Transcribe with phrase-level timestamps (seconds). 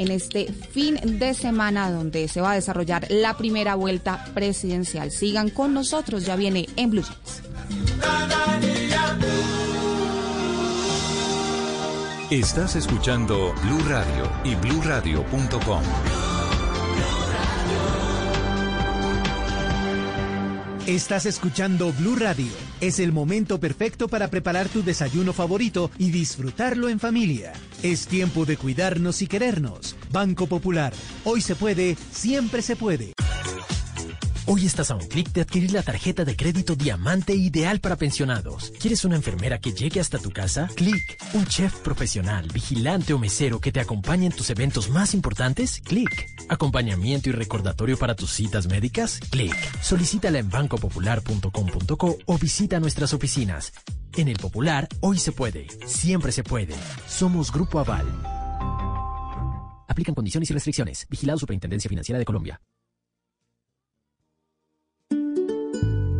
[0.00, 5.10] en este fin de semana donde se va a desarrollar la primera vuelta presidencial.
[5.10, 7.42] Sigan con nosotros, ya viene en Blue Jeans.
[12.30, 15.82] Estás escuchando Blue Radio y bluradio.com.
[20.86, 22.52] Estás escuchando Blue Radio.
[22.80, 27.52] Es el momento perfecto para preparar tu desayuno favorito y disfrutarlo en familia.
[27.82, 29.96] Es tiempo de cuidarnos y querernos.
[30.12, 30.92] Banco Popular.
[31.24, 33.14] Hoy se puede, siempre se puede.
[34.52, 38.72] Hoy estás a un clic de adquirir la tarjeta de crédito Diamante ideal para pensionados.
[38.80, 40.68] ¿Quieres una enfermera que llegue hasta tu casa?
[40.74, 41.00] Clic.
[41.34, 45.80] ¿Un chef profesional, vigilante o mesero que te acompañe en tus eventos más importantes?
[45.82, 46.10] Clic.
[46.48, 49.20] ¿Acompañamiento y recordatorio para tus citas médicas?
[49.30, 49.54] Clic.
[49.84, 53.72] Solicítala en bancopopular.com.co o visita nuestras oficinas.
[54.16, 55.68] En el Popular, hoy se puede.
[55.86, 56.74] Siempre se puede.
[57.06, 58.04] Somos Grupo Aval.
[59.86, 61.06] Aplican condiciones y restricciones.
[61.08, 62.60] Vigilado Superintendencia Financiera de Colombia.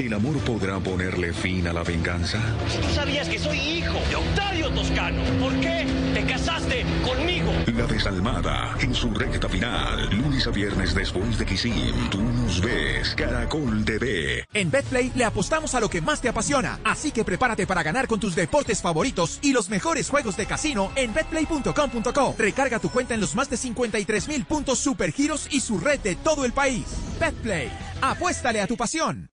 [0.00, 2.40] ¿El amor podrá ponerle fin a la venganza?
[2.80, 5.22] ¿Tú sabías que soy hijo de Octavio Toscano?
[5.38, 5.84] ¿Por qué
[6.14, 7.52] te casaste conmigo?
[7.66, 12.08] La desalmada en su recta final, lunes a viernes después de Kisim.
[12.08, 14.46] Tú nos ves, Caracol TV.
[14.54, 18.08] En Betplay le apostamos a lo que más te apasiona, así que prepárate para ganar
[18.08, 22.36] con tus deportes favoritos y los mejores juegos de casino en betplay.com.co.
[22.38, 26.14] Recarga tu cuenta en los más de 53 mil puntos supergiros y su red de
[26.14, 26.86] todo el país.
[27.20, 27.70] Betplay,
[28.00, 29.28] apuéstale a tu pasión.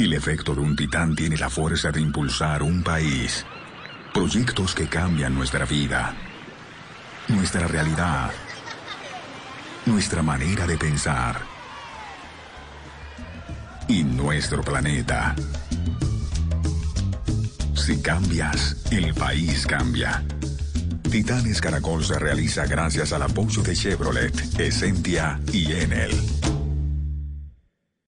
[0.00, 3.44] El efecto de un titán tiene la fuerza de impulsar un país.
[4.14, 6.16] Proyectos que cambian nuestra vida,
[7.28, 8.30] nuestra realidad,
[9.84, 11.42] nuestra manera de pensar
[13.88, 15.36] y nuestro planeta.
[17.74, 20.24] Si cambias, el país cambia.
[21.10, 26.12] Titanes Caracol se realiza gracias al apoyo de Chevrolet, Essentia y Enel.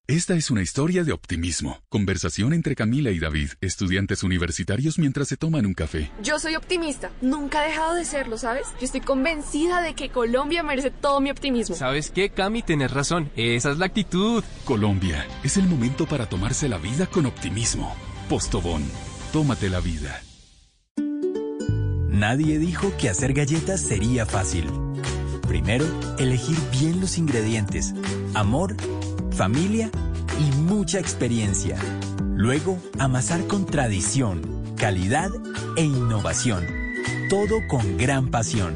[0.08, 1.78] Esta es una historia de optimismo.
[1.88, 6.10] Conversación entre Camila y David, estudiantes universitarios mientras se toman un café.
[6.24, 7.12] Yo soy optimista.
[7.20, 8.66] Nunca he dejado de serlo, ¿sabes?
[8.80, 11.76] Yo estoy convencida de que Colombia merece todo mi optimismo.
[11.76, 12.62] ¿Sabes qué, Cami?
[12.62, 13.30] Tienes razón.
[13.36, 14.42] Esa es la actitud.
[14.64, 17.94] Colombia, es el momento para tomarse la vida con optimismo.
[18.28, 18.82] Postobón,
[19.32, 20.20] tómate la vida.
[22.08, 24.69] Nadie dijo que hacer galletas sería fácil.
[25.46, 25.86] Primero,
[26.19, 27.94] elegir bien los ingredientes,
[28.34, 28.74] amor,
[29.32, 29.91] familia
[30.38, 31.76] y mucha experiencia.
[32.37, 34.43] Luego, amasar con tradición,
[34.76, 35.31] calidad
[35.76, 36.66] e innovación.
[37.28, 38.75] Todo con gran pasión.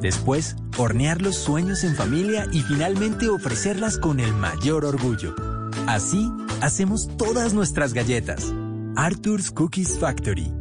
[0.00, 5.34] Después, hornear los sueños en familia y finalmente ofrecerlas con el mayor orgullo.
[5.86, 8.52] Así, hacemos todas nuestras galletas.
[8.96, 10.52] Arthur's Cookies Factory.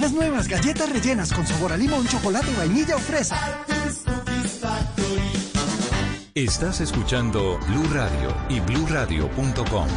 [0.00, 3.36] Las nuevas galletas rellenas con sabor a limón, chocolate, vainilla o fresa.
[6.34, 9.88] Estás escuchando Blue Radio y bluradio.com.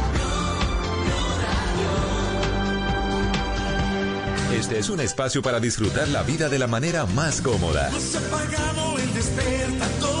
[4.52, 7.88] Este es un espacio para disfrutar la vida de la manera más cómoda.
[7.88, 10.17] Apagado el despertador,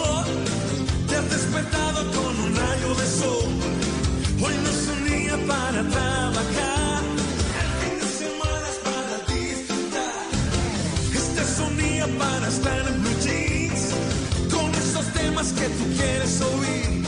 [15.52, 17.04] que tú quieres oír.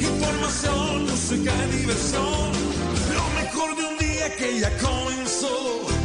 [0.00, 2.52] Información, música, diversión,
[3.14, 6.01] lo mejor de un día que ya comenzó.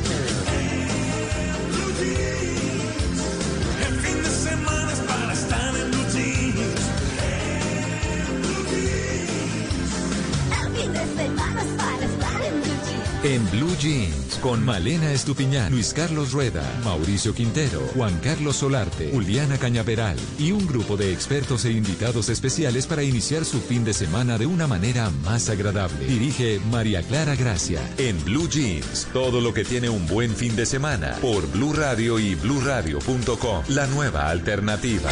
[13.34, 14.40] En Blue Jeans.
[14.42, 20.66] Con Malena Estupiñán, Luis Carlos Rueda, Mauricio Quintero, Juan Carlos Solarte, Juliana Cañaveral y un
[20.66, 25.10] grupo de expertos e invitados especiales para iniciar su fin de semana de una manera
[25.24, 26.06] más agradable.
[26.06, 29.08] Dirige María Clara Gracia en Blue Jeans.
[29.12, 33.64] Todo lo que tiene un buen fin de semana por Blue Radio y bluradio.com.
[33.70, 35.12] La nueva alternativa.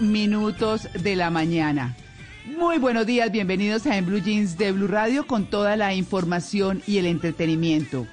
[0.00, 1.96] minutos de la mañana.
[2.58, 6.82] Muy buenos días, bienvenidos a En Blue Jeans de Blue Radio con toda la información
[6.86, 8.06] y el entretenimiento.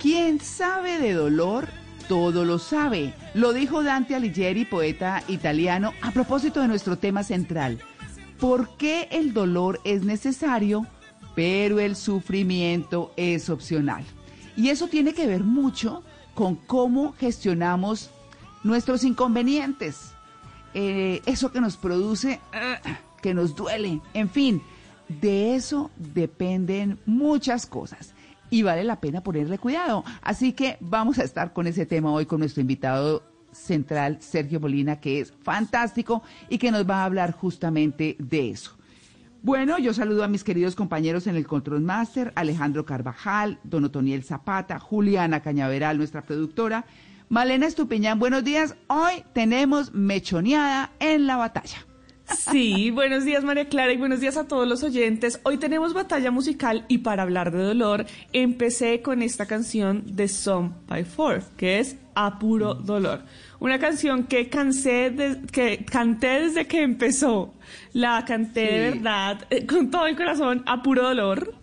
[0.00, 1.68] Quien sabe de dolor,
[2.08, 3.12] todo lo sabe.
[3.34, 7.78] Lo dijo Dante Alighieri, poeta italiano, a propósito de nuestro tema central.
[8.40, 10.86] ¿Por qué el dolor es necesario,
[11.34, 14.02] pero el sufrimiento es opcional?
[14.56, 16.02] Y eso tiene que ver mucho
[16.34, 18.10] con cómo gestionamos
[18.66, 20.12] nuestros inconvenientes.
[20.74, 22.40] Eh, eso que nos produce,
[23.22, 24.62] que nos duele, en fin,
[25.08, 28.14] de eso dependen muchas cosas
[28.50, 30.04] y vale la pena ponerle cuidado.
[30.22, 35.00] Así que vamos a estar con ese tema hoy con nuestro invitado central, Sergio Molina,
[35.00, 38.76] que es fantástico y que nos va a hablar justamente de eso.
[39.42, 44.24] Bueno, yo saludo a mis queridos compañeros en el Control Master, Alejandro Carvajal, Don Otoniel
[44.24, 46.84] Zapata, Juliana Cañaveral, nuestra productora,
[47.28, 48.76] Malena Estupiñán, buenos días.
[48.86, 51.78] Hoy tenemos mechoneada en la batalla.
[52.50, 55.38] Sí, buenos días María Clara y buenos días a todos los oyentes.
[55.44, 60.72] Hoy tenemos batalla musical y para hablar de dolor empecé con esta canción de Song
[60.88, 63.22] by Four, que es A Puro Dolor.
[63.60, 67.54] Una canción que cansé de- que canté desde que empezó.
[67.92, 71.54] La canté de verdad eh, con todo el corazón a puro dolor.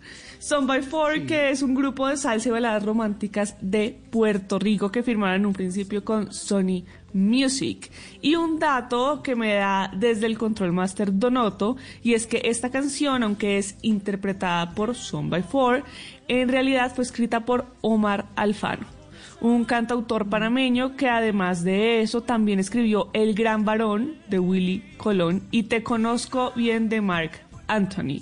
[0.44, 4.92] Son by Four, que es un grupo de salsa y baladas románticas de Puerto Rico
[4.92, 6.84] que firmaron en un principio con Sony
[7.14, 7.90] Music.
[8.20, 12.70] Y un dato que me da desde el Control Master Donoto, y es que esta
[12.70, 15.82] canción, aunque es interpretada por Son by Four,
[16.28, 18.86] en realidad fue escrita por Omar Alfano
[19.40, 25.42] un cantautor panameño que además de eso también escribió El Gran Varón de Willy Colón
[25.50, 27.32] y Te Conozco Bien de Mark
[27.66, 28.20] Anthony.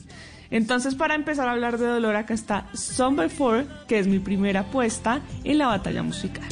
[0.52, 4.60] Entonces para empezar a hablar de dolor acá está Summer 4, que es mi primera
[4.60, 6.46] apuesta en la batalla musical.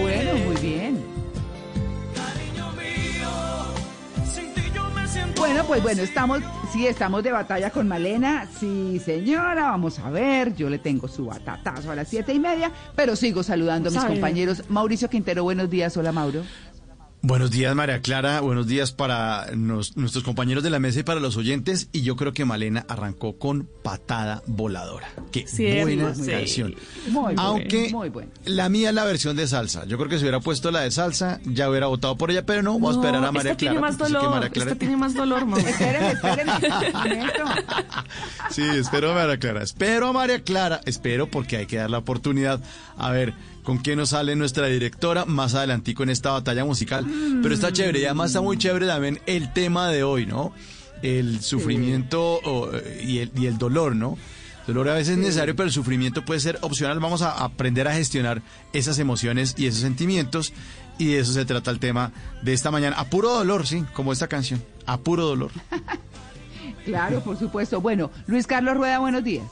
[0.00, 0.98] Bueno, muy bien.
[5.36, 6.40] Bueno, Bueno, pues bueno, estamos,
[6.72, 8.48] sí, estamos de batalla con Malena.
[8.58, 10.56] Sí, señora, vamos a ver.
[10.56, 14.04] Yo le tengo su batatazo a las siete y media, pero sigo saludando a mis
[14.04, 14.64] compañeros.
[14.68, 15.96] Mauricio Quintero, buenos días.
[15.96, 16.42] Hola, Mauro.
[17.20, 18.40] Buenos días, María Clara.
[18.40, 21.88] Buenos días para nos- nuestros compañeros de la mesa y para los oyentes.
[21.92, 25.08] Y yo creo que Malena arrancó con patada voladora.
[25.32, 26.30] Qué Cierto, buena sí.
[26.30, 26.76] canción.
[27.10, 28.30] Muy Aunque muy bueno.
[28.44, 29.84] la mía es la versión de salsa.
[29.86, 32.62] Yo creo que si hubiera puesto la de salsa, ya hubiera votado por ella, pero
[32.62, 33.72] no, vamos a esperar a María esta Clara.
[33.72, 35.46] tiene más dolor, María Clara- esta tiene más dolor.
[35.58, 36.52] Espérenme, espérenme.
[38.50, 39.62] Sí, espero a María Clara.
[39.62, 40.80] Espero a María Clara.
[40.84, 42.60] Espero porque hay que dar la oportunidad.
[42.96, 43.34] A ver,
[43.68, 47.04] con qué nos sale nuestra directora más adelantico en esta batalla musical.
[47.42, 48.00] Pero está chévere.
[48.00, 50.54] Y además está muy chévere también el tema de hoy, ¿no?
[51.02, 52.70] El sufrimiento o,
[53.04, 54.16] y, el, y el dolor, ¿no?
[54.66, 56.98] El dolor a veces es necesario, pero el sufrimiento puede ser opcional.
[56.98, 58.40] Vamos a aprender a gestionar
[58.72, 60.54] esas emociones y esos sentimientos.
[60.96, 62.10] Y de eso se trata el tema
[62.40, 62.96] de esta mañana.
[62.96, 64.64] A puro dolor, sí, como esta canción.
[64.86, 65.50] A puro dolor.
[66.84, 67.82] Claro, por supuesto.
[67.82, 69.44] Bueno, Luis Carlos Rueda, buenos días.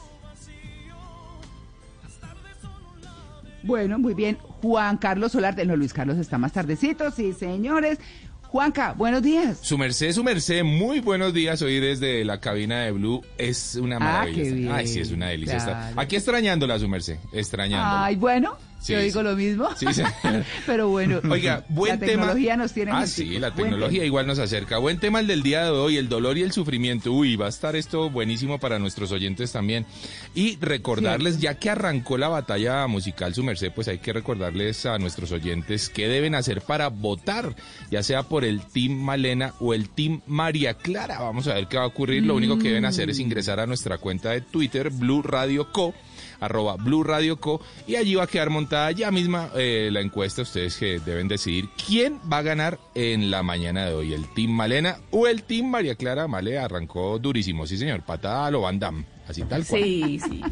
[3.66, 4.38] Bueno, muy bien.
[4.62, 7.98] Juan Carlos Solarte, no, Luis Carlos está más tardecito, sí, señores.
[8.44, 9.58] Juanca, buenos días.
[9.60, 11.60] Su merced, su merced, muy buenos días.
[11.62, 14.42] Hoy desde la cabina de Blue es una Ah, maravilla.
[14.42, 15.58] qué bien, Ay, sí, es una delicia.
[15.58, 16.00] claro.
[16.00, 18.04] Aquí extrañándola, su merced, extrañándola.
[18.04, 19.04] Ay, bueno, Sí, yo sí.
[19.06, 19.68] digo lo mismo.
[19.76, 19.86] Sí.
[20.66, 22.12] Pero bueno, Oiga, buen la tema.
[22.22, 24.78] tecnología nos tiene Ah, sí, la tecnología igual nos acerca.
[24.78, 27.12] Buen tema el del día de hoy, el dolor y el sufrimiento.
[27.12, 29.86] Uy, va a estar esto buenísimo para nuestros oyentes también.
[30.34, 34.98] Y recordarles, ya que arrancó la batalla musical, su merced, pues hay que recordarles a
[34.98, 37.56] nuestros oyentes qué deben hacer para votar,
[37.90, 41.20] ya sea por el Team Malena o el Team María Clara.
[41.20, 42.24] Vamos a ver qué va a ocurrir.
[42.24, 45.94] Lo único que deben hacer es ingresar a nuestra cuenta de Twitter, Blue Radio Co
[46.40, 47.60] arroba Blue Radio Co.
[47.86, 50.42] Y allí va a quedar montada ya misma eh, la encuesta.
[50.42, 54.50] Ustedes que deben decidir quién va a ganar en la mañana de hoy, el Team
[54.50, 56.28] Malena o el Team María Clara.
[56.28, 59.82] Male arrancó durísimo, sí señor, patada a lo Van Damme, así tal cual.
[59.82, 60.42] Sí, sí.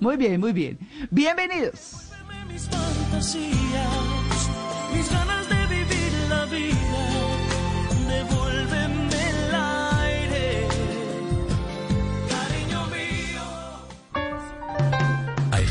[0.00, 0.78] Muy bien, muy bien.
[1.10, 2.10] Bienvenidos.
[2.48, 3.40] mis fantasías,
[4.94, 7.08] mis ganas de vivir la vida,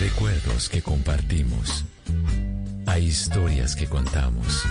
[0.01, 1.86] recuerdos que compartimos.
[2.88, 4.63] Hay historias que contamos.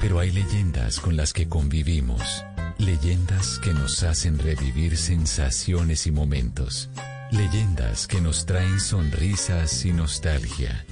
[0.00, 2.44] Pero hay leyendas con las que convivimos.
[2.78, 6.88] Leyendas que nos hacen revivir sensaciones y momentos.
[7.32, 10.86] Leyendas que nos traen sonrisas y nostalgia.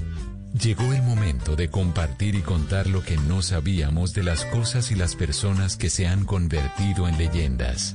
[0.61, 4.97] Llegó el momento de compartir y contar lo que no sabíamos de las cosas y
[4.97, 7.95] las personas que se han convertido en leyendas.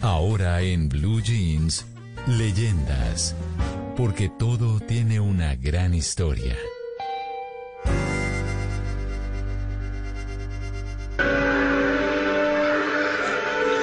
[0.00, 1.86] Ahora en Blue Jeans,
[2.26, 3.34] leyendas.
[3.96, 6.56] Porque todo tiene una gran historia.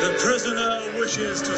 [0.02, 1.56] The prisoner wishes to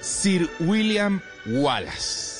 [0.00, 2.33] Sir William Wallace.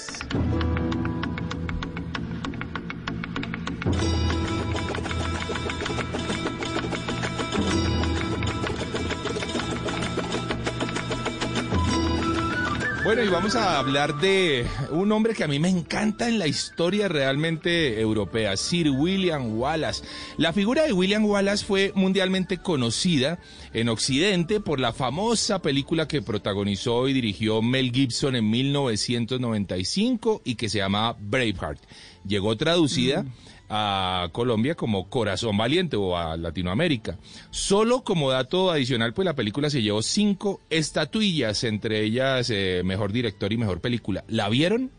[13.15, 16.49] Bueno, y vamos a hablar de un hombre que a mí me encanta en la
[16.49, 20.03] historia realmente europea, Sir William Wallace.
[20.37, 23.39] La figura de William Wallace fue mundialmente conocida
[23.73, 30.57] en Occidente por la famosa película que protagonizó y dirigió Mel Gibson en 1995 y
[30.57, 31.79] que se llama Braveheart.
[32.27, 33.25] Llegó traducida
[33.69, 37.19] a Colombia como Corazón Valiente o a Latinoamérica.
[37.51, 43.13] Solo como dato adicional, pues la película se llevó cinco estatuillas, entre ellas eh, mejor
[43.13, 44.25] director y mejor película.
[44.29, 44.91] ¿La vieron?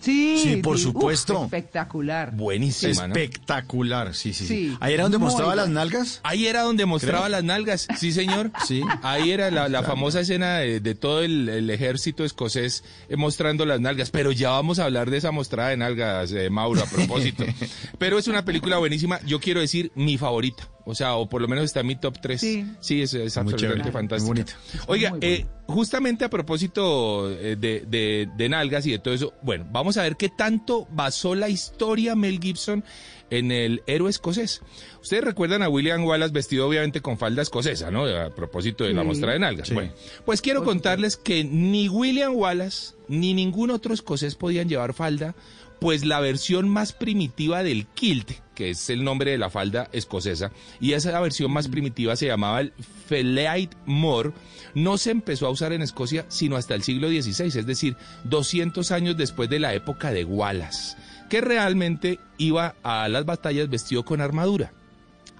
[0.00, 1.44] Sí, Sí, por uf, supuesto.
[1.44, 2.32] espectacular.
[2.34, 3.06] Buenísima.
[3.06, 4.68] Espectacular, sí, sí, sí.
[4.70, 6.20] Sí, Ahí era donde mostraba las nalgas.
[6.22, 7.30] Ahí era donde mostraba Creo.
[7.30, 8.50] las nalgas, sí señor.
[8.66, 8.82] Sí.
[9.02, 9.86] Ahí era la, la Claro.
[9.94, 14.10] famosa escena de, de todo el, el ejército escocés eh, mostrando las nalgas.
[14.10, 17.44] Pero ya vamos a hablar de esa mostrada de nalgas, eh, Mauro, a propósito.
[17.98, 19.20] Pero es una película buenísima.
[19.26, 20.68] Yo quiero decir mi favorita.
[20.84, 22.40] O sea, o por lo menos está en mi top 3.
[22.40, 24.32] Sí, sí es, es absolutamente chévere, fantástico.
[24.34, 24.58] muy bonito.
[24.86, 29.34] Oiga, Muy eh, justamente a propósito eh, de, de, de nalgas y de todo eso,
[29.42, 32.82] bueno, vamos a ver qué tanto basó la historia Mel Gibson
[33.30, 34.62] en el héroe escocés.
[35.02, 38.06] Ustedes recuerdan a William Wallace vestido obviamente con falda escocesa, ¿no?
[38.06, 39.06] A propósito de la Sí.
[39.06, 39.68] muestra de nalgas.
[39.68, 39.74] Sí.
[39.74, 39.92] Bueno,
[40.24, 45.34] pues quiero contarles que ni William Wallace ni ningún otro escocés podían llevar falda,
[45.80, 50.50] pues la versión más primitiva del kilt, que es el nombre de la falda escocesa,
[50.80, 52.72] y esa versión más primitiva se llamaba el
[53.06, 54.32] Feleite More,
[54.74, 58.90] no se empezó a usar en Escocia sino hasta el siglo XVI, es decir, 200
[58.90, 60.96] años después de la época de Wallace,
[61.28, 64.72] que realmente iba a las batallas vestido con armadura.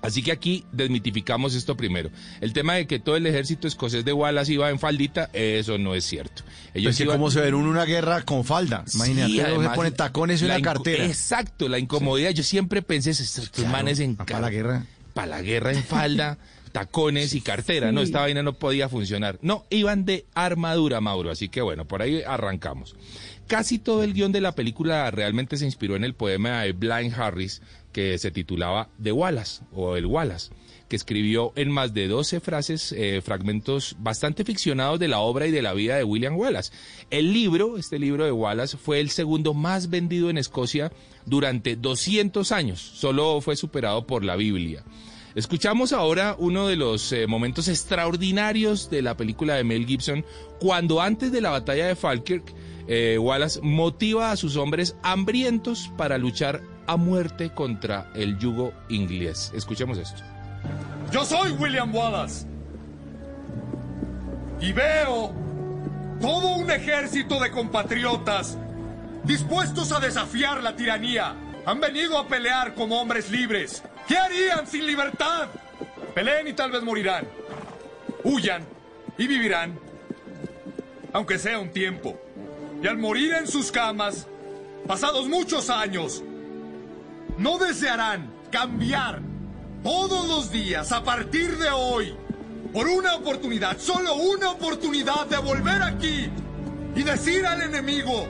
[0.03, 2.11] Así que aquí desmitificamos esto primero.
[2.41, 5.95] El tema de que todo el ejército escocés de Wallace iba en faldita, eso no
[5.95, 6.43] es cierto.
[6.75, 8.85] Ellos iban- cómo se ve uno en una guerra con falda.
[8.95, 11.05] Imagínate, Sí, uno se tacones y una cartera.
[11.07, 12.31] Exacto, la incomodidad.
[12.31, 14.87] Yo siempre pensé, estos Claro, manes en para la guerra.
[15.15, 16.39] Para la guerra en falda,
[16.73, 17.91] tacones y cartera.
[17.93, 19.39] No, esta vaina no podía funcionar.
[19.43, 21.31] No, iban de armadura, Mauro.
[21.31, 22.95] Así que bueno, por ahí arrancamos.
[23.47, 27.15] Casi todo el guion de la película realmente se inspiró en el poema de Blind
[27.19, 27.63] Harris
[27.99, 30.51] que se titulaba The Wallace o El Wallace
[30.87, 35.51] que escribió en más de 12 frases eh, fragmentos bastante ficcionados de la obra y
[35.51, 36.73] de la vida de William Wallace.
[37.11, 40.93] El libro, este libro de Wallace, fue el segundo más vendido en Escocia
[41.27, 42.81] durante 200 años.
[42.81, 44.85] Solo fue superado por la Biblia.
[45.35, 50.25] Escuchamos ahora uno de los eh, momentos extraordinarios de la película de Mel Gibson,
[50.59, 52.55] cuando antes de la batalla de Falkirk,
[52.89, 59.53] eh, Wallace motiva a sus hombres hambrientos para luchar a muerte contra el yugo inglés.
[59.55, 60.23] Escuchemos esto.
[61.13, 62.47] Yo soy William Wallace.
[64.61, 65.33] Y veo
[66.21, 68.59] todo un ejército de compatriotas
[69.25, 71.37] dispuestos a desafiar la tiranía.
[71.67, 73.83] Han venido a pelear como hombres libres.
[74.09, 75.49] ¿Qué harían sin libertad?
[76.15, 77.29] Peleen y tal vez morirán.
[78.25, 78.65] Huyan
[79.19, 79.79] y vivirán.
[81.13, 82.19] Aunque sea un tiempo.
[82.83, 84.27] Y al morir en sus camas,
[84.87, 86.23] pasados muchos años,
[87.37, 89.21] no desearán cambiar
[89.83, 92.17] todos los días a partir de hoy
[92.73, 96.31] por una oportunidad, solo una oportunidad de volver aquí
[96.95, 98.27] y decir al enemigo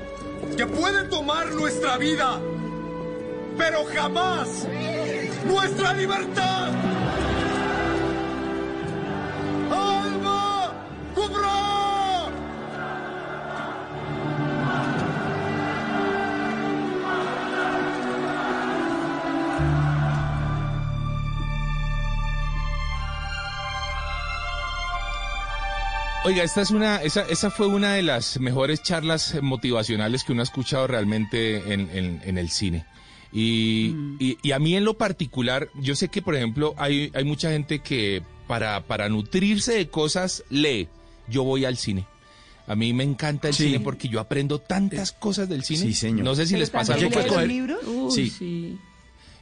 [0.57, 2.41] que puede tomar nuestra vida,
[3.57, 4.67] pero jamás
[5.47, 6.69] nuestra libertad.
[9.71, 10.73] ¡Alba!
[11.15, 12.29] ¡Cubra!
[26.25, 30.43] Oiga, esta es una, esa, esa fue una de las mejores charlas motivacionales que uno
[30.43, 32.85] ha escuchado realmente en, en- en el cine.
[33.33, 37.25] Y, y- y a mí en lo particular, yo sé que, por ejemplo, hay, hay
[37.25, 40.89] mucha gente que para, para nutrirse de cosas lee.
[41.29, 42.07] Yo voy al cine.
[42.67, 43.65] A mí me encanta el Sí.
[43.65, 45.81] cine porque yo aprendo tantas cosas del cine.
[45.81, 46.25] Sí, señor.
[46.25, 47.39] No sé si ¿Pero les pasa algo parecido.
[47.41, 47.79] los libros?
[48.15, 48.31] Sí.
[48.31, 48.79] sí.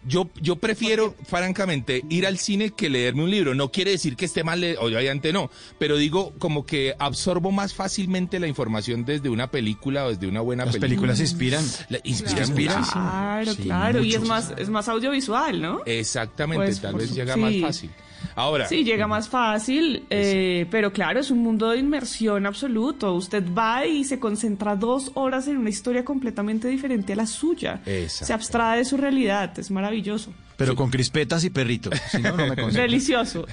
[0.06, 3.54] Yo, yo prefiero, francamente, ir al cine que leerme un libro.
[3.54, 7.74] No quiere decir que esté mal, le- obviamente no, pero digo como que absorbo más
[7.74, 11.12] fácilmente la información desde una película o desde una buena Las película.
[11.14, 11.64] películas inspiran.
[11.88, 12.78] La- inspiran Inspiran.
[12.78, 13.02] muchísimo.
[13.04, 14.02] Claro, Sí, claro.
[14.04, 15.80] Y es más, es más audiovisual, ¿no?
[15.86, 17.40] Exactamente, Pues, tal vez su- llega sí.
[17.40, 17.90] más fácil.
[18.36, 23.14] Ahora, Sí, llega más fácil, eh, pero claro, es un mundo de inmersión absoluto.
[23.14, 27.80] Usted va y se concentra dos horas en una historia completamente diferente a la suya.
[28.06, 30.32] Se abstrae de su realidad, es maravilloso.
[30.56, 31.92] Pero con crispetas y perritos.
[32.10, 32.82] Si no, no me concentro.
[32.82, 33.46] Delicioso.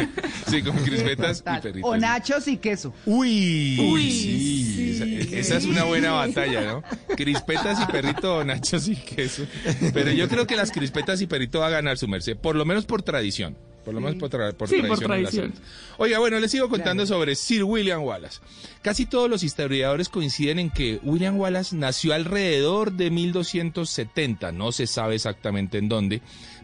[0.48, 1.90] sí, con crispetas y perritos.
[1.90, 2.92] O nachos y queso.
[3.06, 6.82] Uy, Uy, sí, Esa, esa es una buena batalla, ¿no?
[7.16, 9.46] Crispetas y perrito o nachos y queso.
[9.94, 12.64] Pero yo creo que las crispetas y perrito va a ganar su merced, por lo
[12.64, 13.56] menos por tradición.
[13.84, 15.54] Por lo menos por, tra- por Sí, por tradición.
[15.96, 18.38] Oiga, bueno, les sigo contando sobre Sir William Wallace.
[18.82, 24.86] Casi todos los historiadores coinciden en que William Wallace nació alrededor de 1270, no se
[24.86, 26.20] sabe exactamente en dónde,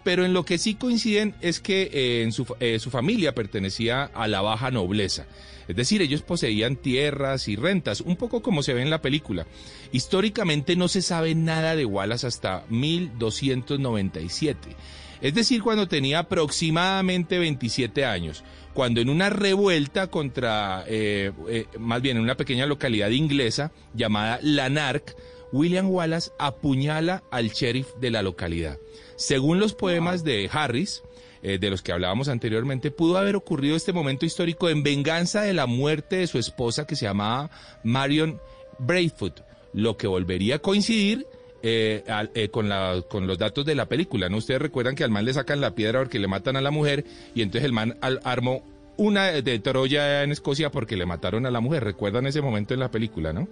[0.07, 4.29] pero en lo que sí coinciden es que eh, en eh, su familia pertenecía a
[4.29, 5.27] la baja nobleza.
[5.67, 9.49] Es decir, ellos poseían tierras y rentas, un poco como se ve en la película.
[9.91, 14.77] Históricamente no se sabe nada de Wallace hasta 1297.
[15.23, 21.33] Es decir, cuando tenía aproximadamente 27 años, cuando en una revuelta contra, eh,
[21.81, 25.17] más bien en una pequeña localidad inglesa llamada Lanark,
[25.57, 28.79] William Wallace apuñala al sheriff de la localidad.
[29.17, 31.03] Según los poemas de Harris,
[31.43, 35.55] eh, de los que hablábamos anteriormente, pudo haber ocurrido este momento histórico en venganza de
[35.55, 37.51] la muerte de su esposa que se llamaba
[37.85, 38.39] Marion
[38.79, 39.41] Braidfoot,
[39.73, 41.27] lo que volvería a coincidir
[41.63, 44.37] eh, eh, con, la, con los datos de la película, ¿no?
[44.37, 47.05] Ustedes recuerdan que al man le sacan la piedra porque le matan a la mujer
[47.35, 48.63] y entonces el man al- armó
[48.99, 51.85] una de Troya en Escocia porque le mataron a la mujer.
[51.85, 53.49] ¿Recuerdan ese momento en la película, no?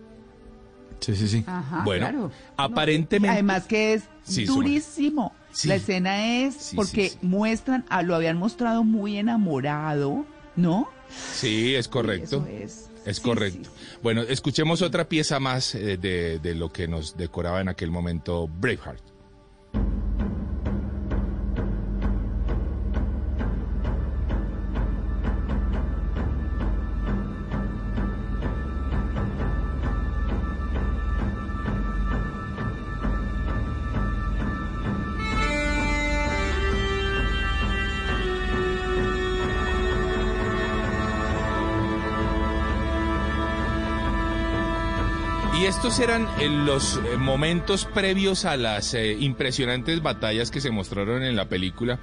[1.01, 1.45] Sí, sí, sí.
[1.47, 2.31] Ajá, Bueno, claro.
[2.57, 3.33] aparentemente...
[3.33, 5.35] Además que es Sí, durísimo.
[5.53, 5.69] Sí.
[5.69, 10.25] La escena es Sí, porque muestran, a, lo habían mostrado muy enamorado,
[10.57, 10.89] ¿no?
[11.35, 12.45] Sí, es correcto.
[12.49, 12.91] Eso es.
[13.05, 13.69] Es correcto.
[14.03, 18.49] Bueno, escuchemos otra pieza más eh, de, de lo que nos decoraba en aquel momento
[18.49, 19.03] Braveheart.
[45.77, 51.25] Estos eran eh, los eh, momentos previos a las eh, impresionantes batallas que se mostraron
[51.25, 51.99] en la película.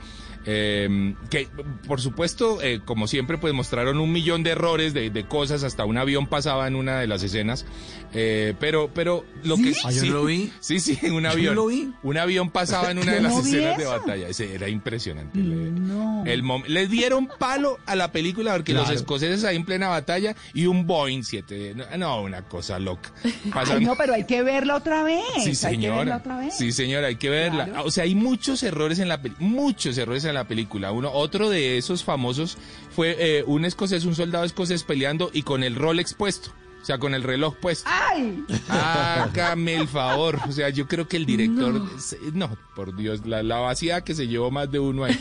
[0.45, 1.47] Eh, que,
[1.87, 5.85] por supuesto, eh, como siempre, pues mostraron un millón de errores, de, de cosas, hasta
[5.85, 7.65] un avión pasaba en una de las escenas.
[8.13, 10.51] eh, pero, pero lo que Ah, yo no lo vi.
[10.59, 11.55] Sí, sí, un avión.
[11.55, 11.91] lo vi.
[12.03, 14.27] Un avión pasaba en una de las no escenas de batalla.
[14.27, 15.39] Ese era impresionante.
[15.39, 16.23] No.
[16.25, 20.65] el les dieron palo a la película porque los escoceses ahí en plena batalla y
[20.65, 21.75] un Boeing 7.
[21.97, 23.11] No, una cosa loca.
[23.53, 25.21] Ay, no, pero hay que verla otra vez.
[25.43, 26.17] Sí, Hay que verla señora.
[26.17, 26.57] otra vez.
[26.57, 27.65] Sí, señora, hay que verla.
[27.65, 27.83] Claro.
[27.85, 30.91] O sea, hay muchos errores en la película, muchos errores en la película.
[30.91, 32.57] Uno, otro de esos famosos
[32.95, 36.51] fue eh, un escocés, un soldado escocés peleando y con el Rolex puesto.
[36.81, 37.87] O sea, con el reloj puesto.
[37.93, 38.43] ¡Ay!
[38.67, 40.39] Hágame el favor.
[40.47, 41.79] O sea, yo creo que el director.
[41.99, 45.19] se- No, por Dios, la, la vaciedad que se llevó más de uno ahí.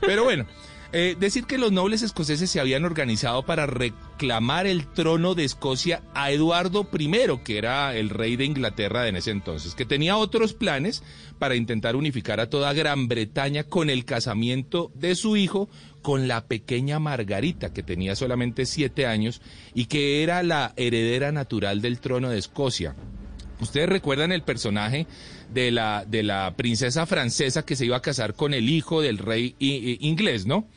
[0.00, 0.44] Pero bueno,
[0.92, 6.02] eh, decir que los nobles escoceses se habían organizado para reclamar el trono de Escocia
[6.14, 7.10] a Eduardo I,
[7.44, 11.02] que era el rey de Inglaterra en ese entonces, que tenía otros planes
[11.38, 15.68] para intentar unificar a toda Gran Bretaña con el casamiento de su hijo
[16.00, 19.42] con la pequeña Margarita, que tenía solamente siete años
[19.74, 22.94] y que era la heredera natural del trono de Escocia.
[23.60, 25.06] Ustedes recuerdan el personaje
[25.52, 29.18] de la, de la princesa francesa que se iba a casar con el hijo del
[29.18, 30.68] rey inglés, ¿no?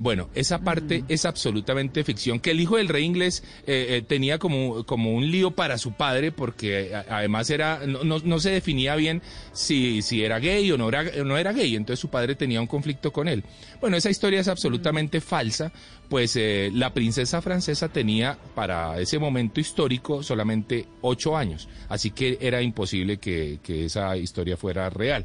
[0.00, 4.38] Bueno, esa parte es absolutamente ficción, que el hijo del rey inglés eh, eh, tenía
[4.38, 8.50] como, como un lío para su padre, porque a- además era, no, no, no se
[8.50, 12.10] definía bien si, si era gay o no era, o no era gay, entonces su
[12.10, 13.42] padre tenía un conflicto con él.
[13.80, 15.72] Bueno, esa historia es absolutamente falsa,
[16.08, 22.38] pues eh, la princesa francesa tenía para ese momento histórico solamente ocho años, así que
[22.40, 25.24] era imposible que, que esa historia fuera real.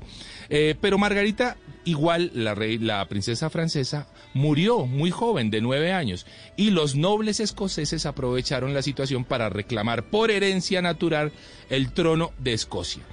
[0.49, 6.25] Eh, pero Margarita, igual la, rey, la princesa francesa, murió muy joven, de nueve años,
[6.57, 11.31] y los nobles escoceses aprovecharon la situación para reclamar por herencia natural
[11.69, 13.03] el trono de Escocia.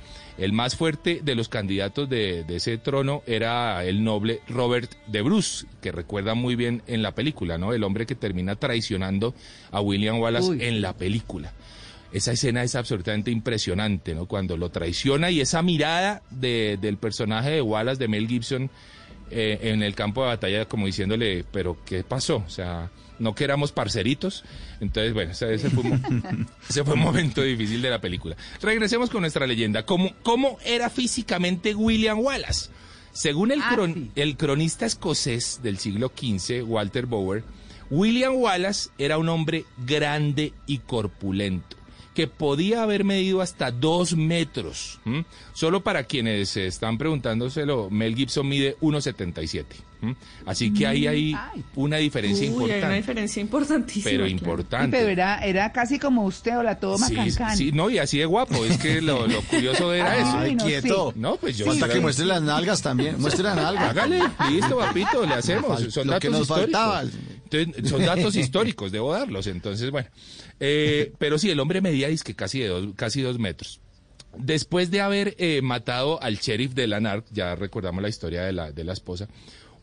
[0.41, 5.21] El más fuerte de los candidatos de, de ese trono era el noble Robert de
[5.21, 7.75] Bruce, que recuerda muy bien en la película, ¿no?
[7.75, 9.35] El hombre que termina traicionando
[9.71, 10.59] a William Wallace Uy.
[10.65, 11.53] en la película.
[12.13, 14.27] Esa escena es absolutamente impresionante, ¿no?
[14.27, 18.71] Cuando lo traiciona y esa mirada de- del personaje de Wallace, de Mel Gibson,
[19.31, 22.43] eh, en el campo de batalla, como diciéndole, pero ¿qué pasó?
[22.47, 24.43] O sea, no que éramos parceritos.
[24.81, 28.37] Entonces, bueno, ese, ese fue, un mo- ese fue un momento difícil de la película.
[28.61, 29.87] Regresemos con nuestra leyenda.
[29.87, 32.71] ¿Cómo, cómo era físicamente William Wallace?
[33.13, 34.11] Según el, Ah, cron- sí.
[34.17, 37.45] el cronista escocés del siglo XV, Walter Bower,
[37.91, 41.77] William Wallace era un hombre grande y corpulento
[42.15, 45.01] que podía haber medido hasta dos metros.
[45.55, 49.65] Solo para quienes se están preguntándoselo, Mel Gibson mide 1,77.
[50.47, 51.65] Así que ahí hay Ay.
[51.75, 52.87] una diferencia Uy, hay importante.
[52.87, 54.05] una diferencia importantísima.
[54.11, 54.31] pero claro.
[54.31, 54.97] importante.
[54.97, 57.57] Pero era, era casi como usted o la toma Sí, cancán.
[57.57, 58.65] sí, no, y así de guapo.
[58.65, 60.39] Es que lo, lo curioso era Ay, eso.
[60.39, 61.13] Ay, no, quieto.
[61.17, 61.67] No, pues yo.
[61.67, 63.21] Falta yo- que muestre las nalgas también.
[63.21, 63.91] Muestre las nalgas.
[63.91, 65.81] Hágale, listo, papito, le hacemos.
[65.93, 66.73] Son lo datos que nos históricos.
[66.73, 67.03] faltaba.
[67.53, 69.47] Entonces, son datos históricos, debo darlos.
[69.49, 70.09] Entonces, bueno.
[70.61, 73.81] Eh, pero sí, el hombre medía que casi, de dos, casi dos metros.
[74.37, 78.71] Después de haber eh, matado al sheriff de Lanark, ya recordamos la historia de la,
[78.71, 79.27] de la esposa,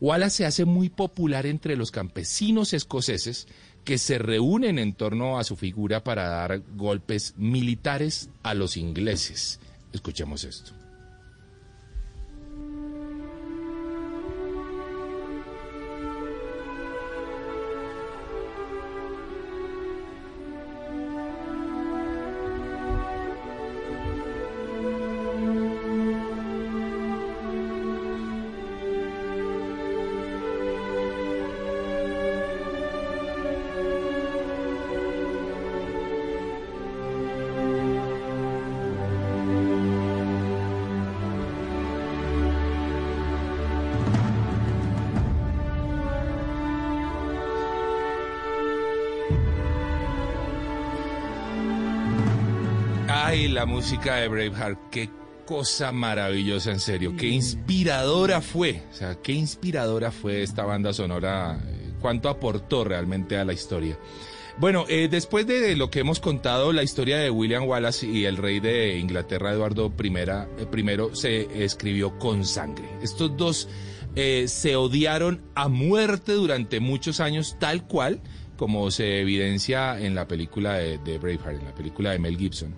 [0.00, 3.48] Wallace se hace muy popular entre los campesinos escoceses
[3.84, 9.60] que se reúnen en torno a su figura para dar golpes militares a los ingleses.
[9.92, 10.77] Escuchemos esto.
[53.68, 55.10] Música de Braveheart, qué
[55.44, 57.14] cosa maravillosa, en serio.
[57.16, 58.82] Qué inspiradora fue.
[58.90, 61.60] O sea, qué inspiradora fue esta banda sonora.
[61.64, 63.98] eh, Cuánto aportó realmente a la historia.
[64.58, 68.36] Bueno, eh, después de lo que hemos contado, la historia de William Wallace y el
[68.38, 72.88] rey de Inglaterra, Eduardo I, eh, primero, se escribió con sangre.
[73.02, 73.68] Estos dos
[74.16, 78.20] eh, se odiaron a muerte durante muchos años, tal cual
[78.56, 82.74] como se evidencia en la película de, de Braveheart, en la película de Mel Gibson.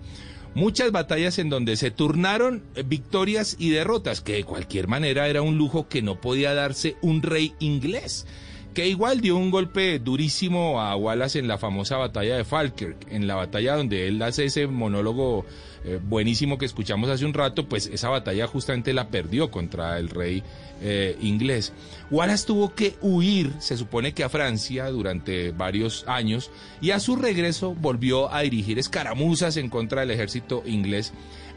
[0.53, 5.41] Muchas batallas en donde se turnaron eh, victorias y derrotas, que de cualquier manera era
[5.41, 8.25] un lujo que no podía darse un rey inglés,
[8.73, 13.27] que igual dio un golpe durísimo a Wallace en la famosa batalla de Falkirk, en
[13.27, 15.45] la batalla donde él hace ese monólogo
[15.83, 20.09] eh, buenísimo que escuchamos hace un rato, pues esa batalla justamente la perdió contra el
[20.09, 20.43] rey
[20.81, 21.73] eh, inglés.
[22.11, 27.15] Wallace tuvo que huir, se supone que a Francia, durante varios años, y a su
[27.15, 31.13] regreso volvió a dirigir escaramuzas en contra del ejército inglés,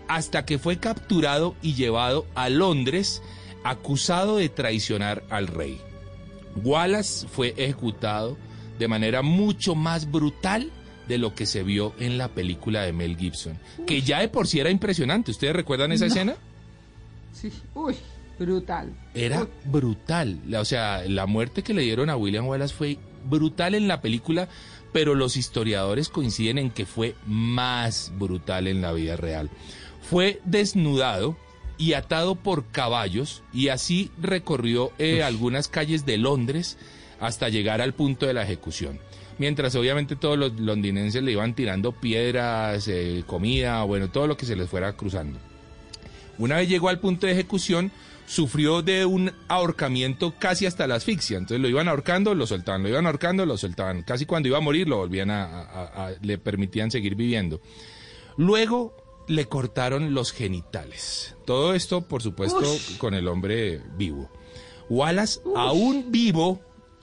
[0.09, 3.23] hasta que fue capturado y llevado a Londres,
[3.63, 5.81] acusado de traicionar al rey.
[6.63, 8.37] Wallace fue ejecutado
[8.79, 10.71] de manera mucho más brutal
[11.09, 14.47] de lo que se vio en la película de Mel Gibson, que ya de por
[14.47, 15.31] sí era impresionante.
[15.31, 16.09] ¿Ustedes recuerdan esa No.
[16.13, 16.37] escena?
[17.33, 17.95] Sí, uy,
[18.39, 18.91] brutal.
[19.15, 20.39] Era brutal.
[20.59, 24.49] O sea, la muerte que le dieron a William Wallace fue brutal en la película,
[24.93, 29.51] pero los historiadores coinciden en que fue más brutal en la vida real.
[30.03, 31.37] Fue desnudado
[31.79, 36.77] y atado por caballos y así recorrió eh, algunas calles de Londres
[37.21, 38.99] hasta llegar al punto de la ejecución.
[39.39, 44.47] Mientras obviamente todos los londinenses le iban tirando piedras, eh, comida, bueno, todo lo que
[44.47, 45.39] se les fuera cruzando.
[46.39, 47.91] Una vez llegó al punto de ejecución,
[48.27, 51.37] sufrió de un ahorcamiento casi hasta la asfixia.
[51.39, 54.03] Entonces lo iban ahorcando, lo soltaban, lo iban ahorcando, lo soltaban.
[54.03, 57.61] Casi cuando iba a morir lo volvían a, a- a- le permitían seguir viviendo.
[58.37, 61.37] Luego le cortaron los genitales.
[61.45, 62.65] Todo esto, por supuesto,
[62.99, 64.31] con el hombre vivo.
[64.89, 66.61] Wallace, aún vivo,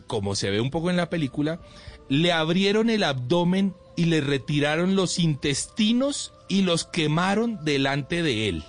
[0.08, 1.62] como se ve un poco en la película,
[2.10, 8.64] le abrieron el abdomen y le retiraron los intestinos y los quemaron delante de él.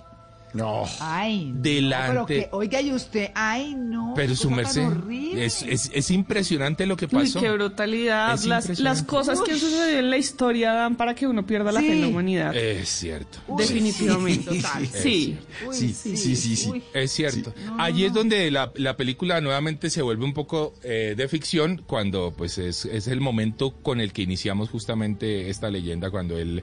[0.54, 0.84] No.
[1.00, 2.12] Ay, no, Delante.
[2.12, 4.12] pero que, oiga, y usted, ay, no.
[4.14, 5.44] Pero su merced, horrible.
[5.44, 7.40] es, es, es impresionante lo que Uy, pasó.
[7.40, 8.38] qué brutalidad.
[8.44, 11.92] Las, cosas que han sucedido en la historia dan para que uno pierda la fe
[11.92, 12.54] en la humanidad.
[12.54, 13.38] Es cierto.
[13.56, 14.56] Definitivamente.
[14.56, 14.66] Es
[15.02, 15.38] Sí.
[15.72, 16.70] Sí, sí, sí, sí, sí.
[16.70, 16.82] Uy.
[16.94, 17.54] Es cierto.
[17.78, 22.32] Allí es donde la, la película nuevamente se vuelve un poco eh, de ficción cuando
[22.36, 26.62] pues es, es el momento con el que iniciamos justamente esta leyenda cuando él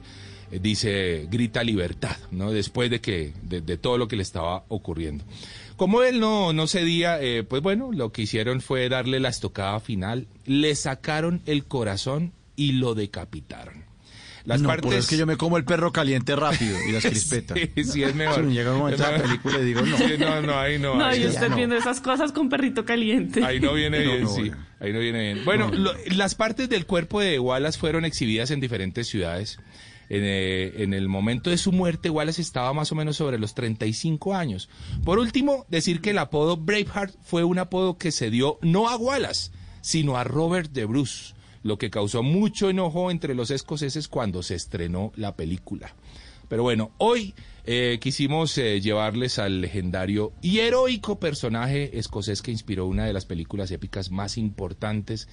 [0.50, 2.50] dice grita libertad, ¿no?
[2.52, 5.24] Después de que de, de todo lo que le estaba ocurriendo.
[5.76, 9.80] Como él no, no cedía, eh, pues bueno, lo que hicieron fue darle la estocada
[9.80, 13.88] final, le sacaron el corazón y lo decapitaron.
[14.44, 17.04] Las no, partes pero es que yo me como el perro caliente rápido y las
[17.06, 17.58] crispetas.
[17.58, 18.42] Sí, sí, es mejor.
[18.42, 19.96] Me llega un momento a la película y digo, no.
[19.98, 20.96] Sí, no, no, ahí no.
[20.96, 21.56] No, ahí y usted no.
[21.56, 23.44] viendo esas cosas con perrito caliente.
[23.44, 24.50] Ahí no viene No, bien, no, sí.
[24.80, 25.44] Ahí no viene bien.
[25.44, 25.76] Bueno, No.
[25.76, 29.58] lo- las partes del cuerpo de Wallace fueron exhibidas en diferentes ciudades.
[30.10, 33.54] En, eh, en el momento de su muerte, Wallace estaba más o menos sobre los
[33.54, 34.68] 35 años.
[35.04, 38.96] Por último, decir que el apodo Braveheart fue un apodo que se dio no a
[38.96, 44.42] Wallace, sino a Robert de Bruce, lo que causó mucho enojo entre los escoceses cuando
[44.42, 45.94] se estrenó la película.
[46.48, 52.86] Pero bueno, hoy eh, quisimos eh, llevarles al legendario y heroico personaje escocés que inspiró
[52.86, 55.28] una de las películas épicas más importantes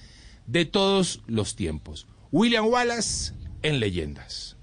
[0.46, 2.06] de todos los tiempos.
[2.30, 4.57] William Wallace en Leyendas.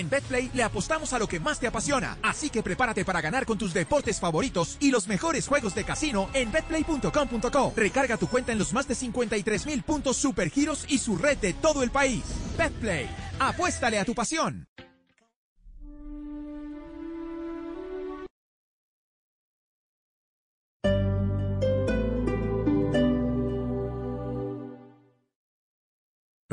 [0.00, 3.44] En BetPlay le apostamos a lo que más te apasiona, así que prepárate para ganar
[3.44, 7.74] con tus deportes favoritos y los mejores juegos de casino en betplay.com.co.
[7.76, 11.52] Recarga tu cuenta en los más de 53 mil puntos supergiros y su red de
[11.52, 12.22] todo el país.
[12.56, 14.64] BetPlay, apuéstale a tu pasión.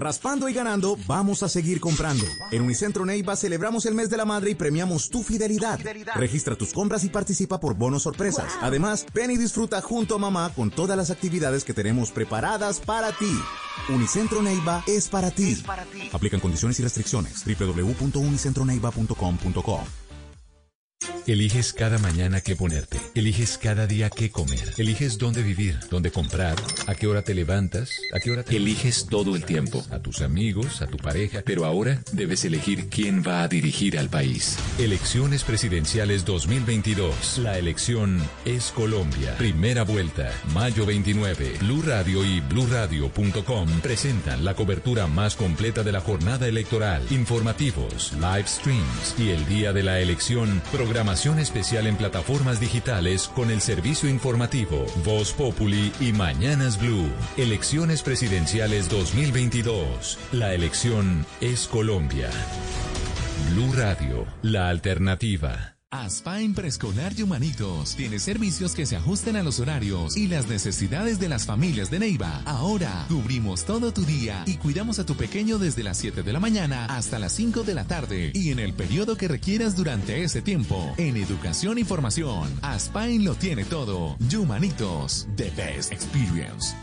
[0.07, 2.23] Raspando y ganando, vamos a seguir comprando.
[2.51, 5.81] En Unicentro Neiva celebramos el mes de la madre y premiamos tu fidelidad.
[6.15, 8.53] Registra tus compras y participa por bonos sorpresas.
[8.61, 13.11] Además, ven y disfruta junto a mamá con todas las actividades que tenemos preparadas para
[13.11, 13.37] ti.
[13.89, 15.61] Unicentro Neiva es para ti.
[16.13, 17.43] Aplican condiciones y restricciones.
[17.43, 20.06] www.unicentroneiva.com.co
[21.27, 22.97] Eliges cada mañana qué ponerte.
[23.13, 24.73] Eliges cada día qué comer.
[24.77, 26.55] Eliges dónde vivir, dónde comprar,
[26.87, 28.55] a qué hora te levantas, a qué hora te...
[28.55, 29.85] Eliges todo el tiempo.
[29.91, 31.41] A tus amigos, a tu pareja.
[31.43, 34.57] Pero ahora debes elegir quién va a dirigir al país.
[34.79, 37.39] Elecciones presidenciales 2022.
[37.39, 39.35] La elección es Colombia.
[39.37, 40.31] Primera vuelta.
[40.53, 41.57] Mayo 29.
[41.59, 47.03] Blue Radio y bluradio.com presentan la cobertura más completa de la jornada electoral.
[47.11, 50.61] Informativos, live streams y el día de la elección,
[51.25, 57.09] especial en plataformas digitales con el servicio informativo Voz Populi y Mañanas Blue.
[57.37, 60.19] Elecciones presidenciales 2022.
[60.31, 62.29] La elección es Colombia.
[63.49, 65.76] Blue Radio, la alternativa.
[65.89, 71.17] Aspain Preescolar y Humanitos tiene servicios que se ajusten a los horarios y las necesidades
[71.17, 72.41] de las familias de Neiva.
[72.43, 76.41] Ahora cubrimos todo tu día y cuidamos a tu pequeño desde las 7 de la
[76.41, 80.41] mañana hasta las 5 de la tarde y en el periodo que requieras durante ese
[80.41, 80.93] tiempo.
[80.97, 84.17] En educación y formación, Aspain lo tiene todo.
[84.37, 86.75] Humanitos, the best experience.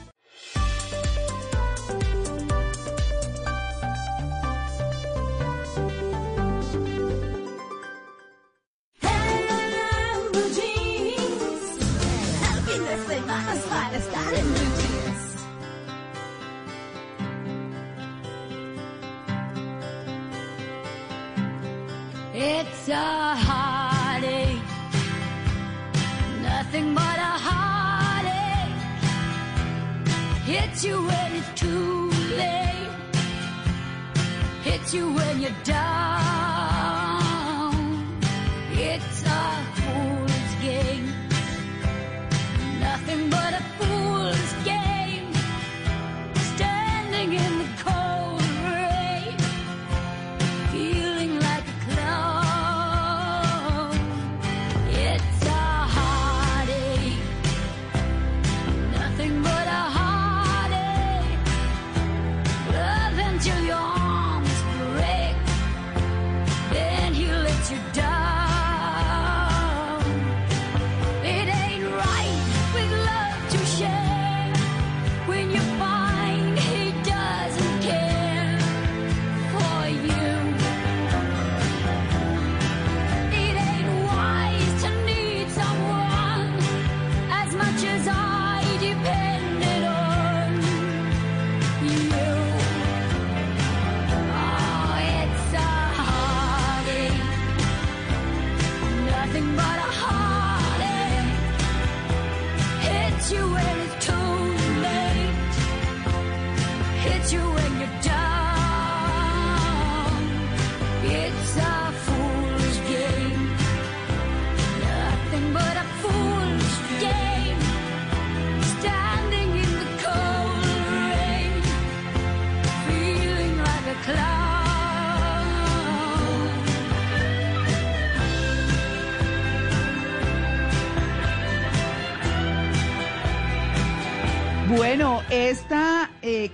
[34.94, 36.33] You when you're down.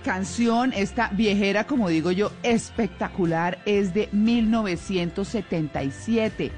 [0.03, 6.51] Canción, esta viejera, como digo yo, espectacular, es de 1977.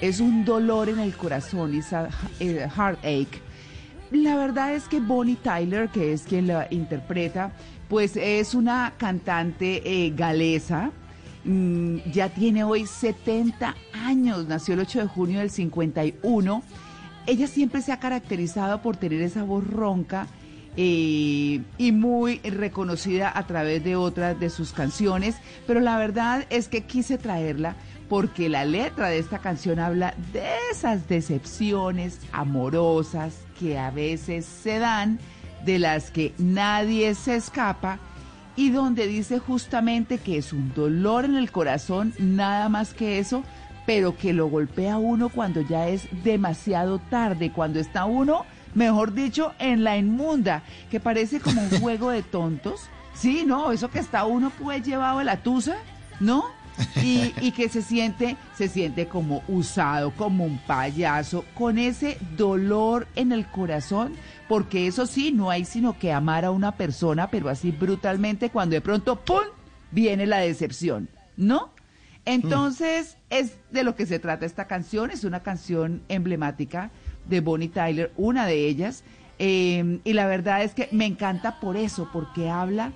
[0.00, 1.92] Es un dolor en el corazón, es
[2.40, 3.42] eh, heartache.
[4.10, 7.52] La verdad es que Bonnie Tyler, que es quien la interpreta,
[7.88, 10.90] pues es una cantante eh, galesa.
[11.44, 16.62] Mm, ya tiene hoy 70 años, nació el 8 de junio del 51.
[17.26, 20.26] Ella siempre se ha caracterizado por tener esa voz ronca
[20.80, 25.34] eh, y muy reconocida a través de otras de sus canciones,
[25.66, 27.74] pero la verdad es que quise traerla
[28.08, 34.78] porque la letra de esta canción habla de esas decepciones amorosas que a veces se
[34.78, 35.18] dan,
[35.64, 37.98] de las que nadie se escapa
[38.54, 43.42] y donde dice justamente que es un dolor en el corazón, nada más que eso,
[43.84, 49.52] pero que lo golpea uno cuando ya es demasiado tarde, cuando está uno mejor dicho,
[49.58, 52.88] en la inmunda, que parece como un juego de tontos.
[53.14, 55.76] Sí, no, eso que está uno pues llevado a la tusa,
[56.20, 56.44] ¿no?
[57.02, 63.08] Y, y, que se siente, se siente como usado, como un payaso, con ese dolor
[63.16, 64.14] en el corazón,
[64.48, 68.74] porque eso sí, no hay sino que amar a una persona, pero así brutalmente, cuando
[68.74, 69.42] de pronto, ¡pum!,
[69.90, 71.70] viene la decepción, ¿no?
[72.24, 76.90] Entonces, es de lo que se trata esta canción, es una canción emblemática
[77.28, 79.04] de Bonnie Tyler, una de ellas.
[79.38, 82.92] Eh, y la verdad es que me encanta por eso, porque habla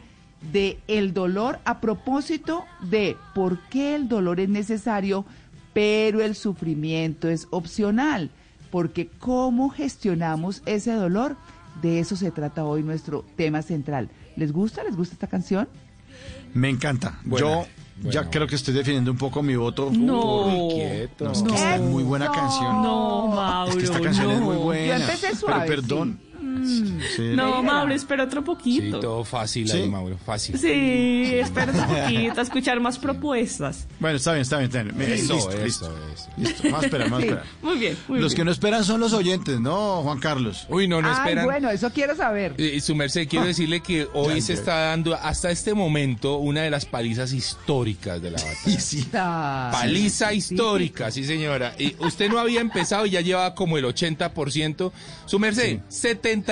[0.53, 5.25] de el dolor a propósito de por qué el dolor es necesario
[5.73, 8.31] pero el sufrimiento es opcional,
[8.71, 11.37] porque cómo gestionamos ese dolor,
[11.81, 14.11] de eso se trata hoy nuestro tema central.
[14.37, 14.85] ¿Les gusta?
[14.85, 15.69] ¿Les gusta esta canción?
[16.55, 17.19] Me encanta.
[17.25, 17.67] Buena, Yo
[18.03, 18.31] ya buena.
[18.31, 19.91] creo que estoy definiendo un poco mi voto.
[19.93, 20.47] No.
[20.69, 21.25] Uy, quieto.
[21.25, 22.33] No, es que esta es muy buena No.
[22.33, 22.83] canción.
[22.83, 24.33] No, Mauro, Es que esta canción no.
[24.33, 24.87] es muy buena.
[24.99, 26.21] Yo empecé suave, Pero perdón.
[26.23, 26.29] Sí.
[27.37, 29.01] No, Mauro, espera otro Sí, poquito.
[29.01, 29.79] todo fácil Sí.
[29.79, 30.59] ahí, Mauro, fácil.
[30.59, 30.69] Sí,
[31.35, 33.87] espera un poquito, a escuchar más propuestas.
[34.01, 34.71] Bueno, está bien, está bien.
[34.71, 35.13] Está bien.
[35.13, 35.95] Eso, listo, eso, listo.
[36.15, 36.29] eso.
[36.37, 36.63] Listo.
[36.65, 37.45] Vamos a esperar, vamos a esperar.
[37.63, 38.37] Muy bien, muy Los bien.
[38.37, 40.67] que no esperan son los oyentes, ¿no, Juan Carlos?
[40.69, 41.45] Uy, no, no Ay, esperan.
[41.45, 42.55] bueno, eso quiero saber.
[42.59, 46.71] Eh, su merced, quiero decirle que hoy se está dando hasta este momento una de
[46.71, 48.61] las palizas históricas de la batalla.
[48.67, 49.07] Y sí.
[49.15, 51.75] Ah, Paliza sí, histórica, sí señora.
[51.79, 54.93] Y usted no había empezado y ya llevaba como el 80%.
[55.27, 55.81] Su merced,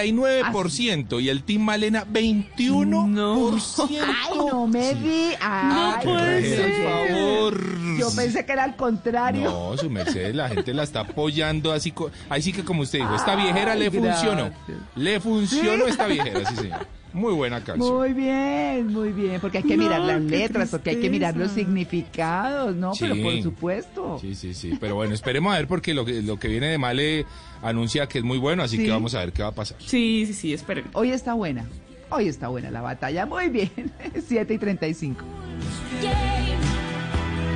[0.05, 1.23] 79%.
[1.23, 3.89] Y el Team Malena, 21%.
[3.91, 5.29] Ay, no me di.
[5.41, 5.69] Ay,
[6.07, 7.99] No puede Por favor.
[7.99, 9.51] Yo pensé que era al contrario.
[9.51, 11.93] No, su merced, la gente la está apoyando así.
[12.29, 14.51] Ahí sí que como usted dijo, esta viejera Ay, le funcionó.
[14.97, 16.87] Le funcionó esta viejera, sí señor.
[17.13, 17.97] Muy buena canción.
[17.97, 21.37] Muy bien, muy bien, porque hay que No, mirar las letras, porque hay que mirar
[21.37, 22.93] los significados, ¿no?
[22.99, 23.21] Pero Sí.
[23.23, 24.19] por supuesto.
[24.21, 24.79] Sí, sí, sí.
[24.81, 27.27] Pero bueno, esperemos a ver porque lo que, lo que viene de Male
[27.63, 28.85] anuncia que es muy bueno, así Sí.
[28.85, 29.77] que vamos a ver qué va a pasar.
[29.81, 30.85] Sí, sí, sí, esperen.
[30.95, 31.65] Hoy está buena,
[32.11, 33.71] hoy está buena la batalla, muy bien,
[34.29, 35.25] 7 y 35.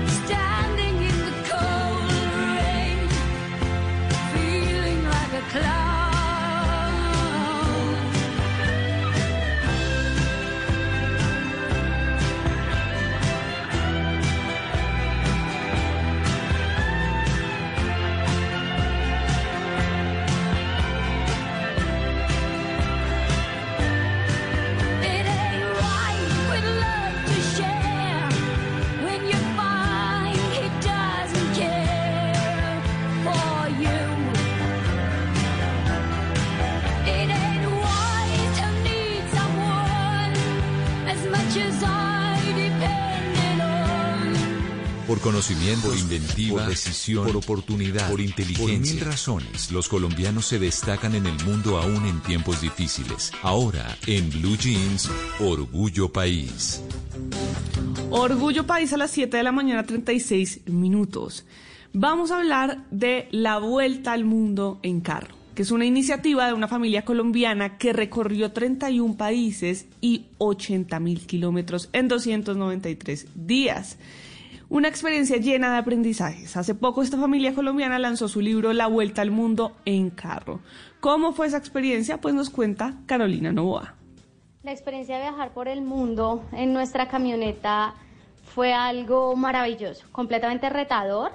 [0.07, 2.11] Standing in the cold
[2.57, 3.09] rain,
[4.33, 5.84] feeling like a cloud.
[45.25, 48.93] Conocimiento, por inventiva, por decisión, por oportunidad, por inteligencia.
[48.93, 53.33] Por mil razones, los colombianos se destacan en el mundo aún en tiempos difíciles.
[53.41, 55.11] Ahora, en Blue Jeans,
[55.41, 56.83] Orgullo País.
[58.11, 61.47] Orgullo País a las 7 de la mañana, 36 minutos.
[61.95, 66.53] Vamos a hablar de la Vuelta al Mundo en Carro, que es una iniciativa de
[66.53, 73.97] una familia colombiana que recorrió 31 países y 80 mil kilómetros en 293 días.
[74.69, 76.57] Una experiencia llena de aprendizajes.
[76.57, 80.61] Hace poco esta familia colombiana lanzó su libro La Vuelta al Mundo en Carro.
[81.01, 82.19] ¿Cómo fue esa experiencia?
[82.21, 83.95] Pues nos cuenta Carolina Novoa.
[84.63, 87.95] La experiencia de viajar por el mundo en nuestra camioneta
[88.55, 91.33] fue algo maravilloso, completamente retador,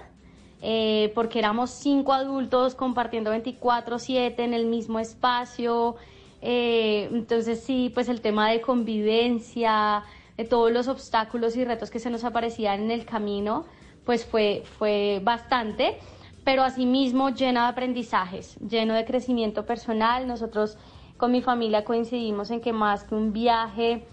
[0.63, 5.95] eh, porque éramos cinco adultos compartiendo 24/7 en el mismo espacio.
[6.41, 10.03] eh, entonces sí, pues el tema de convivencia,
[10.39, 13.65] de todos los obstáculos y retos que se nos aparecían en el camino,
[14.05, 15.99] pues fue, fue bastante,
[16.45, 20.27] pero asimismo lleno de aprendizajes, lleno de crecimiento personal.
[20.27, 20.77] Nosotros
[21.17, 24.05] con mi familia coincidimos en que más que un viaje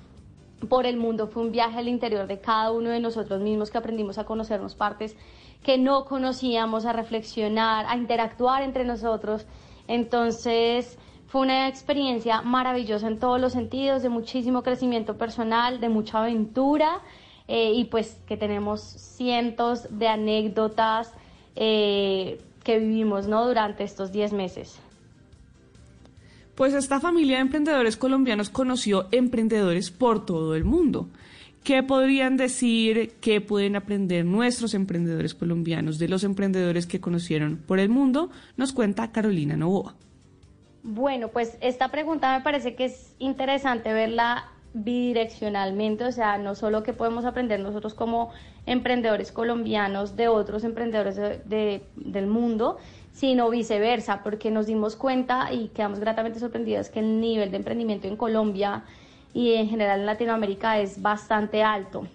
[0.69, 3.79] por el mundo fue un viaje al interior de cada uno de nosotros mismos que
[3.79, 5.17] aprendimos a conocernos partes
[5.63, 9.47] que no conocíamos, a reflexionar, a interactuar entre nosotros.
[9.87, 10.99] Entonces
[11.29, 17.01] fue una experiencia maravillosa en todos los sentidos, de muchísimo crecimiento personal, de mucha aventura
[17.49, 21.13] eh, y pues que tenemos cientos de anécdotas
[21.57, 23.47] eh, que vivimos ¿no?
[23.47, 24.79] durante estos 10 meses.
[26.55, 31.09] Pues esta familia de emprendedores colombianos conoció emprendedores por todo el mundo.
[31.63, 37.81] ¿Qué podrían decir, qué pueden aprender nuestros emprendedores colombianos de los emprendedores que conocieron por
[37.81, 38.31] el mundo?
[38.57, 39.97] Nos cuenta Carolina Novoa.
[40.89, 46.85] Bueno, pues esta pregunta me parece que es interesante verla bidireccionalmente, o sea, no solo
[46.85, 48.31] que podemos aprender nosotros como
[48.67, 52.79] emprendedores colombianos de otros emprendedores de- de- del mundo,
[53.13, 58.07] sino viceversa, porque nos dimos cuenta y quedamos gratamente sorprendidos que el nivel de emprendimiento
[58.07, 58.85] en Colombia
[59.35, 62.07] y en general en Latinoamérica es bastante alto.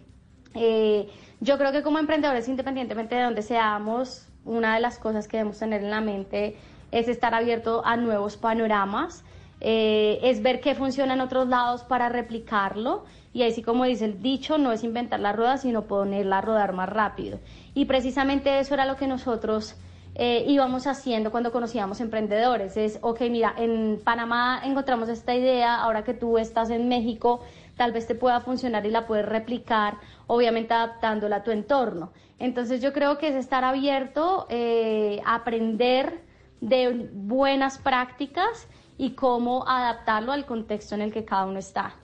[0.53, 1.09] Eh,
[1.41, 5.59] yo creo que como emprendedores, independientemente de donde seamos, una de las cosas que debemos
[5.59, 6.55] tener en la mente
[6.91, 9.23] es estar abierto a nuevos panoramas,
[9.59, 14.21] eh, es ver qué funciona en otros lados para replicarlo y así como dice el
[14.21, 17.39] dicho, no es inventar la rueda, sino ponerla a rodar más rápido.
[17.73, 19.75] Y precisamente eso era lo que nosotros
[20.15, 22.75] eh, íbamos haciendo cuando conocíamos emprendedores.
[22.75, 27.41] Es, ok, mira, en Panamá encontramos esta idea, ahora que tú estás en México,
[27.77, 29.95] tal vez te pueda funcionar y la puedes replicar,
[30.27, 32.11] obviamente adaptándola a tu entorno.
[32.39, 36.19] Entonces yo creo que es estar abierto eh, aprender
[36.61, 41.95] de buenas prácticas y cómo adaptarlo al contexto en el que cada uno está.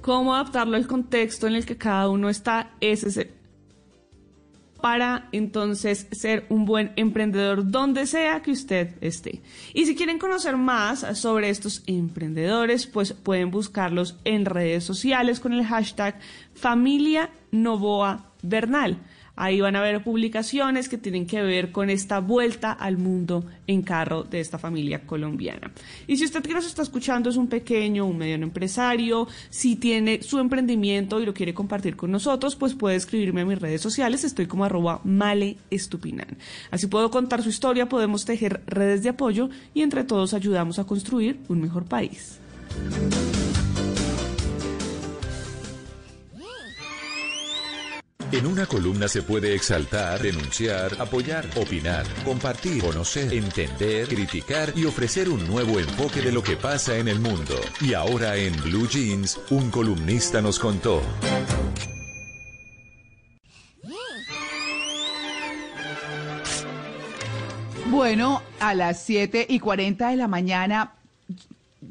[0.00, 3.26] cómo adaptarlo al contexto en el que cada uno está, ese es
[4.84, 9.40] para entonces ser un buen emprendedor donde sea que usted esté.
[9.72, 15.54] Y si quieren conocer más sobre estos emprendedores, pues pueden buscarlos en redes sociales con
[15.54, 16.20] el hashtag
[16.52, 18.98] familia Novoa Bernal.
[19.36, 23.82] Ahí van a ver publicaciones que tienen que ver con esta vuelta al mundo en
[23.82, 25.72] carro de esta familia colombiana.
[26.06, 30.22] Y si usted que nos está escuchando es un pequeño, un mediano empresario, si tiene
[30.22, 34.22] su emprendimiento y lo quiere compartir con nosotros, pues puede escribirme a mis redes sociales.
[34.22, 36.38] Estoy como arroba maleestupinan.
[36.70, 40.84] Así puedo contar su historia, podemos tejer redes de apoyo y entre todos ayudamos a
[40.84, 42.38] construir un mejor país.
[48.34, 55.28] En una columna se puede exaltar, denunciar, apoyar, opinar, compartir, conocer, entender, criticar y ofrecer
[55.28, 57.54] un nuevo enfoque de lo que pasa en el mundo.
[57.80, 61.00] Y ahora en Blue Jeans, un columnista nos contó.
[67.86, 70.94] Bueno, a las 7 y 40 de la mañana,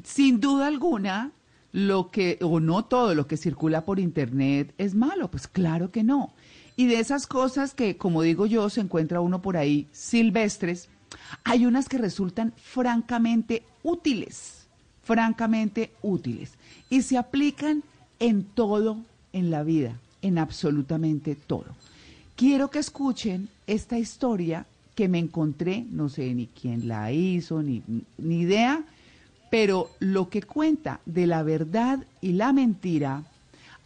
[0.03, 1.31] sin duda alguna,
[1.73, 6.03] lo que, o no todo lo que circula por internet es malo, pues claro que
[6.03, 6.31] no.
[6.75, 10.87] Y de esas cosas que, como digo yo, se encuentra uno por ahí silvestres,
[11.43, 14.67] hay unas que resultan francamente útiles,
[15.03, 16.53] francamente útiles,
[16.89, 17.83] y se aplican
[18.19, 18.97] en todo
[19.33, 21.65] en la vida, en absolutamente todo.
[22.35, 27.81] Quiero que escuchen esta historia que me encontré, no sé ni quién la hizo, ni,
[28.17, 28.83] ni idea,
[29.53, 33.23] pero lo que cuenta de la verdad y la mentira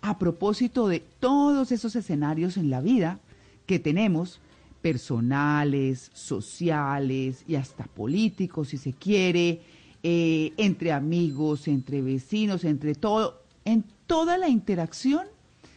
[0.01, 3.20] a propósito de todos esos escenarios en la vida
[3.65, 4.39] que tenemos,
[4.82, 9.59] personales, sociales y hasta políticos, si se quiere,
[10.03, 15.28] eh, entre amigos, entre vecinos, entre todo, en toda la interacción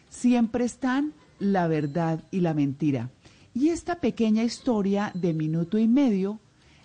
[0.09, 3.11] siempre están la verdad y la mentira.
[3.57, 6.39] Y esta pequeña historia de minuto y medio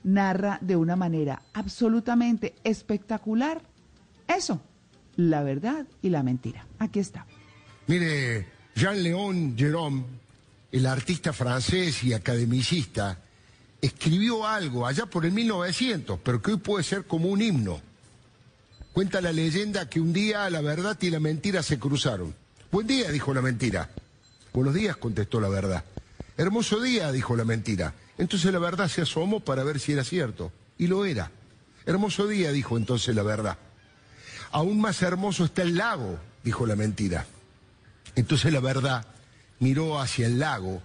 [0.05, 3.61] narra de una manera absolutamente espectacular
[4.27, 4.61] eso,
[5.17, 6.65] la verdad y la mentira.
[6.79, 7.25] Aquí está.
[7.87, 10.03] Mire, Jean-Léon Gérôme,
[10.71, 13.19] el artista francés y academicista,
[13.81, 17.79] escribió algo allá por el 1900, pero que hoy puede ser como un himno.
[18.93, 22.33] Cuenta la leyenda que un día la verdad y la mentira se cruzaron.
[22.71, 23.89] Buen día, dijo la mentira.
[24.53, 25.83] Buenos días, contestó la verdad.
[26.37, 27.93] Hermoso día, dijo la mentira.
[28.17, 30.51] Entonces la verdad se asomó para ver si era cierto.
[30.77, 31.31] Y lo era.
[31.85, 33.57] Hermoso día, dijo entonces la verdad.
[34.51, 37.25] Aún más hermoso está el lago, dijo la mentira.
[38.15, 39.05] Entonces la verdad
[39.59, 40.81] miró hacia el lago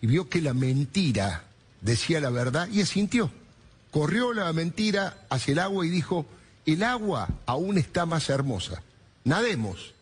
[0.00, 1.44] y vio que la mentira
[1.80, 3.30] decía la verdad y asintió.
[3.90, 6.26] Corrió la mentira hacia el agua y dijo,
[6.66, 8.82] el agua aún está más hermosa.
[9.24, 9.94] Nademos.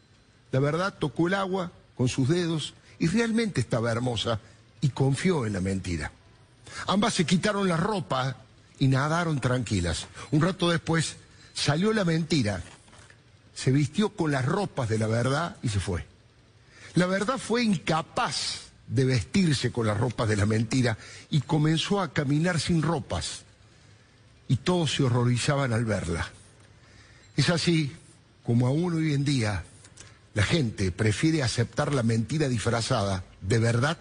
[0.51, 4.41] La verdad tocó el agua con sus dedos y realmente estaba hermosa
[4.81, 6.11] y confió en la mentira.
[6.87, 8.37] Ambas se quitaron la ropa
[8.79, 10.07] y nadaron tranquilas.
[10.31, 11.17] Un rato después
[11.55, 12.63] salió la mentira,
[13.55, 16.05] se vistió con las ropas de la verdad y se fue.
[16.95, 20.97] La verdad fue incapaz de vestirse con las ropas de la mentira
[21.31, 23.43] y comenzó a caminar sin ropas.
[24.49, 26.29] Y todos se horrorizaban al verla.
[27.37, 27.93] Es así
[28.45, 29.65] como aún hoy en día
[30.35, 33.99] la gente prefiere aceptar la mentira disfrazada de verdad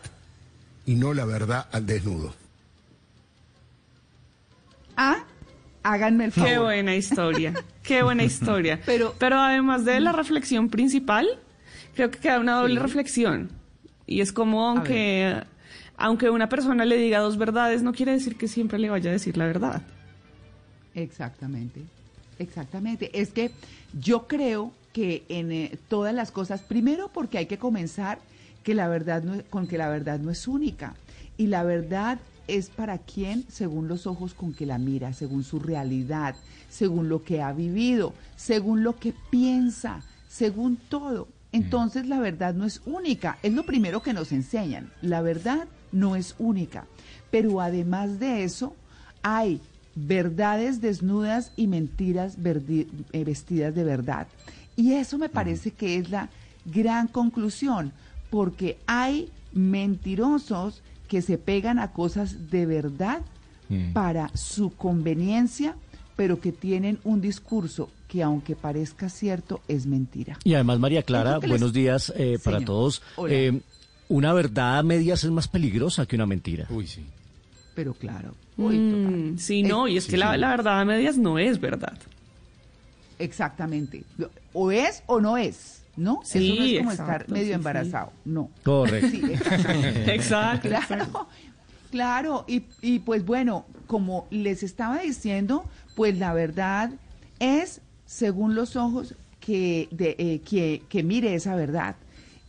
[0.86, 2.36] y no la verdad al desnudo.
[4.98, 5.24] Ah,
[5.84, 6.50] háganme el favor.
[6.50, 8.80] Qué buena historia, qué buena historia.
[8.86, 11.28] Pero, pero además de la reflexión principal,
[11.96, 12.80] creo que queda una doble Sí.
[12.80, 13.50] reflexión.
[14.08, 15.42] Y es como aunque,
[15.98, 19.14] aunque una persona le diga dos verdades, no quiere decir que siempre le vaya a
[19.14, 19.82] decir la verdad.
[20.94, 21.82] Exactamente,
[22.40, 23.20] exactamente.
[23.20, 23.52] Es que
[24.00, 28.20] yo creo que en eh, todas las cosas, primero porque hay que comenzar
[28.64, 30.96] que la verdad no, con que la verdad no es única
[31.38, 35.60] y la verdad es para quien según los ojos con que la mira, según su
[35.60, 36.36] realidad,
[36.70, 41.28] según lo que ha vivido, según lo que piensa, según todo.
[41.52, 44.92] Entonces la verdad no es única, es lo primero que nos enseñan.
[45.02, 46.86] La verdad no es única,
[47.32, 48.76] pero además de eso
[49.22, 49.62] hay
[49.96, 54.28] verdades desnudas y mentiras verdi- eh, vestidas de verdad.
[54.76, 56.30] Y eso me parece que es la
[56.66, 57.94] gran conclusión,
[58.30, 63.22] porque hay mentirosos que se pegan a cosas de verdad
[63.70, 63.94] Mm.
[63.94, 65.76] para su conveniencia,
[66.16, 70.38] pero que tienen un discurso que que aunque parezca cierto, es mentira.
[70.46, 72.66] Y además, María Clara, les- buenos días eh, para Señor.
[72.68, 73.02] todos.
[73.28, 73.60] Eh,
[74.08, 76.66] una verdad a medias es más peligrosa que una mentira.
[76.70, 77.04] Uy, sí.
[77.74, 78.36] Pero claro.
[78.56, 81.98] Mm, sí, no, y es Sí, que la verdad a medias no es verdad.
[83.20, 84.04] Exactamente.
[84.54, 86.20] O es o no es, ¿no?
[86.24, 87.54] Sí, Eso no es como exacto, estar medio sí, sí.
[87.54, 88.50] embarazado, no.
[88.64, 89.08] Correcto.
[89.10, 89.72] Sí, exacto.
[90.12, 91.28] Exacto, Claro, exacto.
[91.92, 92.46] claro.
[92.48, 95.64] Y, y pues bueno, como les estaba diciendo,
[95.96, 96.92] pues la verdad
[97.40, 101.96] es según los ojos que, de, eh, que, que mire esa verdad,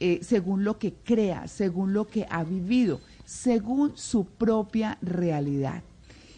[0.01, 5.83] eh, según lo que crea, según lo que ha vivido, según su propia realidad.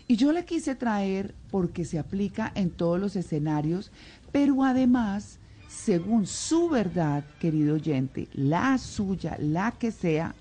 [0.07, 3.91] Y yo la quise traer porque se aplica en todos los escenarios,
[4.33, 5.39] pero además,
[5.69, 10.35] según su verdad, querido oyente, la suya, la que sea,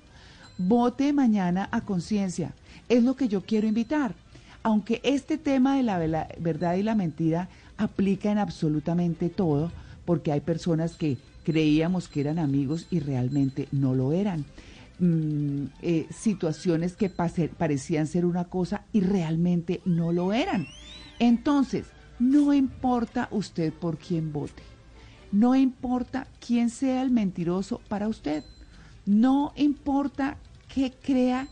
[0.57, 2.53] vote mañana a conciencia.
[2.89, 4.15] Es lo que yo quiero invitar.
[4.63, 5.97] Aunque este tema de la
[6.39, 9.71] verdad y la mentira aplica en absolutamente todo,
[10.05, 14.45] porque hay personas que creíamos que eran amigos y realmente no lo eran.
[14.99, 20.67] Mm, eh, situaciones que parecían ser una cosa y realmente no lo eran.
[21.19, 21.86] Entonces,
[22.19, 24.63] no importa usted por quién vote.
[25.32, 28.43] No importa quién sea el mentiroso para usted.
[29.05, 30.38] No importa
[30.73, 31.47] qué crea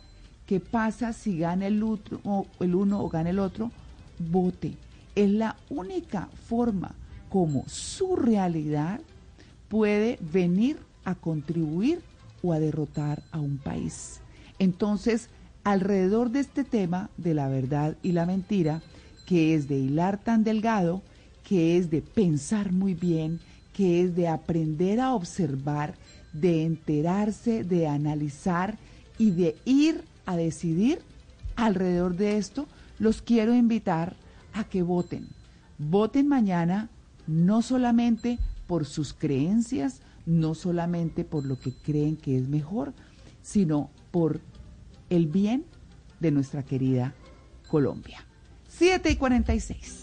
[0.45, 3.71] que pasa si gana el, otro, o el uno o gana el otro,
[4.19, 4.77] vote.
[5.15, 6.93] Es la única forma
[7.29, 9.01] como su realidad
[9.67, 12.01] puede venir a contribuir
[12.43, 14.21] o a derrotar a un país.
[14.59, 15.29] Entonces,
[15.63, 18.81] alrededor de este tema de la verdad y la mentira,
[19.25, 21.01] que es de hilar tan delgado,
[21.43, 23.39] que es de pensar muy bien,
[23.75, 25.95] que es de aprender a observar,
[26.31, 28.77] de enterarse, de analizar
[29.17, 31.01] y de ir a decidir,
[31.57, 32.67] alrededor de esto,
[32.99, 34.15] los quiero invitar
[34.53, 35.27] a que voten.
[35.77, 36.89] Voten mañana
[37.27, 42.93] no solamente por sus creencias, no solamente por lo que creen que es mejor,
[43.41, 44.39] sino por
[45.09, 45.65] el bien
[46.21, 47.13] de nuestra querida
[47.67, 48.25] Colombia.
[48.69, 50.01] 7 y 46.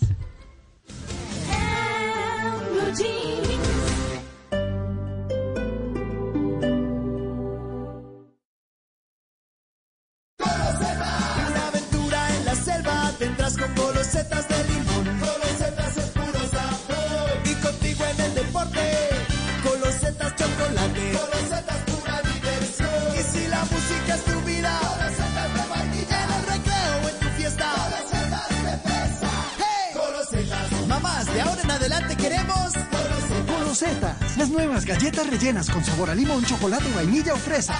[35.42, 37.74] Rellenas con sabor a limón, chocolate, vainilla o fresa.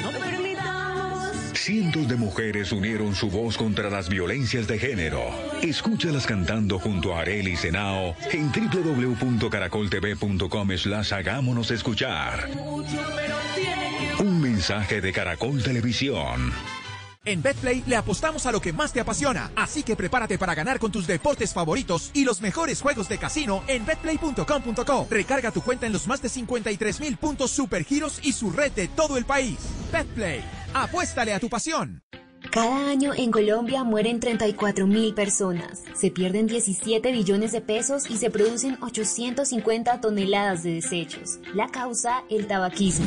[0.00, 5.24] No permitamos Cientos de mujeres unieron su voz contra las violencias de género.
[5.60, 12.48] Escúchalas cantando junto a Areli Senao en www.caracoltv.com slash hagámonos escuchar.
[12.54, 16.52] mucho, pero tiene que Un mensaje de Caracol Televisión.
[17.26, 20.78] En Betplay le apostamos a lo que más te apasiona, así que prepárate para ganar
[20.78, 25.06] con tus deportes favoritos y los mejores juegos de casino en betplay.com.co.
[25.10, 28.88] Recarga tu cuenta en los más de 53 mil puntos supergiros y su red de
[28.88, 29.58] todo el país.
[29.92, 30.42] Betplay,
[30.72, 32.02] apuéstale a tu pasión.
[32.50, 38.16] Cada año en Colombia mueren 34 mil personas, se pierden 17 billones de pesos y
[38.16, 41.38] se producen 850 toneladas de desechos.
[41.54, 43.06] La causa, el tabaquismo.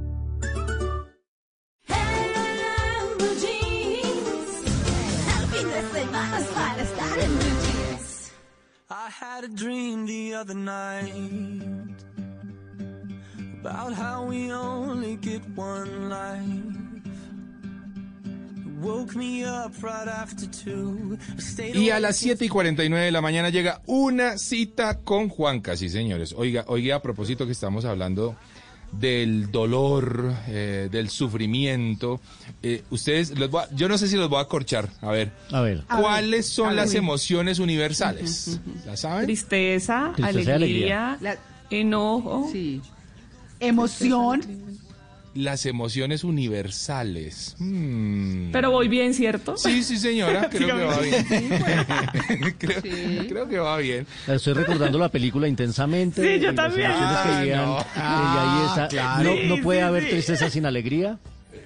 [13.60, 16.82] about how we only get one life.
[18.80, 21.16] Woke me up right after two.
[21.38, 25.76] Stayed Y a las 7 y 49 de la mañana llega una cita con Juanca,
[25.76, 26.34] sí señores.
[26.36, 28.36] Oiga, oiga, a propósito que estamos hablando
[28.92, 32.20] del dolor, eh, del sufrimiento,
[32.62, 35.32] eh, ustedes, los voy a- yo no sé si los voy a corchar, a ver.
[35.50, 35.82] A ver.
[35.88, 38.60] ¿Cuáles son a las emociones universales?
[38.84, 39.24] ¿La saben?
[39.24, 41.38] Tristeza, Tristeza y alegría, alegría.
[41.70, 42.48] enojo.
[42.52, 42.80] Sí.
[43.60, 44.42] Emoción.
[45.34, 47.56] Las emociones universales.
[47.58, 48.50] Hmm.
[48.52, 49.54] Pero voy bien, ¿cierto?
[49.58, 51.26] Sí, sí, señora, creo que va bien.
[52.58, 53.26] creo, Sí.
[53.28, 54.06] creo que va bien.
[54.26, 56.22] Estoy recordando la película intensamente.
[56.38, 56.88] Sí, yo también.
[56.90, 57.78] que Ah, no.
[57.94, 58.88] y ahí está.
[58.88, 59.24] claro.
[59.30, 60.08] No, Sí, no puede sí, haber sí.
[60.10, 61.18] tristeza sin alegría.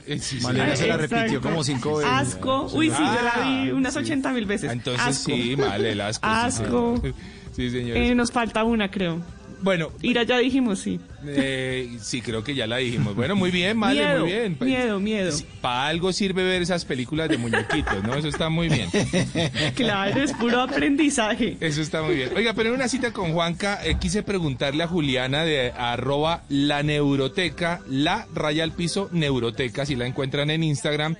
[0.06, 0.42] Eh, sí, sí.
[0.42, 1.14] Malena se la Exacto.
[1.16, 2.12] repitió como cinco veces.
[2.12, 2.66] Asco.
[2.72, 4.00] Uy, sí, yo la vi Ah, unas sí.
[4.00, 4.72] 80 mil veces.
[4.72, 5.30] Entonces Asco.
[5.30, 6.26] sí, mal el asco.
[6.26, 6.96] sí, Asco.
[7.02, 7.14] señor.
[7.54, 8.10] Sí, señores.
[8.10, 9.20] Eh, nos falta una, creo.
[9.62, 10.98] Bueno, Ira, ya dijimos sí.
[11.26, 13.14] eh, sí, creo que ya la dijimos.
[13.14, 14.56] Bueno, muy bien, Male, miedo, muy bien.
[14.60, 15.36] miedo, miedo.
[15.60, 18.14] Para algo sirve ver esas películas de muñequitos, ¿no?
[18.14, 18.88] Eso está muy bien.
[19.74, 21.56] Claro, es puro aprendizaje.
[21.60, 22.30] Eso está muy bien.
[22.36, 26.82] Oiga, pero en una cita con Juanca, eh, quise preguntarle a Juliana de arroba la
[26.82, 31.16] neuroteca, la raya al piso neuroteca, si la encuentran en Instagram,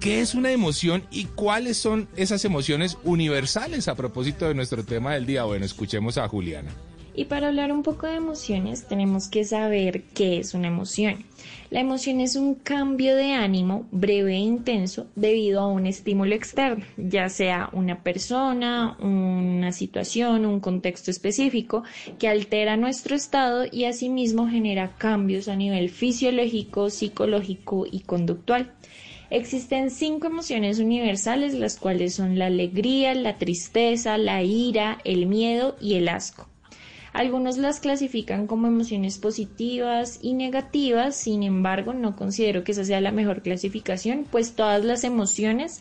[0.00, 5.14] ¿qué es una emoción y cuáles son esas emociones universales a propósito de nuestro tema
[5.14, 5.44] del día?
[5.44, 6.70] Bueno, escuchemos a Juliana.
[7.16, 11.24] Y para hablar un poco de emociones, tenemos que saber qué es una emoción.
[11.70, 16.84] La emoción es un cambio de ánimo breve e intenso debido a un estímulo externo,
[16.96, 21.84] ya sea una persona, una situación, un contexto específico
[22.18, 28.72] que altera nuestro estado y asimismo genera cambios a nivel fisiológico, psicológico y conductual.
[29.30, 35.76] Existen cinco emociones universales, las cuales son la alegría, la tristeza, la ira, el miedo
[35.80, 36.48] y el asco.
[37.14, 43.00] Algunos las clasifican como emociones positivas y negativas, sin embargo no considero que esa sea
[43.00, 45.80] la mejor clasificación, pues todas las emociones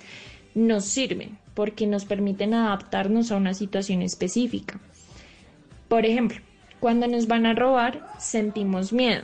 [0.54, 4.80] nos sirven porque nos permiten adaptarnos a una situación específica.
[5.88, 6.38] Por ejemplo,
[6.80, 9.24] cuando nos van a robar sentimos miedo.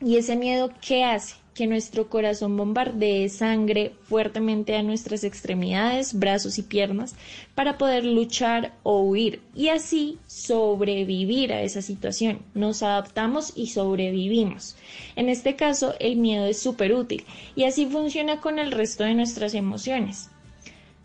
[0.00, 1.36] ¿Y ese miedo qué hace?
[1.54, 7.14] Que nuestro corazón bombardee sangre fuertemente a nuestras extremidades, brazos y piernas
[7.54, 12.40] para poder luchar o huir y así sobrevivir a esa situación.
[12.54, 14.76] Nos adaptamos y sobrevivimos.
[15.14, 17.24] En este caso, el miedo es súper útil
[17.54, 20.31] y así funciona con el resto de nuestras emociones.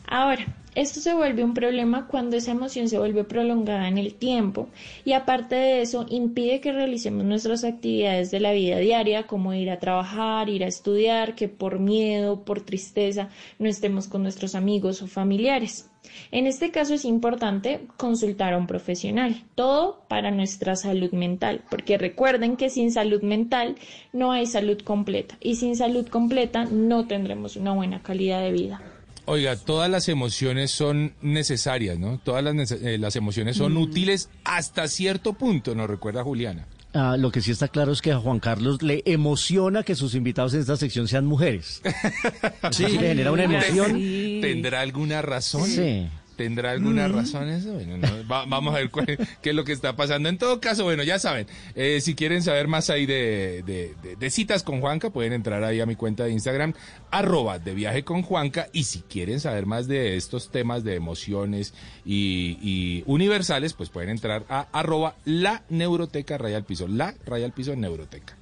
[0.10, 4.70] Ahora, esto se vuelve un problema cuando esa emoción se vuelve prolongada en el tiempo
[5.04, 9.70] y aparte de eso impide que realicemos nuestras actividades de la vida diaria como ir
[9.70, 13.28] a trabajar, ir a estudiar, que por miedo, por tristeza
[13.60, 15.90] no estemos con nuestros amigos o familiares.
[16.32, 21.98] En este caso es importante consultar a un profesional, todo para nuestra salud mental, porque
[21.98, 23.76] recuerden que sin salud mental
[24.14, 28.97] no hay salud completa y sin salud completa no tendremos una buena calidad de vida.
[29.30, 32.18] Oiga, todas las emociones son necesarias, ¿no?
[32.24, 33.78] Todas las, eh, las emociones son Mm.
[33.78, 36.66] útiles hasta cierto punto, nos recuerda Juliana.
[36.94, 40.16] Ah, lo que sí está claro es que a Juan Carlos le emociona que sus
[40.16, 41.82] invitados en esta sección sean mujeres.
[42.72, 42.84] Sí.
[42.84, 44.00] le genera una emoción.
[44.42, 45.66] ¿Tendrá alguna razón?
[45.68, 46.08] Sí.
[46.38, 47.14] ¿Tendrá alguna Mm.
[47.16, 47.74] razón eso?
[47.74, 50.30] Bueno, no, va- vamos a ver cuál- qué es lo que está pasando.
[50.30, 54.16] En todo caso, bueno, ya saben, eh, si quieren saber más ahí de, de- de-
[54.16, 56.74] de citas con Juanca, pueden entrar ahí a mi cuenta de Instagram,
[57.10, 61.74] arroba de viaje con Juanca, y si quieren saber más de estos temas de emociones
[62.06, 67.46] y, y universales, pues pueden entrar a arroba la neuroteca raya al piso, la raya
[67.46, 68.38] al piso neuroteca.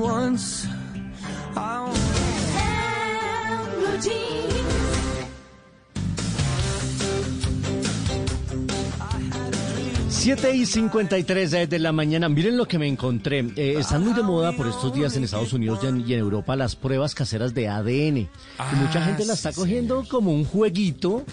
[0.00, 0.68] Once
[10.20, 10.42] I Blue jeans.
[10.42, 12.28] Siete y 53 de la mañana.
[12.28, 13.38] Miren lo que me encontré.
[13.56, 16.18] Eh, están muy de moda por estos días en Estados Unidos y en, y en
[16.18, 18.18] Europa las pruebas caseras de ADN.
[18.18, 18.28] y
[18.76, 21.24] mucha gente la está cogiendo como un jueguito.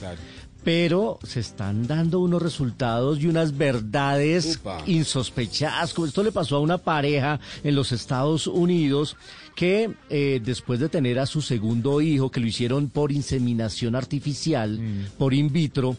[0.64, 4.84] Pero se están dando unos resultados y unas verdades Upa.
[4.86, 5.94] insospechadas.
[5.94, 9.16] Como esto le pasó a una pareja en los Estados Unidos
[9.56, 14.80] que eh, después de tener a su segundo hijo, que lo hicieron por inseminación artificial,
[15.18, 15.96] por in vitro,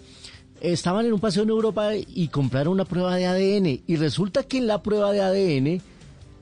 [0.61, 3.81] estaban en un paseo en Europa y compraron una prueba de ADN.
[3.87, 5.81] Y resulta que en la prueba de ADN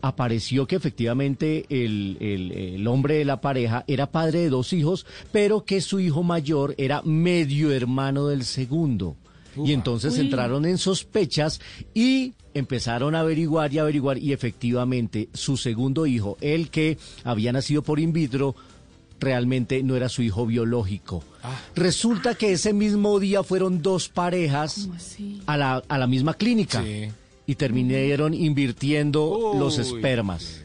[0.02, 5.06] apareció que efectivamente el, el- el hombre de la pareja era padre de dos hijos,
[5.32, 9.16] pero que su hijo mayor era medio hermano del segundo.
[9.56, 10.20] Y entonces Uy.
[10.20, 11.60] entraron en sospechas
[11.94, 17.82] y empezaron a averiguar y averiguar y efectivamente su segundo hijo, el que había nacido
[17.82, 18.54] por in vitro,
[19.20, 21.22] realmente no era su hijo biológico.
[21.74, 24.88] Resulta que ese mismo día fueron dos parejas
[25.46, 26.84] a la, a la misma clínica
[27.46, 30.60] y terminaron invirtiendo los espermas.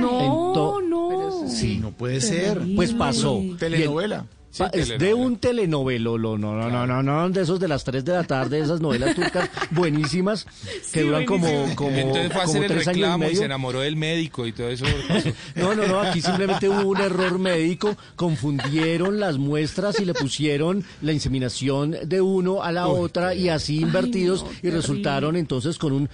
[0.00, 0.20] No,
[0.54, 1.48] Ento- no.
[1.48, 2.60] Sí, no puede ser.
[2.74, 3.42] Pues pasó.
[3.58, 4.26] Telenovela.
[4.58, 8.04] Pa- es de un telenovelo, no, no, no, no, no, de esos de las 3
[8.04, 11.76] de la tarde, esas novelas turcas buenísimas que Sí, duran como, buenísimo.
[11.76, 13.38] como, Entonces fue a como hacer el tres años y reclamo y, medio.
[13.38, 14.84] se enamoró del médico y todo eso.
[15.56, 20.84] No, no, no, aquí simplemente hubo un error médico, confundieron las muestras y le pusieron
[21.00, 26.08] la inseminación de uno a la otra y así invertidos y resultaron entonces con un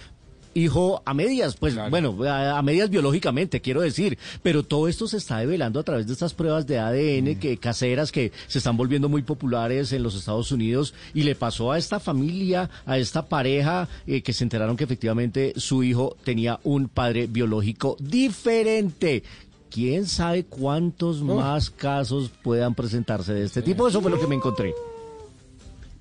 [0.59, 5.17] hijo a medias, pues bueno, a, a medias biológicamente, quiero decir, pero todo esto se
[5.17, 9.09] está develando a través de estas pruebas de ADN que caseras que se están volviendo
[9.09, 13.89] muy populares en los Estados Unidos y le pasó a esta familia, a esta pareja
[14.07, 19.23] eh, que se enteraron que efectivamente su hijo tenía un padre biológico diferente.
[19.71, 23.87] ¿Quién sabe cuántos más casos puedan presentarse de este tipo?
[23.87, 24.73] Eso fue lo que me encontré.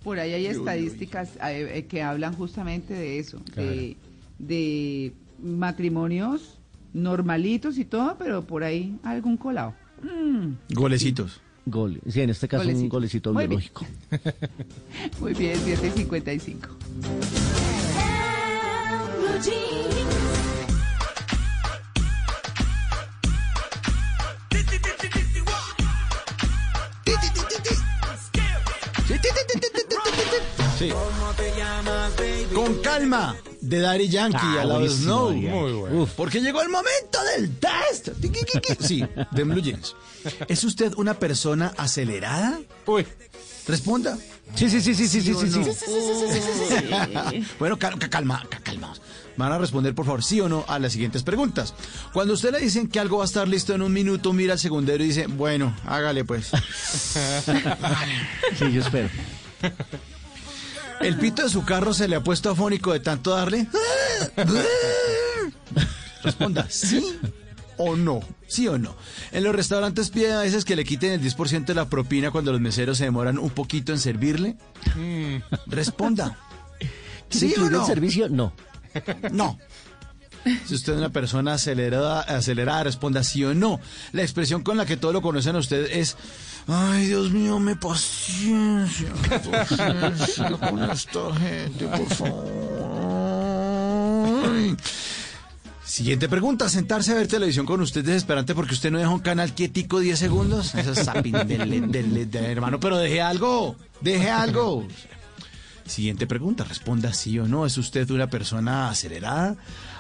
[0.03, 3.97] Por ahí hay estadísticas eh, eh, que hablan justamente de eso, de,
[4.39, 6.59] de matrimonios
[6.93, 9.73] normalitos y todo, pero por ahí algún colado.
[10.01, 10.73] Mm.
[10.73, 11.41] Golecitos.
[11.65, 11.99] Gol.
[12.07, 13.33] Sí, en este caso un Golecito.
[13.33, 13.59] Muy bien.
[13.59, 13.85] biológico.
[15.19, 16.69] Muy bien, 755.
[30.77, 30.91] Sí.
[32.53, 35.31] Con calma, de Daddy Yankee Ah, a la Snow.
[35.31, 36.09] Muy bueno.
[36.15, 38.09] Porque llegó el momento del test.
[38.79, 39.95] Sí, de Blue Jeans.
[40.47, 42.59] ¿Es usted una persona acelerada?
[42.85, 43.05] Uy.
[43.67, 44.17] Responda.
[44.55, 45.65] Sí, sí, sí, sí, sí, sí, sí, no?
[47.31, 47.43] sí.
[47.59, 48.93] bueno, cal- ca- calma, ca- calma.
[49.35, 51.73] Van a responder, por favor, sí o no a las siguientes preguntas.
[52.13, 54.59] Cuando usted le dicen que algo va a estar listo en un minuto, mira al
[54.59, 56.49] segundero y dice, bueno, hágale pues.
[58.57, 59.09] Sí, yo espero.
[61.01, 63.67] ¿El pito de su carro se le ha puesto afónico de tanto darle?
[66.23, 67.03] Responda, ¿sí
[67.77, 68.21] o no?
[68.47, 68.95] ¿Sí o no?
[69.31, 72.51] En los restaurantes piden a veces que le quiten el 10% de la propina cuando
[72.51, 74.57] los meseros se demoran un poquito en servirle.
[75.67, 76.37] Responda.
[77.29, 77.81] ¿Sí o ¿Incluido no?
[77.81, 78.29] el servicio?
[78.29, 78.53] No.
[79.31, 79.59] No.
[80.65, 83.79] Si usted es una persona acelerada, acelerada, responda sí o no.
[84.11, 86.17] La expresión con la que todo lo conocen a usted es,
[86.67, 89.09] ay Dios mío, me paciencia,
[89.49, 92.57] paciencia con esta gente, por favor.
[95.83, 99.19] Siguiente pregunta, sentarse a ver televisión con usted es desesperante porque usted no deja un
[99.21, 100.75] canal quietico 10 segundos.
[100.75, 104.85] Eso es zapping del, del- del- hermano, pero deje algo, deje algo.
[105.85, 107.65] Siguiente pregunta, responda sí o no.
[107.65, 109.55] ¿Es usted una persona acelerada?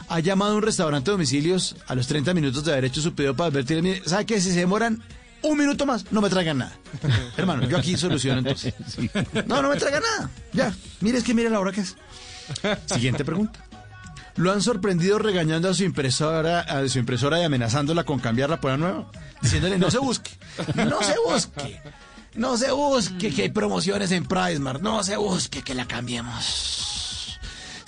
[0.09, 3.13] ¿Ha llamado a un restaurante de domicilios a los 30 minutos de haber hecho su
[3.13, 3.81] pedido para advertirle?
[3.81, 4.39] mire, ¿Sabe qué?
[4.39, 5.03] Si se demoran
[5.41, 6.73] un minuto más, no me traigan nada.
[7.37, 8.73] Hermano, yo aquí soluciono entonces.
[9.47, 10.29] No, no me traigan nada.
[10.53, 11.95] Ya, mire, es que mire la hora que es.
[12.85, 13.63] Siguiente pregunta.
[14.37, 18.71] ¿Lo han sorprendido regañando a su impresora, a su impresora y amenazándola con cambiarla por
[18.71, 19.11] una nueva?
[19.41, 20.31] Diciéndole, no se busque,
[20.75, 21.81] no se busque,
[22.35, 26.96] no se busque que hay promociones en PriceMart, no se busque que la cambiemos.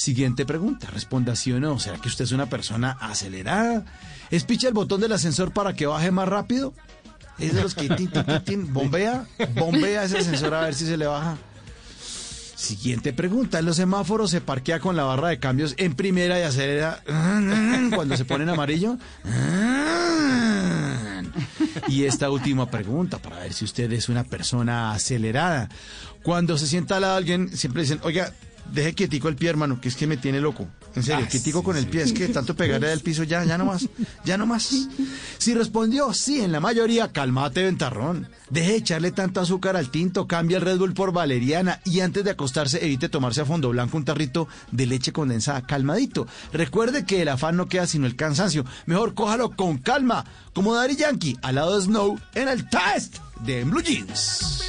[0.10, 1.78] Siguiente pregunta, responda sí o no.
[1.78, 3.86] ¿Será que usted es una persona acelerada?
[4.32, 6.74] ¿Es picha el botón del ascensor para que baje más rápido?
[7.38, 7.88] ¿Es de los que
[8.72, 9.28] bombea?
[9.53, 11.38] ¿Bombea ese ascensor a ver si se le baja?
[12.55, 13.60] Siguiente pregunta.
[13.60, 17.03] ¿En los semáforos se parquea con la barra de cambios en primera y acelera
[17.93, 18.97] cuando se pone en amarillo?
[21.88, 25.70] Y esta última pregunta para ver si usted es una persona acelerada.
[26.24, 28.34] Cuando se sienta al lado de alguien, siempre dicen, oiga,
[28.74, 30.67] deje quietico el pie, hermano, que es que me tiene loco.
[30.95, 31.89] En serio, Ah, quietico sí, con el sí.
[31.89, 33.88] pie, es que tanto pegarle del piso ya, ya no más,
[34.26, 34.88] ya no más.
[35.38, 38.28] Si respondió sí en la mayoría, calmate ventarrón.
[38.49, 42.24] Deje de echarle tanto azúcar al tinto, cambia el Red Bull por valeriana y antes
[42.24, 46.26] de acostarse evite tomarse a fondo blanco un tarrito de leche condensada, calmadito.
[46.51, 48.65] Recuerde que el afán no queda sino el cansancio.
[48.88, 53.63] Mejor cójalo con calma, como Daddy Yankee, al lado de Snow en el test de
[53.63, 54.63] Blue Jeans.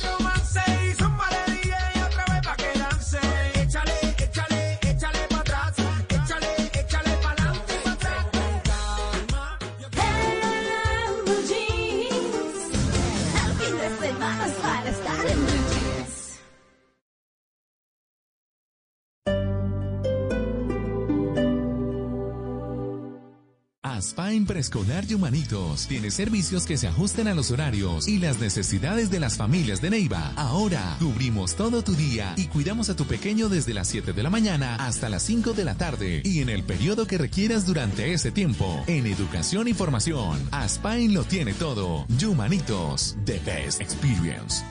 [24.01, 29.11] Aspain Preescolar y Humanitos tiene servicios que se ajusten a los horarios y las necesidades
[29.11, 30.33] de las familias de Neiva.
[30.37, 34.31] Ahora cubrimos todo tu día y cuidamos a tu pequeño desde las 7 de la
[34.31, 38.31] mañana hasta las 5 de la tarde y en el periodo que requieras durante ese
[38.31, 38.83] tiempo.
[38.87, 42.07] En educación y formación, Aspain lo tiene todo.
[42.23, 44.65] Humanitos, the best experience.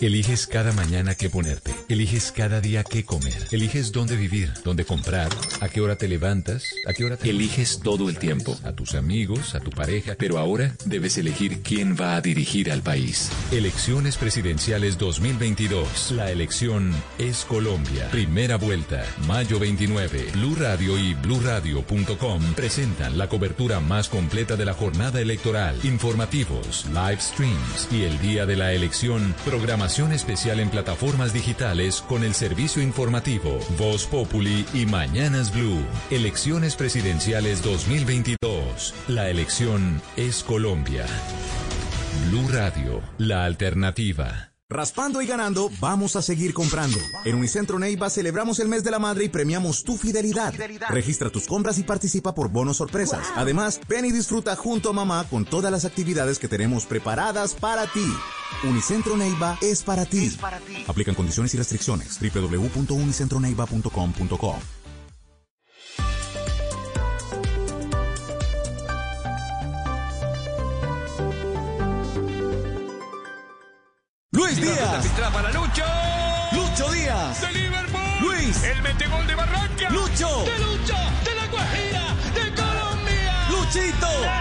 [0.00, 1.74] Eliges cada mañana qué ponerte.
[1.90, 3.36] Eliges cada día qué comer.
[3.50, 5.28] Eliges dónde vivir, dónde comprar,
[5.60, 7.28] a qué hora te levantas, a qué hora te...
[7.28, 8.58] Eliges todo el tiempo.
[8.64, 10.14] A tus amigos, a tu pareja.
[10.18, 13.30] Pero ahora debes elegir quién va a dirigir al país.
[13.52, 16.12] Elecciones presidenciales 2022.
[16.12, 18.08] La elección es Colombia.
[18.10, 19.04] Primera vuelta.
[19.26, 20.30] Mayo 29.
[20.32, 25.76] Blue Radio y bluradio.com presentan la cobertura más completa de la jornada electoral.
[25.84, 32.22] Informativos, live streams y el día de la elección Programación especial en plataformas digitales con
[32.22, 35.84] el servicio informativo Voz Populi y Mañanas Blue.
[36.10, 38.94] Elecciones presidenciales 2022.
[39.08, 41.06] La elección es Colombia.
[42.28, 44.49] Blue Radio, la alternativa.
[44.70, 46.96] Raspando y ganando, vamos a seguir comprando.
[47.24, 50.54] En Unicentro Neiva celebramos el mes de la madre y premiamos tu fidelidad.
[50.88, 53.26] Registra tus compras y participa por bonos sorpresas.
[53.34, 57.88] Además, ven y disfruta junto a mamá con todas las actividades que tenemos preparadas para
[57.88, 58.14] ti.
[58.62, 60.38] Unicentro Neiva es para ti.
[60.86, 62.20] Aplican condiciones y restricciones.
[62.20, 64.79] www.unicentroneiva.com.co
[74.32, 75.04] Luis Díaz.
[75.32, 75.82] Para Lucho.
[76.52, 77.40] Lucho Díaz.
[77.40, 78.00] De Liverpool.
[78.20, 78.62] Luis.
[78.62, 79.90] El metegol de Barranca.
[79.90, 80.44] Lucho.
[80.44, 80.94] De Lucho.
[81.24, 82.14] De la Guajira.
[82.32, 83.48] De Colombia.
[83.50, 84.39] Luchito.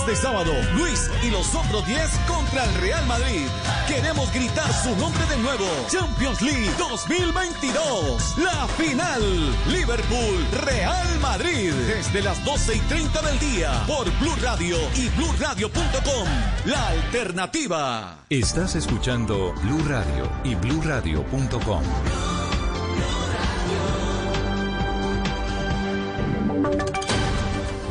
[0.00, 3.46] Este sábado, Luis y los otros 10 contra el Real Madrid.
[3.86, 5.66] Queremos gritar su nombre de nuevo.
[5.88, 8.38] Champions League 2022.
[8.38, 9.20] La final.
[9.68, 11.74] Liverpool, Real Madrid.
[11.86, 13.84] Desde las 12 y 30 del día.
[13.86, 16.28] Por Blue Radio y BlueRadio.com.
[16.64, 18.20] La alternativa.
[18.30, 21.82] Estás escuchando Blue Radio y bluradio.com.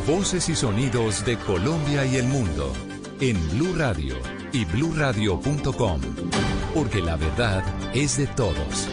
[0.10, 2.74] Voces y sonidos de Colombia y el mundo
[3.22, 4.16] en Blue Radio
[4.52, 6.02] y bluradio.com,
[6.74, 8.88] porque la verdad es de todos.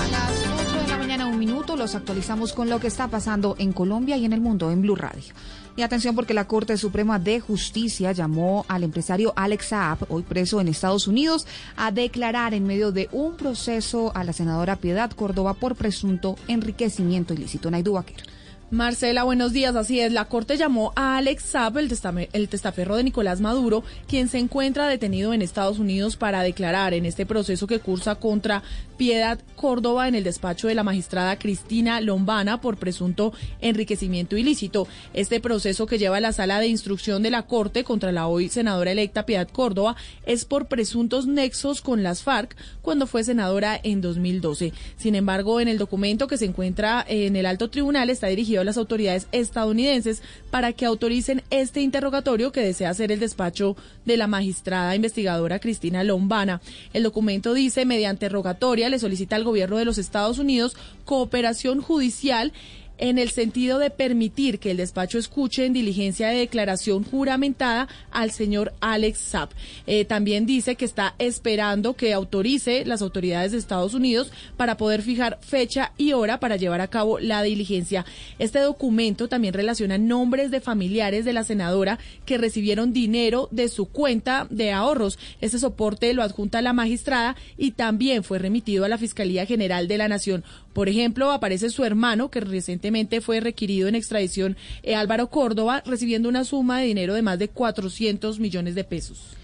[0.00, 0.32] A las
[0.66, 4.16] 8 de la mañana, un minuto, los actualizamos con lo que está pasando en Colombia
[4.16, 5.34] y en el mundo en Blue Radio.
[5.76, 10.58] Y atención porque la Corte Suprema de Justicia llamó al empresario Alex Saab, hoy preso
[10.58, 15.52] en Estados Unidos, a declarar en medio de un proceso a la senadora Piedad Córdoba
[15.52, 17.70] por presunto enriquecimiento ilícito.
[17.70, 18.37] Naidu Vaquero.
[18.70, 19.74] Marcela, buenos días.
[19.76, 21.90] Así es, la Corte llamó a Alex Saab, el,
[22.34, 27.06] el testaferro de Nicolás Maduro, quien se encuentra detenido en Estados Unidos para declarar en
[27.06, 28.62] este proceso que cursa contra
[28.98, 34.86] Piedad Córdoba en el despacho de la magistrada Cristina Lombana por presunto enriquecimiento ilícito.
[35.14, 38.50] Este proceso que lleva a la sala de instrucción de la Corte contra la hoy
[38.50, 39.96] senadora electa Piedad Córdoba
[40.26, 44.74] es por presuntos nexos con las FARC cuando fue senadora en 2012.
[44.96, 48.64] Sin embargo, en el documento que se encuentra en el alto tribunal está dirigido a
[48.64, 54.26] las autoridades estadounidenses para que autoricen este interrogatorio que desea hacer el despacho de la
[54.26, 56.60] magistrada investigadora Cristina Lombana.
[56.92, 62.52] El documento dice, mediante rogatoria, le solicita al gobierno de los Estados Unidos cooperación judicial
[62.98, 68.30] en el sentido de permitir que el despacho escuche en diligencia de declaración juramentada al
[68.30, 69.50] señor Alex Saab.
[69.86, 75.02] Eh, también dice que está esperando que autorice las autoridades de Estados Unidos para poder
[75.02, 78.04] fijar fecha y hora para llevar a cabo la diligencia.
[78.38, 83.86] Este documento también relaciona nombres de familiares de la senadora que recibieron dinero de su
[83.86, 85.18] cuenta de ahorros.
[85.40, 89.98] Este soporte lo adjunta la magistrada y también fue remitido a la Fiscalía General de
[89.98, 90.44] la Nación.
[90.72, 96.28] Por ejemplo, aparece su hermano, que recientemente fue requerido en extradición, eh, Álvaro Córdoba, recibiendo
[96.28, 99.38] una suma de dinero de más de 400 millones de pesos.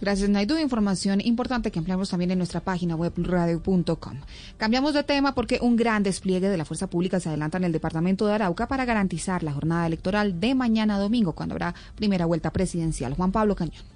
[0.00, 0.56] Gracias, Naidu.
[0.56, 4.16] Información importante que ampliamos también en nuestra página web radio.com.
[4.56, 7.72] Cambiamos de tema porque un gran despliegue de la fuerza pública se adelanta en el
[7.72, 12.50] departamento de Arauca para garantizar la jornada electoral de mañana domingo, cuando habrá primera vuelta
[12.50, 13.12] presidencial.
[13.12, 13.89] Juan Pablo Cañón.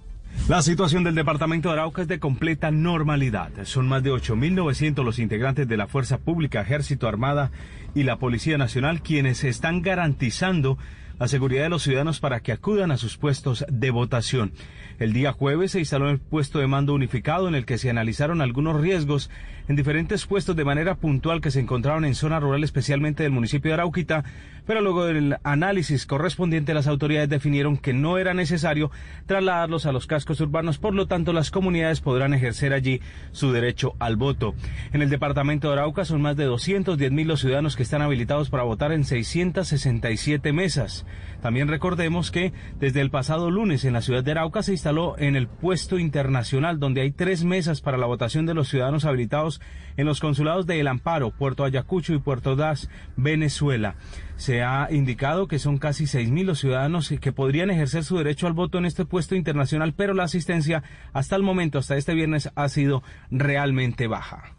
[0.49, 3.51] La situación del departamento de Arauca es de completa normalidad.
[3.64, 7.51] Son más de 8.900 los integrantes de la Fuerza Pública, Ejército, Armada
[7.95, 10.76] y la Policía Nacional quienes están garantizando
[11.18, 14.53] la seguridad de los ciudadanos para que acudan a sus puestos de votación.
[14.99, 18.41] El día jueves se instaló el puesto de mando unificado en el que se analizaron
[18.41, 19.31] algunos riesgos
[19.67, 23.71] en diferentes puestos de manera puntual que se encontraron en zona rural, especialmente del municipio
[23.71, 24.25] de Arauquita,
[24.67, 28.91] pero luego del análisis correspondiente las autoridades definieron que no era necesario
[29.27, 33.01] trasladarlos a los cascos urbanos, por lo tanto las comunidades podrán ejercer allí
[33.33, 34.55] su derecho al voto.
[34.93, 38.51] En el departamento de Arauca son más de 210 mil los ciudadanos que están habilitados
[38.51, 41.07] para votar en 667 mesas.
[41.43, 45.35] También recordemos que desde el pasado lunes en la ciudad de Arauca se instaló en
[45.35, 49.62] el puesto internacional donde hay tres mesas para la votación de los ciudadanos habilitados
[49.97, 53.95] en los consulados de El Amparo, Puerto Ayacucho y Puerto Das, Venezuela.
[54.37, 58.53] Se ha indicado que son casi 6.000 los ciudadanos que podrían ejercer su derecho al
[58.53, 60.82] voto en este puesto internacional, pero la asistencia
[61.14, 64.55] hasta el momento, hasta este viernes, ha sido realmente baja.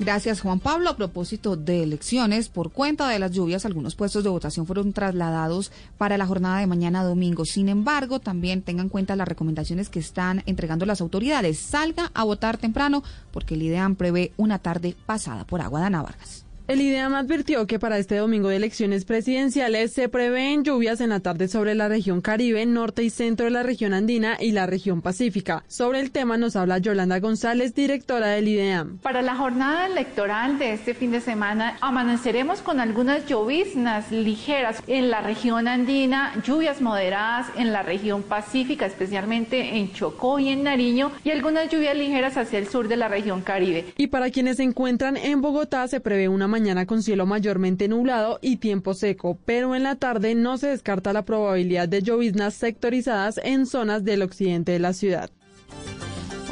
[0.00, 0.88] Gracias Juan Pablo.
[0.88, 5.72] A propósito de elecciones, por cuenta de las lluvias, algunos puestos de votación fueron trasladados
[5.98, 7.44] para la jornada de mañana domingo.
[7.44, 11.58] Sin embargo, también tengan en cuenta las recomendaciones que están entregando las autoridades.
[11.58, 15.80] Salga a votar temprano porque el IDEAM prevé una tarde pasada por agua.
[15.80, 16.49] Dana Vargas.
[16.70, 21.18] El IDEAM advirtió que para este domingo de elecciones presidenciales se prevén lluvias en la
[21.18, 25.02] tarde sobre la región Caribe, norte y centro de la región andina y la región
[25.02, 25.64] pacífica.
[25.66, 28.98] Sobre el tema nos habla Yolanda González, directora del IDEAM.
[28.98, 35.10] Para la jornada electoral de este fin de semana amaneceremos con algunas lloviznas ligeras en
[35.10, 41.10] la región andina, lluvias moderadas en la región pacífica, especialmente en Chocó y en Nariño,
[41.24, 43.86] y algunas lluvias ligeras hacia el sur de la región Caribe.
[43.96, 48.38] Y para quienes se encuentran en Bogotá se prevé una mañana con cielo mayormente nublado
[48.42, 53.40] y tiempo seco, pero en la tarde no se descarta la probabilidad de lloviznas sectorizadas
[53.42, 55.30] en zonas del occidente de la ciudad.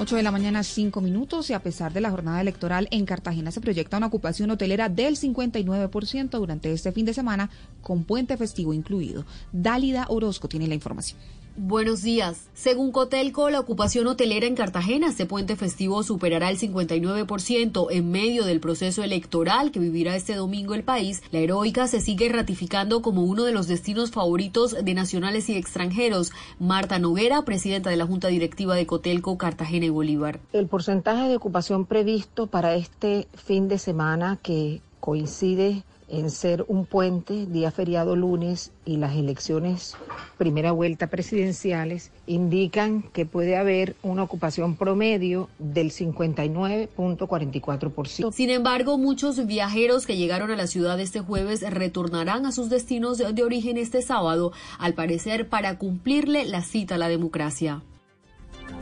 [0.00, 3.50] 8 de la mañana, 5 minutos, y a pesar de la jornada electoral en Cartagena
[3.50, 7.50] se proyecta una ocupación hotelera del 59% durante este fin de semana,
[7.82, 9.26] con puente festivo incluido.
[9.52, 11.20] Dálida Orozco tiene la información.
[11.60, 12.48] Buenos días.
[12.54, 18.44] Según Cotelco, la ocupación hotelera en Cartagena este puente festivo superará el 59% en medio
[18.44, 21.20] del proceso electoral que vivirá este domingo el país.
[21.32, 26.30] La heroica se sigue ratificando como uno de los destinos favoritos de nacionales y extranjeros.
[26.60, 30.38] Marta Noguera, presidenta de la Junta Directiva de Cotelco, Cartagena y Bolívar.
[30.52, 36.86] El porcentaje de ocupación previsto para este fin de semana que coincide en ser un
[36.86, 39.96] puente, día feriado lunes y las elecciones
[40.38, 48.32] primera vuelta presidenciales, indican que puede haber una ocupación promedio del 59.44%.
[48.32, 53.18] Sin embargo, muchos viajeros que llegaron a la ciudad este jueves retornarán a sus destinos
[53.18, 57.82] de origen este sábado, al parecer para cumplirle la cita a la democracia.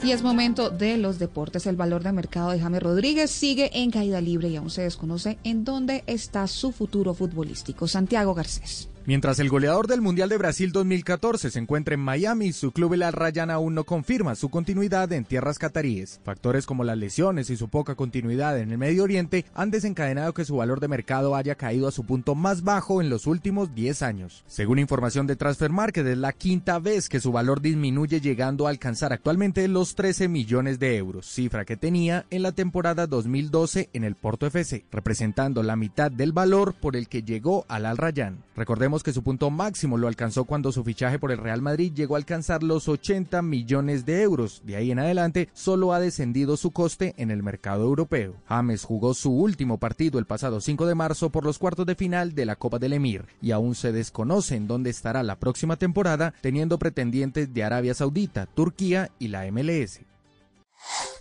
[0.02, 1.66] Y es momento de los deportes.
[1.66, 5.38] El valor de mercado de James Rodríguez sigue en caída libre y aún se desconoce
[5.44, 7.88] en dónde está su futuro futbolístico.
[7.88, 8.88] Santiago Garcés.
[9.06, 13.04] Mientras el goleador del Mundial de Brasil 2014 se encuentra en Miami, su club el
[13.04, 16.20] Al Rayyan aún no confirma su continuidad en tierras cataríes.
[16.24, 20.44] Factores como las lesiones y su poca continuidad en el Medio Oriente han desencadenado que
[20.44, 24.02] su valor de mercado haya caído a su punto más bajo en los últimos 10
[24.02, 24.42] años.
[24.48, 28.70] Según información de Transfer Market, es la quinta vez que su valor disminuye llegando a
[28.70, 34.02] alcanzar actualmente los 13 millones de euros, cifra que tenía en la temporada 2012 en
[34.02, 38.42] el Porto FC, representando la mitad del valor por el que llegó al Al Rayyan.
[38.56, 42.14] Recordemos que su punto máximo lo alcanzó cuando su fichaje por el Real Madrid llegó
[42.14, 44.62] a alcanzar los 80 millones de euros.
[44.64, 48.34] De ahí en adelante solo ha descendido su coste en el mercado europeo.
[48.46, 52.34] James jugó su último partido el pasado 5 de marzo por los cuartos de final
[52.34, 56.34] de la Copa del Emir y aún se desconoce en dónde estará la próxima temporada
[56.40, 60.00] teniendo pretendientes de Arabia Saudita, Turquía y la MLS.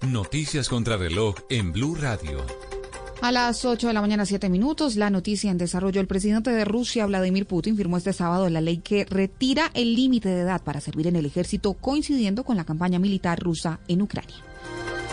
[0.02, 2.46] Noticias contra reloj en Blue Radio.
[3.26, 6.00] A las 8 de la mañana, 7 minutos, la noticia en desarrollo.
[6.00, 10.30] El presidente de Rusia, Vladimir Putin, firmó este sábado la ley que retira el límite
[10.30, 14.36] de edad para servir en el ejército, coincidiendo con la campaña militar rusa en Ucrania.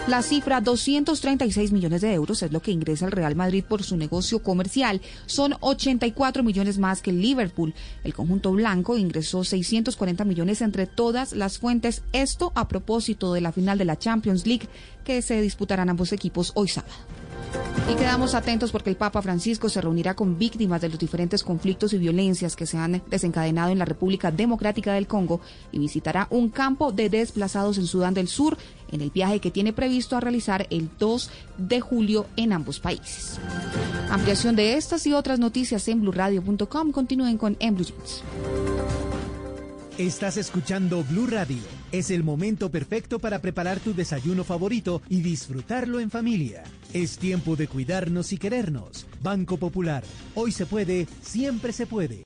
[0.09, 3.97] La cifra 236 millones de euros es lo que ingresa el Real Madrid por su
[3.97, 5.01] negocio comercial.
[5.25, 7.73] Son 84 millones más que el Liverpool.
[8.05, 12.03] El conjunto blanco ingresó 640 millones entre todas las fuentes.
[12.13, 14.69] Esto a propósito de la final de la Champions League
[15.03, 16.93] que se disputarán ambos equipos hoy sábado.
[17.91, 21.93] Y quedamos atentos porque el Papa Francisco se reunirá con víctimas de los diferentes conflictos
[21.93, 25.41] y violencias que se han desencadenado en la República Democrática del Congo
[25.73, 28.57] y visitará un campo de desplazados en Sudán del Sur
[28.91, 33.41] en el viaje que tiene previsto a realizar el 2 de julio en ambos países.
[34.11, 36.93] Ampliación de estas y otras noticias en blurradio.com.
[36.93, 37.77] Continúen con En.
[39.99, 41.61] Estás escuchando Blue Radio.
[41.93, 46.63] Es el momento perfecto para preparar tu desayuno favorito y disfrutarlo en familia.
[46.95, 49.07] Es tiempo de cuidarnos y querernos.
[49.21, 50.03] Banco Popular.
[50.35, 52.25] Hoy se puede, siempre se puede.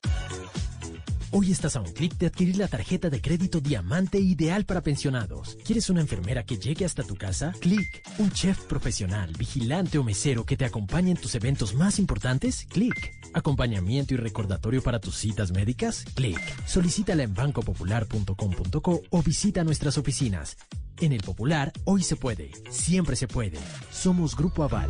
[1.31, 5.57] Hoy estás a un clic de adquirir la tarjeta de crédito Diamante ideal para pensionados.
[5.65, 7.51] ¿Quieres una enfermera que llegue hasta tu casa?
[7.59, 8.01] Clic.
[8.17, 12.65] ¿Un chef profesional, vigilante o mesero que te acompañe en tus eventos más importantes?
[12.69, 12.95] Clic.
[13.33, 16.05] ¿Acompañamiento y recordatorio para tus citas médicas?
[16.15, 16.39] Clic.
[16.65, 20.55] Solicítala en bancopopular.com.co o visita nuestras oficinas.
[21.01, 22.51] En el Popular, hoy se puede.
[22.69, 23.59] Siempre se puede.
[23.91, 24.89] Somos Grupo Aval.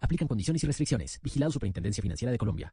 [0.00, 1.20] Aplican condiciones y restricciones.
[1.22, 2.72] Vigilado Superintendencia Financiera de Colombia.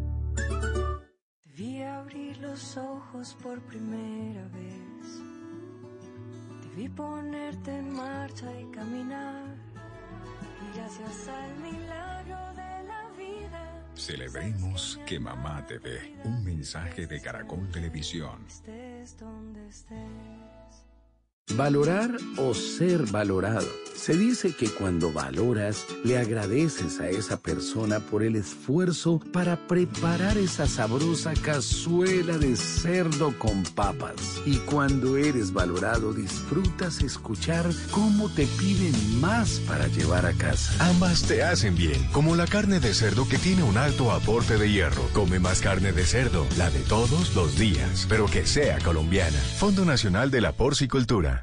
[6.81, 9.55] Debí ponerte en marcha y caminar.
[10.63, 13.85] Y gracias al milagro de la vida.
[13.93, 16.15] Celebremos que mamá te ve.
[16.23, 18.43] Un mensaje de Caracol Televisión.
[18.47, 20.50] Estés donde estés.
[21.55, 23.67] Valorar o ser valorado.
[24.01, 30.39] Se dice que cuando valoras, le agradeces a esa persona por el esfuerzo para preparar
[30.39, 34.41] esa sabrosa cazuela de cerdo con papas.
[34.43, 40.73] Y cuando eres valorado, disfrutas escuchar cómo te piden más para llevar a casa.
[40.79, 44.71] Ambas te hacen bien, como la carne de cerdo que tiene un alto aporte de
[44.71, 45.07] hierro.
[45.13, 49.37] Come más carne de cerdo, la de todos los días, pero que sea colombiana.
[49.59, 51.40] Fondo Nacional de la Porcicultura.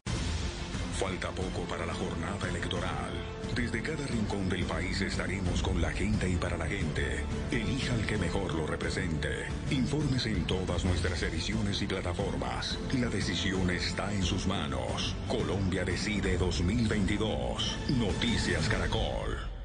[0.99, 3.13] Falta poco para la jornada electoral.
[3.55, 7.25] Desde cada rincón del país estaremos con la gente y para la gente.
[7.53, 9.47] Elija al que mejor lo represente.
[9.71, 12.77] Infórmese en todas nuestras ediciones y plataformas.
[12.99, 15.15] La decisión está en sus manos.
[15.29, 17.79] Colombia decide 2022.
[17.97, 19.58] Noticias Caracol.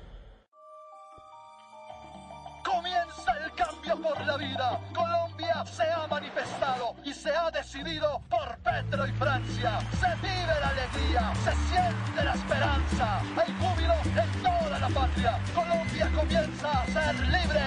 [4.03, 4.79] Por la vida.
[4.93, 9.79] Colombia se ha manifestado y se ha decidido por Petro y Francia.
[9.99, 15.39] Se vive la alegría, se siente la esperanza, el júbilo en toda la patria.
[15.55, 17.63] Colombia comienza a ser libre.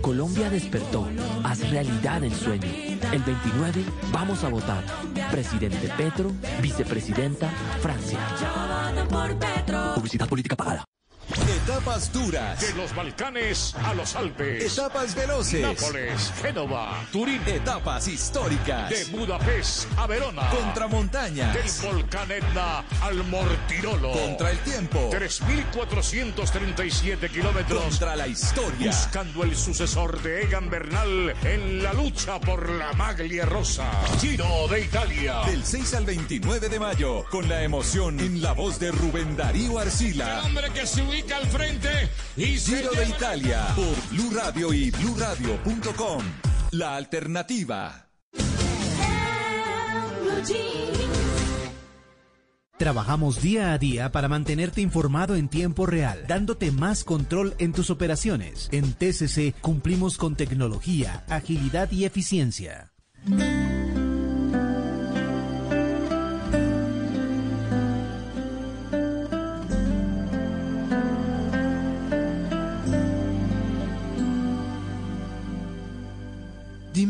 [0.00, 1.08] Colombia despertó.
[1.44, 2.68] Haz realidad el sueño.
[3.12, 4.84] El 29 vamos a votar.
[5.30, 6.30] Presidente Petro,
[6.62, 7.48] vicepresidenta
[7.82, 8.18] Francia.
[9.94, 10.84] Publicidad política pagada.
[11.68, 12.58] Etapas duras.
[12.62, 14.72] De los Balcanes a los Alpes.
[14.72, 15.60] Etapas veloces.
[15.60, 17.42] Nápoles, Génova, Turín.
[17.46, 18.88] Etapas históricas.
[18.88, 20.48] De Budapest a Verona.
[20.48, 21.52] Contra montañas.
[21.52, 24.12] Del volcán Etna al Mortirolo.
[24.12, 25.10] Contra el tiempo.
[25.12, 27.82] 3.437 kilómetros.
[27.82, 28.86] Contra la historia.
[28.86, 33.90] Buscando el sucesor de Egan Bernal en la lucha por la maglia rosa.
[34.22, 35.42] Giro de Italia.
[35.44, 37.26] Del 6 al 29 de mayo.
[37.30, 40.38] Con la emoción en la voz de Rubén Darío Arcila.
[40.38, 41.57] El hombre que se ubica al frente
[42.36, 46.22] y Giro de Italia por Blue Radio y BlueRadio.com.
[46.70, 48.08] La alternativa.
[52.78, 57.90] Trabajamos día a día para mantenerte informado en tiempo real, dándote más control en tus
[57.90, 58.68] operaciones.
[58.70, 62.92] En TCC cumplimos con tecnología, agilidad y eficiencia.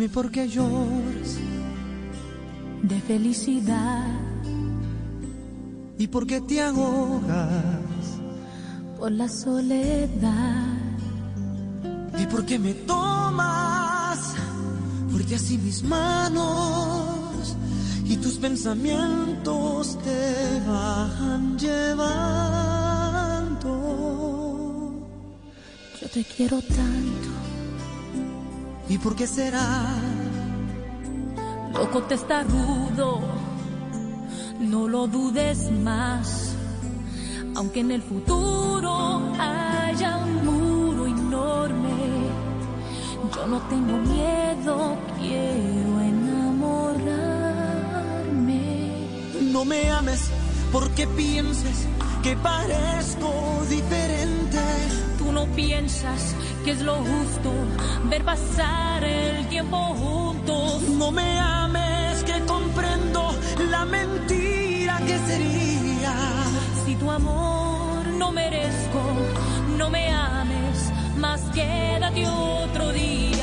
[0.09, 1.39] Dime por lloras
[2.83, 4.07] De felicidad.
[5.99, 8.17] y por qué te ahogas
[8.99, 10.79] Por la soledad.
[12.19, 14.35] y por qué me tomas
[15.11, 17.57] fuerte así mis manos
[18.05, 22.09] y tus pensamientos te van llevando.
[26.01, 27.28] Yo te quiero tanto.
[28.89, 29.87] ¿Y por qué será?
[31.75, 33.21] Loco testarudo,
[34.61, 36.55] no lo dudes más.
[37.55, 42.31] Aunque en el futuro haya un muro enorme,
[43.35, 47.13] yo no tengo miedo, quiero enamorarme.
[49.53, 50.31] No me ames
[50.73, 51.87] porque pienses
[52.23, 53.33] que parezco
[53.69, 54.59] diferente.
[55.19, 56.35] Tú no piensas
[56.65, 57.53] que es lo justo
[58.05, 60.83] ver pasar el tiempo juntos.
[60.97, 63.35] No me ames que comprendo
[63.71, 66.15] la mentira que sería.
[66.85, 69.03] Si tu amor no merezco,
[69.77, 73.38] no me ames, más quédate otro día.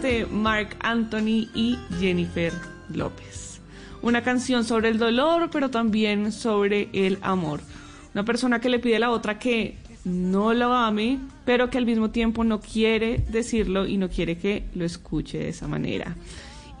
[0.00, 2.52] De Mark Anthony y Jennifer
[2.88, 3.60] López.
[4.00, 7.60] Una canción sobre el dolor, pero también sobre el amor.
[8.14, 11.86] Una persona que le pide a la otra que no lo ame, pero que al
[11.86, 16.16] mismo tiempo no quiere decirlo y no quiere que lo escuche de esa manera.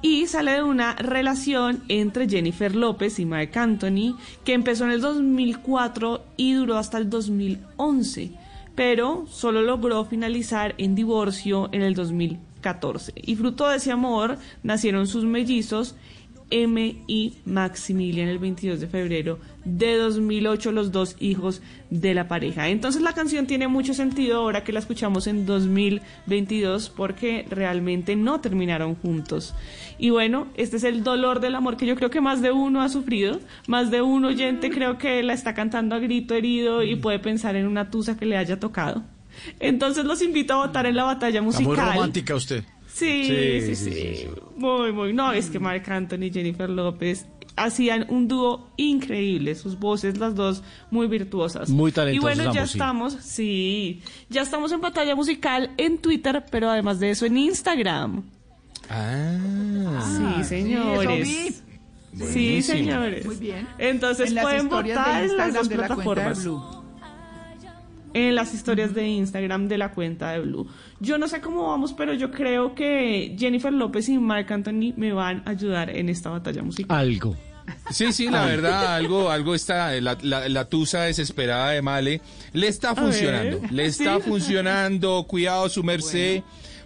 [0.00, 5.00] Y sale de una relación entre Jennifer López y Mark Anthony que empezó en el
[5.00, 8.32] 2004 y duró hasta el 2011,
[8.74, 11.94] pero solo logró finalizar en divorcio en el
[12.62, 13.12] 2014.
[13.16, 15.96] Y fruto de ese amor nacieron sus mellizos
[16.50, 22.68] M y Maximilian el 22 de febrero de 2008, los dos hijos de la pareja.
[22.68, 28.40] Entonces la canción tiene mucho sentido ahora que la escuchamos en 2022 porque realmente no
[28.42, 29.54] terminaron juntos.
[29.98, 32.82] Y bueno, este es el dolor del amor que yo creo que más de uno
[32.82, 36.96] ha sufrido, más de un oyente creo que la está cantando a grito herido y
[36.96, 39.02] puede pensar en una tusa que le haya tocado.
[39.60, 41.66] Entonces los invito a votar en la batalla musical.
[41.66, 42.64] muy romántica usted.
[42.92, 45.12] Sí, sí, sí, Muy, muy.
[45.12, 47.26] No, es que Marc Anthony y Jennifer López
[47.56, 51.70] hacían un dúo increíble, sus voces las dos muy virtuosas.
[51.70, 52.36] Muy talentosas.
[52.36, 57.10] Y bueno, ya estamos, sí, ya estamos en batalla musical en Twitter, pero además de
[57.10, 58.24] eso en Instagram.
[58.88, 61.62] Ah, sí, señores.
[62.14, 63.24] Sí, señores.
[63.24, 63.66] Muy bien.
[63.78, 66.46] Entonces pueden votar en las dos plataformas
[68.14, 70.66] en las historias de Instagram de la cuenta de Blue.
[71.00, 75.12] Yo no sé cómo vamos, pero yo creo que Jennifer López y Mark Anthony me
[75.12, 76.96] van a ayudar en esta batalla musical.
[76.96, 77.36] Algo.
[77.90, 82.20] Sí, sí, la verdad, algo, algo está, la, la, tusa desesperada de Male,
[82.52, 86.42] le está funcionando, le está funcionando, cuidado su merced,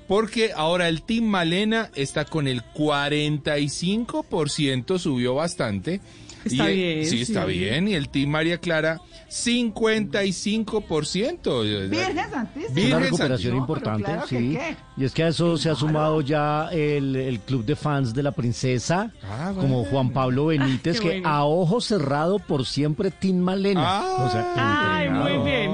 [0.06, 6.00] porque ahora el Team Malena está con el 45%, subió bastante.
[6.44, 7.06] Está bien.
[7.06, 7.88] Sí, está bien.
[7.88, 11.88] Y el Team María Clara, 55%.
[11.88, 12.86] Virgen Santísima.
[12.86, 14.56] Una recuperación importante, sí.
[14.96, 18.30] Y es que a eso se ha sumado ya el, club de fans de la
[18.32, 23.82] princesa, ah, como Juan Pablo Benítez, que a ojo cerrado por siempre Team Malena.
[23.84, 25.72] Ah, Ay, muy bien.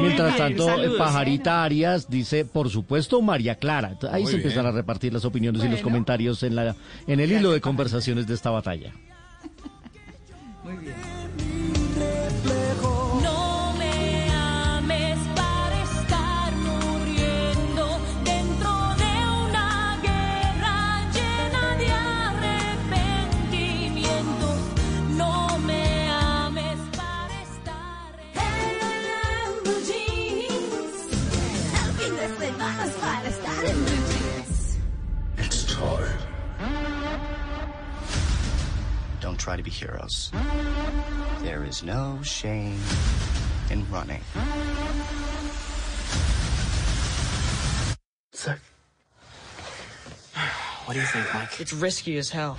[0.00, 0.66] Mientras tanto,
[0.98, 3.96] Pajarita Arias dice, por supuesto, María Clara.
[4.10, 6.74] Ahí se empiezan a repartir las opiniones y los comentarios en, la,
[7.06, 8.92] en el hilo de conversaciones de esta batalla.
[10.64, 11.11] Muy bien.
[39.42, 40.30] Try to be heroes.
[41.40, 42.78] There is no shame
[43.70, 44.20] in running.
[48.32, 48.54] So,
[50.84, 51.60] what do you think, Mike?
[51.60, 52.56] It's risky as hell.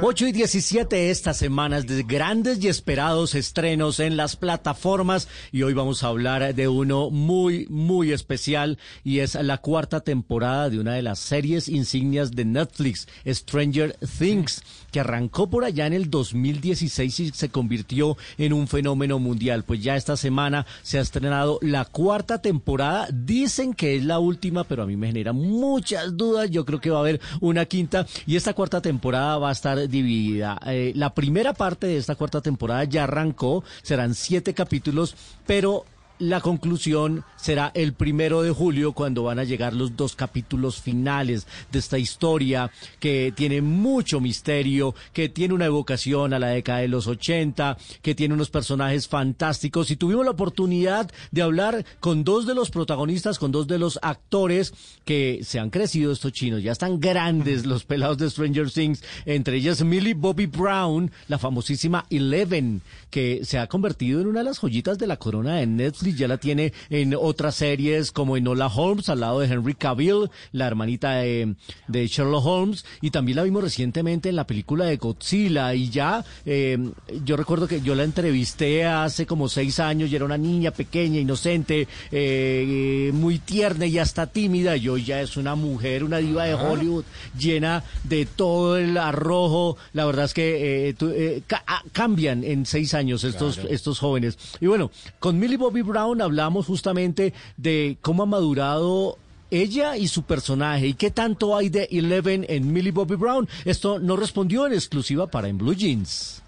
[0.00, 5.74] 8 y 17 estas semanas de grandes y esperados estrenos en las plataformas y hoy
[5.74, 10.94] vamos a hablar de uno muy muy especial y es la cuarta temporada de una
[10.94, 17.20] de las series insignias de Netflix, Stranger Things, que arrancó por allá en el 2016
[17.20, 19.64] y se convirtió en un fenómeno mundial.
[19.64, 23.08] Pues ya esta semana se ha estrenado la cuarta temporada.
[23.12, 26.50] Dicen que es la última, pero a mí me genera muchas dudas.
[26.50, 29.88] Yo creo que va a haber una quinta y esta cuarta temporada va a estar
[29.88, 30.58] dividida.
[30.66, 35.14] Eh, la primera parte de esta cuarta temporada ya arrancó, serán siete capítulos,
[35.46, 35.84] pero
[36.20, 41.46] la conclusión será el primero de julio cuando van a llegar los dos capítulos finales
[41.72, 42.70] de esta historia
[43.00, 48.14] que tiene mucho misterio, que tiene una evocación a la década de los 80, que
[48.14, 49.90] tiene unos personajes fantásticos.
[49.90, 53.98] Y tuvimos la oportunidad de hablar con dos de los protagonistas, con dos de los
[54.02, 54.74] actores
[55.04, 59.56] que se han crecido estos chinos, ya están grandes los pelados de Stranger Things, entre
[59.56, 64.58] ellas Millie Bobby Brown, la famosísima Eleven, que se ha convertido en una de las
[64.58, 68.66] joyitas de la corona de Netflix, ya la tiene en otras series como en Hola
[68.68, 71.54] Holmes, al lado de Henry Cavill, la hermanita de,
[71.88, 76.24] de Sherlock Holmes, y también la vimos recientemente en la película de Godzilla, y ya
[76.44, 76.78] eh,
[77.24, 81.20] yo recuerdo que yo la entrevisté hace como seis años, y era una niña pequeña,
[81.20, 86.44] inocente, eh, muy tierna y hasta tímida, y hoy ya es una mujer, una diva
[86.44, 87.04] de Hollywood,
[87.38, 92.66] llena de todo el arrojo, la verdad es que eh, eh, ca- ah, cambian en
[92.66, 93.70] seis años estos, Claro.
[93.70, 94.38] estos jóvenes.
[94.60, 99.18] Y bueno, con Millie Bobby Brown hablamos justamente de cómo ha madurado
[99.50, 103.48] ella y su personaje y qué tanto hay de Eleven en Millie Bobby Brown.
[103.64, 106.42] Esto no respondió en exclusiva para En Blue Jeans.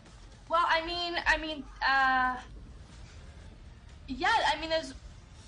[0.49, 2.37] Well, I mean, I mean, uh,
[4.07, 4.95] yeah, I mean, there's,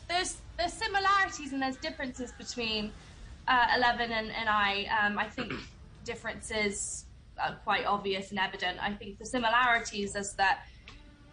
[0.08, 2.90] there's, there's similarities and there's differences between
[3.46, 4.86] uh, Eleven and, and I.
[4.86, 5.52] Um, I think
[6.04, 7.04] differences
[7.38, 8.78] are quite obvious and evident.
[8.80, 10.66] I think the similarities is that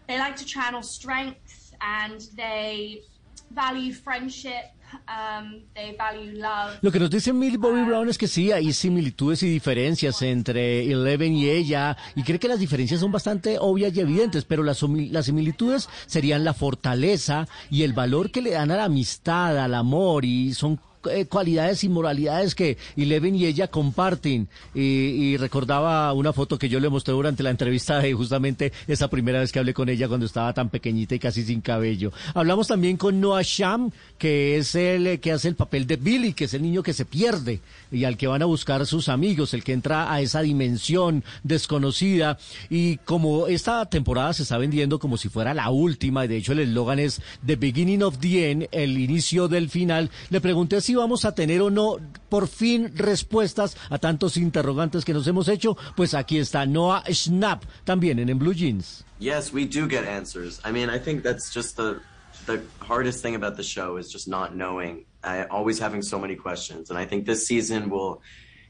[0.08, 3.02] they like to channel strength and they
[3.50, 4.72] value friendship.
[5.08, 6.78] Um, they value love.
[6.82, 10.92] Lo que nos dice Millie Bobby Brown es que sí, hay similitudes y diferencias entre
[10.92, 14.82] Eleven y ella, y cree que las diferencias son bastante obvias y evidentes, pero las,
[14.84, 19.76] las similitudes serían la fortaleza y el valor que le dan a la amistad, al
[19.76, 20.78] amor, y son
[21.10, 24.48] eh, cualidades y moralidades que Eleven y ella comparten.
[24.74, 29.10] Y, y recordaba una foto que yo le mostré durante la entrevista de justamente esa
[29.10, 32.12] primera vez que hablé con ella cuando estaba tan pequeñita y casi sin cabello.
[32.34, 36.46] Hablamos también con Noah Sham, que es el que hace el papel de Billy, que
[36.46, 37.62] es el niño que se pierde
[37.92, 42.38] y al que van a buscar sus amigos, el que entra a esa dimensión desconocida.
[42.70, 46.54] Y como esta temporada se está vendiendo como si fuera la última, y de hecho
[46.54, 50.91] el eslogan es The Beginning of the End, el inicio del final, le pregunté si
[50.96, 51.98] vamos a tener o no
[52.30, 55.78] por fin respuestas a tantos interrogantes que nos hemos hecho.
[55.96, 59.06] Pues aquí está Noah Schnapp, también en, en Blue Jeans.
[59.20, 60.60] Yes, we do get answers.
[60.66, 62.02] I mean, I think that's just the
[62.46, 65.06] the hardest thing about the show is just not knowing.
[65.24, 68.22] Uh, always having so many questions, and I think this season will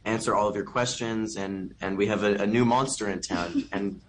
[0.03, 1.37] answer all of your questions.
[1.37, 4.01] And and we have a, a new monster in town, and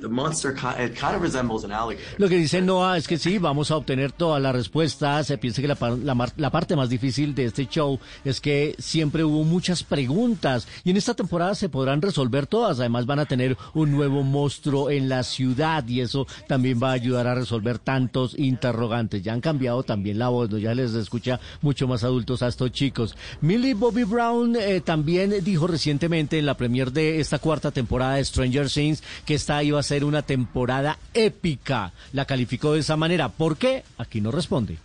[0.00, 2.18] the monster it kind of resembles an alligator.
[2.18, 5.26] Lo que dice Noah es que sí, vamos a obtener todas las respuestas.
[5.26, 9.24] Se piensa que la, la la parte más difícil de este show es que siempre
[9.24, 12.80] hubo muchas preguntas y en esta temporada se podrán resolver todas.
[12.80, 16.92] Además van a tener un nuevo monstruo en la ciudad y eso también va a
[16.92, 19.22] ayudar a resolver tantos interrogantes.
[19.22, 20.58] Ya han cambiado también la voz, ¿no?
[20.58, 23.16] ya les escucha mucho más adultos a estos chicos.
[23.40, 28.24] Millie Bobby Brown eh, también dijo recientemente en la premier de esta cuarta temporada de
[28.24, 31.92] Stranger Things que esta iba a ser una temporada épica.
[32.12, 33.28] La calificó de esa manera.
[33.28, 33.82] ¿Por qué?
[33.98, 34.78] Aquí no responde.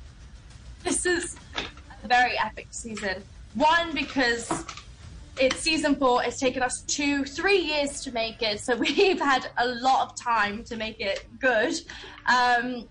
[0.83, 1.35] This is
[2.03, 3.23] a very epic season.
[3.55, 4.65] One, because
[5.39, 6.23] it's season four.
[6.23, 10.15] It's taken us two, three years to make it, so we've had a lot of
[10.15, 11.73] time to make it good.
[12.25, 12.87] Um,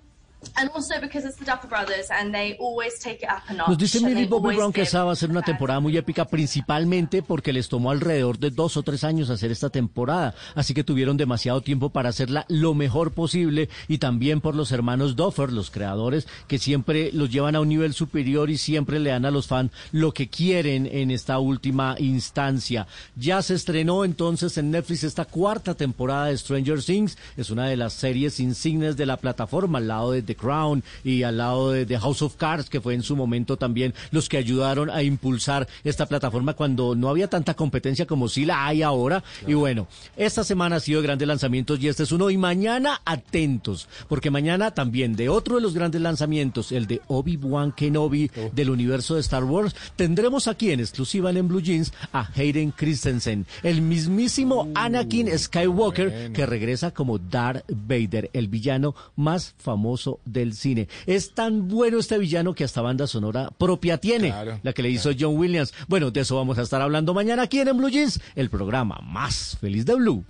[0.56, 3.68] and also because it's the Duffer Brothers, and they always take it up a notch.
[3.68, 6.24] Nos dice and Millie Bobby Brown que esa va a ser una temporada muy épica,
[6.24, 10.34] principalmente porque les tomó alrededor de dos o tres años hacer esta temporada.
[10.54, 15.16] Así que tuvieron demasiado tiempo para hacerla lo mejor posible y también por los hermanos
[15.16, 19.24] Duffer, los creadores, que siempre los llevan a un nivel superior y siempre le dan
[19.24, 22.86] a los fans lo que quieren en esta última instancia.
[23.16, 27.16] Ya se estrenó entonces en Netflix esta cuarta temporada de Stranger Things.
[27.36, 31.22] Es una de las series insignes de la plataforma al lado de The Crown y
[31.22, 34.36] al lado de The House of Cards, que fue en su momento también los que
[34.36, 39.24] ayudaron a impulsar esta plataforma cuando no había tanta competencia como sí la hay ahora.
[39.46, 42.30] Y bueno, esta semana ha sido de grandes lanzamientos y este es uno.
[42.30, 47.72] Y mañana atentos, porque mañana también de otro de los grandes lanzamientos, el de Obi-Wan
[47.72, 52.70] Kenobi del universo de Star Wars, tendremos aquí en exclusiva en Blue Jeans a Hayden
[52.72, 60.54] Christensen, el mismísimo Anakin Skywalker que regresa como Darth Vader, el villano más famoso del
[60.54, 60.88] cine.
[61.06, 65.10] Es tan bueno este villano que hasta banda sonora propia tiene, la que le hizo
[65.18, 65.72] John Williams.
[65.86, 68.98] Bueno, de eso vamos a estar hablando mañana aquí en, en Blue Jeans, el programa
[69.02, 70.24] más feliz de Blue.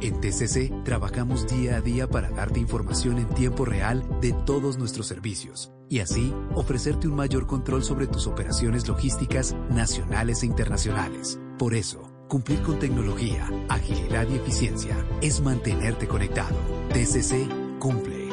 [0.00, 5.06] En TCC trabajamos día a día para darte información en tiempo real de todos nuestros
[5.06, 11.40] servicios y así ofrecerte un mayor control sobre tus operaciones logísticas nacionales e internacionales.
[11.58, 16.56] Por eso, cumplir con tecnología, agilidad y eficiencia es mantenerte conectado.
[16.90, 17.48] TCC
[17.78, 18.28] cumple.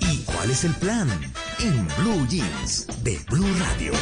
[0.00, 1.08] ¿Y cuál es el plan?
[1.60, 3.92] En Blue Jeans de Blue Radio.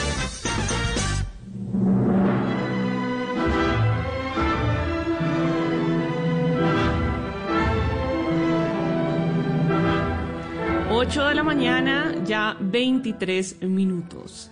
[10.91, 14.51] Ocho de la mañana, ya 23 minutos.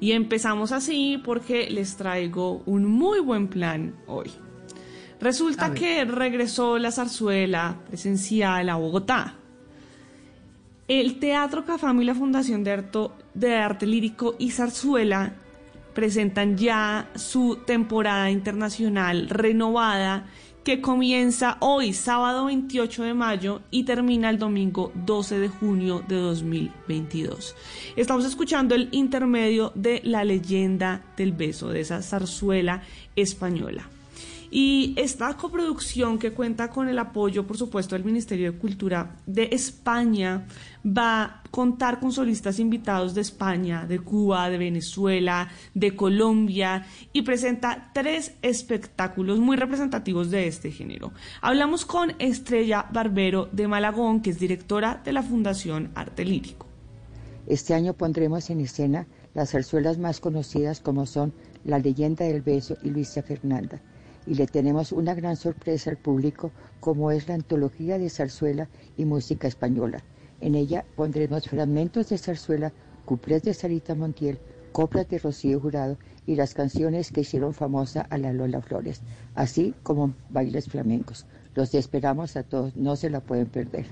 [0.00, 4.30] Y empezamos así porque les traigo un muy buen plan hoy.
[5.20, 9.34] Resulta que regresó la zarzuela presencial a Bogotá.
[10.86, 15.34] El Teatro Cafam y la Fundación de, Arto- de Arte Lírico y Zarzuela
[15.94, 20.26] presentan ya su temporada internacional renovada
[20.68, 26.16] que comienza hoy, sábado 28 de mayo, y termina el domingo 12 de junio de
[26.16, 27.56] 2022.
[27.96, 32.82] Estamos escuchando el intermedio de La leyenda del beso, de esa zarzuela
[33.16, 33.88] española.
[34.50, 39.48] Y esta coproducción que cuenta con el apoyo, por supuesto, del Ministerio de Cultura de
[39.52, 40.46] España,
[40.96, 47.22] va a contar con solistas invitados de España, de Cuba, de Venezuela, de Colombia y
[47.22, 51.12] presenta tres espectáculos muy representativos de este género.
[51.40, 56.66] Hablamos con Estrella Barbero de Malagón, que es directora de la Fundación Arte Lírico.
[57.46, 61.32] Este año pondremos en escena las zarzuelas más conocidas como son
[61.64, 63.80] La leyenda del beso y Luisa Fernanda.
[64.26, 66.50] Y le tenemos una gran sorpresa al público
[66.80, 70.02] como es la antología de zarzuela y música española.
[70.40, 72.72] En ella pondremos fragmentos de zarzuela,
[73.04, 74.38] cuplés de Sarita Montiel,
[74.72, 79.02] coplas de Rocío Jurado y las canciones que hicieron famosa a la Lola Flores,
[79.34, 81.26] así como bailes flamencos.
[81.54, 83.86] Los esperamos a todos, no se la pueden perder.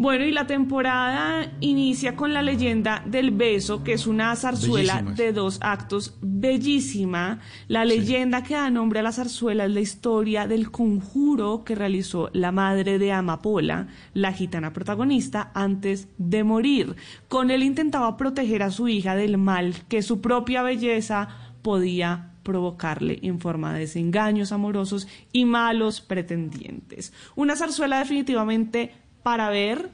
[0.00, 5.34] Bueno, y la temporada inicia con la leyenda del beso, que es una zarzuela de
[5.34, 7.40] dos actos bellísima.
[7.68, 12.30] La leyenda que da nombre a la zarzuela es la historia del conjuro que realizó
[12.32, 16.96] la madre de Amapola, la gitana protagonista, antes de morir.
[17.28, 21.28] Con él intentaba proteger a su hija del mal que su propia belleza
[21.60, 27.12] podía provocarle en forma de desengaños amorosos y malos pretendientes.
[27.36, 29.90] Una zarzuela definitivamente para ver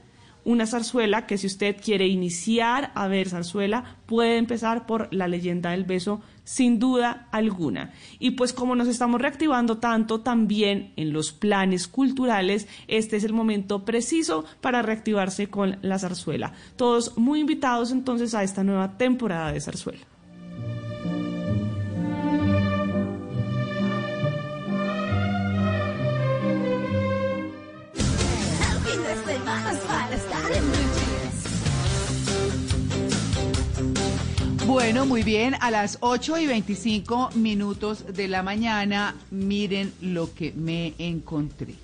[0.46, 5.72] una zarzuela que si usted quiere iniciar a ver zarzuela puede empezar por la leyenda
[5.72, 7.92] del beso sin duda alguna.
[8.20, 13.32] Y pues como nos estamos reactivando tanto también en los planes culturales, este es el
[13.32, 16.52] momento preciso para reactivarse con la zarzuela.
[16.76, 20.06] Todos muy invitados entonces a esta nueva temporada de zarzuela.
[34.66, 40.52] Bueno, muy bien, a las 8 y 25 minutos de la mañana, miren lo que
[40.52, 41.74] me encontré.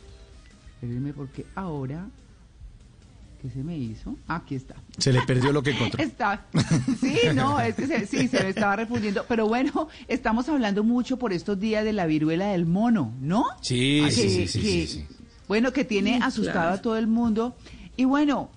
[0.75, 2.07] Espérenme porque ahora,
[3.41, 4.17] ¿qué se me hizo?
[4.27, 4.75] Aquí está.
[4.99, 6.03] Se le perdió lo que encontró.
[6.03, 6.45] Está.
[7.01, 9.25] Sí, no, es que se, sí, se me estaba refundiendo.
[9.29, 13.45] Pero bueno, estamos hablando mucho por estos días de la viruela del mono, ¿no?
[13.61, 15.07] Sí, Que- sí, sí, sí, que- sí, sí.
[15.47, 16.75] Bueno, que tiene asustado claro.
[16.75, 17.55] a todo el mundo.
[17.97, 18.51] Y bueno,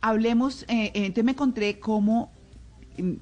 [0.00, 2.35] hablemos, eh, entonces me encontré como, mm,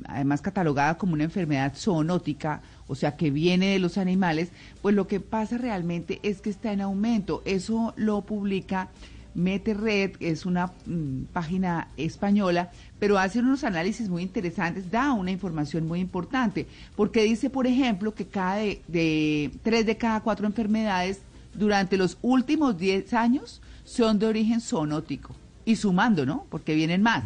[0.07, 4.51] además catalogada como una enfermedad zoonótica, o sea, que viene de los animales,
[4.83, 7.43] pues lo que pasa realmente es que está en aumento.
[7.45, 8.89] Eso lo publica
[9.35, 15.31] MeteRed, que es una mm, página española, pero hace unos análisis muy interesantes, da una
[15.31, 20.47] información muy importante, porque dice, por ejemplo, que cada de, de tres de cada cuatro
[20.47, 21.21] enfermedades
[21.55, 25.35] durante los últimos 10 años son de origen zoonótico
[25.65, 26.47] y sumando, ¿no?
[26.51, 27.25] Porque vienen más.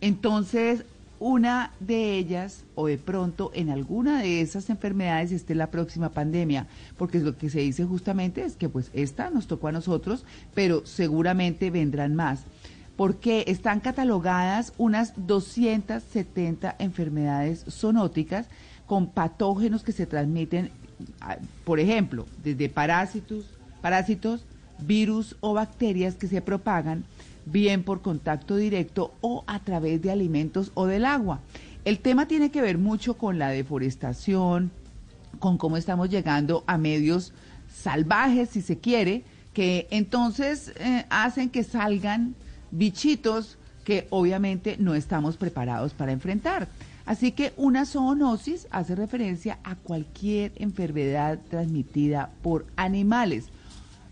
[0.00, 0.84] Entonces,
[1.18, 6.66] una de ellas, o de pronto en alguna de esas enfermedades, esté la próxima pandemia,
[6.96, 10.24] porque lo que se dice justamente es que pues esta nos tocó a nosotros,
[10.54, 12.44] pero seguramente vendrán más.
[12.96, 18.46] Porque están catalogadas unas 270 enfermedades zoonóticas
[18.86, 20.70] con patógenos que se transmiten,
[21.64, 23.44] por ejemplo, desde parásitos,
[23.82, 24.46] parásitos,
[24.78, 27.04] virus o bacterias que se propagan
[27.46, 31.40] bien por contacto directo o a través de alimentos o del agua.
[31.84, 34.70] El tema tiene que ver mucho con la deforestación,
[35.38, 37.32] con cómo estamos llegando a medios
[37.72, 39.24] salvajes, si se quiere,
[39.54, 42.34] que entonces eh, hacen que salgan
[42.70, 46.68] bichitos que obviamente no estamos preparados para enfrentar.
[47.06, 53.48] Así que una zoonosis hace referencia a cualquier enfermedad transmitida por animales,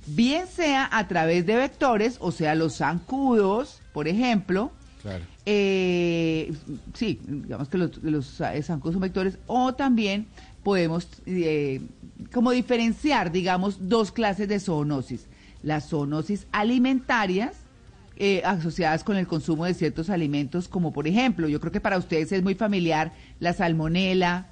[0.06, 4.70] bien sea a través de vectores, o sea, los zancudos, por ejemplo,
[5.02, 5.24] Claro.
[5.44, 6.52] eh,
[6.94, 10.26] sí, digamos que los, los eh, zancudos son vectores, o también
[10.62, 11.80] podemos eh,
[12.32, 15.26] como diferenciar, digamos, dos clases de zoonosis.
[15.62, 17.52] Las zoonosis alimentarias,
[18.16, 21.98] eh, asociadas con el consumo de ciertos alimentos, como por ejemplo, yo creo que para
[21.98, 24.46] ustedes es muy familiar la salmonela,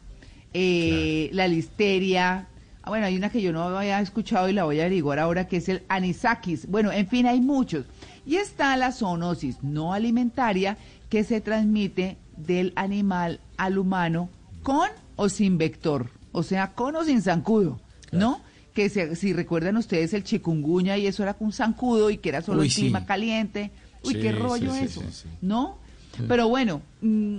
[0.53, 2.49] eh, la listeria.
[2.85, 5.47] Ah, bueno, hay una que yo no había escuchado y la voy a averiguar ahora,
[5.47, 6.67] que es el anisakis.
[6.69, 7.87] Bueno, en fin, hay muchos.
[8.27, 10.77] Y está la zoonosis no alimentaria,
[11.09, 14.29] que se transmite del animal al humano
[14.63, 17.79] con o sin vector, o sea, con o sin zancudo,
[18.11, 18.41] ¿no?
[18.75, 22.41] Que se- si recuerdan ustedes el chikungunya y eso era con zancudo y que era
[22.43, 23.07] solo Uy, el clima sí.
[23.07, 23.71] caliente.
[24.03, 25.03] Uy, Sí, qué rollo sí, eso.
[25.41, 25.79] ¿no?
[26.27, 27.39] Pero bueno, mm,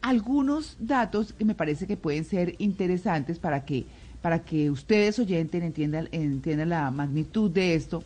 [0.00, 3.84] algunos datos que me parece que pueden ser interesantes para que
[4.22, 8.02] para que ustedes oyentes entiendan entiendan la magnitud de esto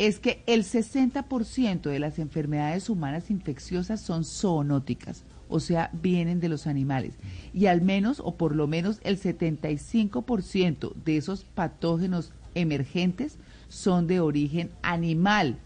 [0.00, 6.48] es que el 60% de las enfermedades humanas infecciosas son zoonóticas, o sea, vienen de
[6.48, 7.12] los animales.
[7.52, 13.36] Y al menos, o por lo menos, el 75% de esos patógenos emergentes
[13.68, 15.58] son de origen animal.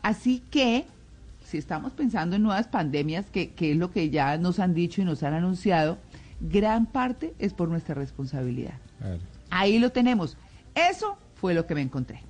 [0.00, 0.84] Así que,
[1.44, 5.02] si estamos pensando en nuevas pandemias, que, que es lo que ya nos han dicho
[5.02, 5.98] y nos han anunciado,
[6.40, 8.74] gran parte es por nuestra responsabilidad.
[9.54, 10.38] Ahí lo tenemos.
[10.74, 12.22] Eso fue lo que me encontré.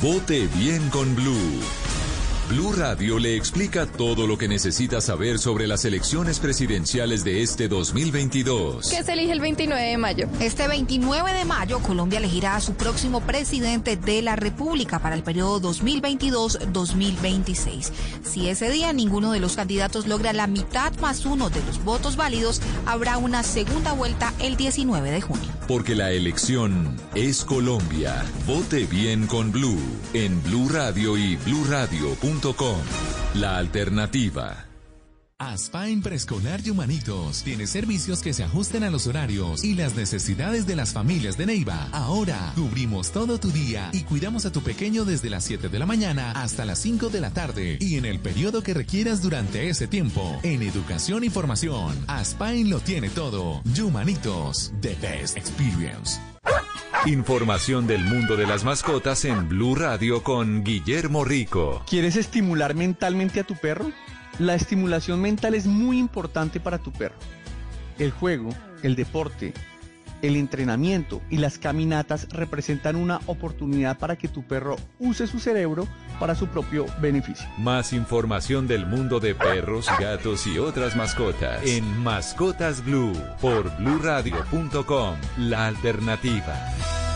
[0.00, 1.87] Vote bien con Blue.
[2.48, 7.68] Blue Radio le explica todo lo que necesita saber sobre las elecciones presidenciales de este
[7.68, 8.88] 2022.
[8.88, 10.26] que se elige el 29 de mayo.
[10.40, 15.22] Este 29 de mayo, Colombia elegirá a su próximo presidente de la República para el
[15.22, 17.90] periodo 2022-2026.
[18.24, 22.16] Si ese día ninguno de los candidatos logra la mitad más uno de los votos
[22.16, 25.50] válidos, habrá una segunda vuelta el 19 de junio.
[25.66, 28.24] Porque la elección es Colombia.
[28.46, 29.76] Vote bien con Blue
[30.14, 32.37] en Blue Radio y bluradio.com.
[33.34, 34.66] La alternativa.
[35.40, 40.64] Aspain Preescolar y Humanitos tiene servicios que se ajusten a los horarios y las necesidades
[40.64, 41.88] de las familias de Neiva.
[41.90, 45.86] Ahora cubrimos todo tu día y cuidamos a tu pequeño desde las 7 de la
[45.86, 49.88] mañana hasta las 5 de la tarde y en el periodo que requieras durante ese
[49.88, 50.38] tiempo.
[50.44, 53.62] En educación y formación, Aspain lo tiene todo.
[53.76, 56.20] Humanitos, the best experience.
[57.06, 61.82] Información del mundo de las mascotas en Blue Radio con Guillermo Rico.
[61.88, 63.92] ¿Quieres estimular mentalmente a tu perro?
[64.38, 67.16] La estimulación mental es muy importante para tu perro.
[67.98, 68.50] El juego,
[68.82, 69.54] el deporte,
[70.22, 75.86] el entrenamiento y las caminatas representan una oportunidad para que tu perro use su cerebro
[76.18, 77.48] para su propio beneficio.
[77.58, 85.16] Más información del mundo de perros, gatos y otras mascotas en Mascotas Blue por bluradio.com.
[85.38, 87.07] La alternativa.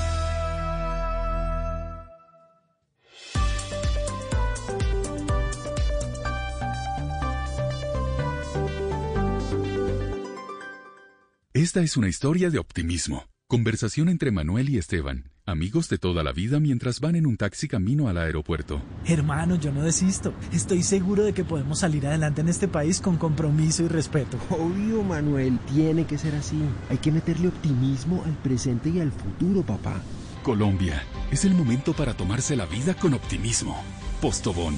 [11.62, 13.28] Esta es una historia de optimismo.
[13.46, 17.68] Conversación entre Manuel y Esteban, amigos de toda la vida mientras van en un taxi
[17.68, 18.82] camino al aeropuerto.
[19.06, 20.34] Hermano, yo no desisto.
[20.52, 24.38] Estoy seguro de que podemos salir adelante en este país con compromiso y respeto.
[24.50, 26.60] Obvio, Manuel, tiene que ser así.
[26.90, 30.02] Hay que meterle optimismo al presente y al futuro, papá.
[30.42, 33.80] Colombia, es el momento para tomarse la vida con optimismo.
[34.20, 34.74] Postobón,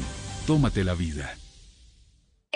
[0.47, 1.35] tómate la vida.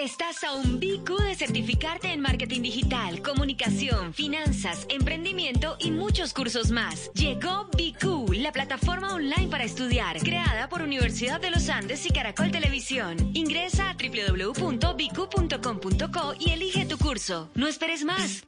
[0.00, 6.70] Estás a un BQ de certificarte en marketing digital, comunicación, finanzas, emprendimiento y muchos cursos
[6.70, 7.10] más.
[7.14, 12.52] Llegó BQ, la plataforma online para estudiar, creada por Universidad de los Andes y Caracol
[12.52, 13.16] Televisión.
[13.34, 14.74] Ingresa a www.bq.com.co
[16.38, 17.50] y elige tu curso.
[17.56, 18.44] No esperes más.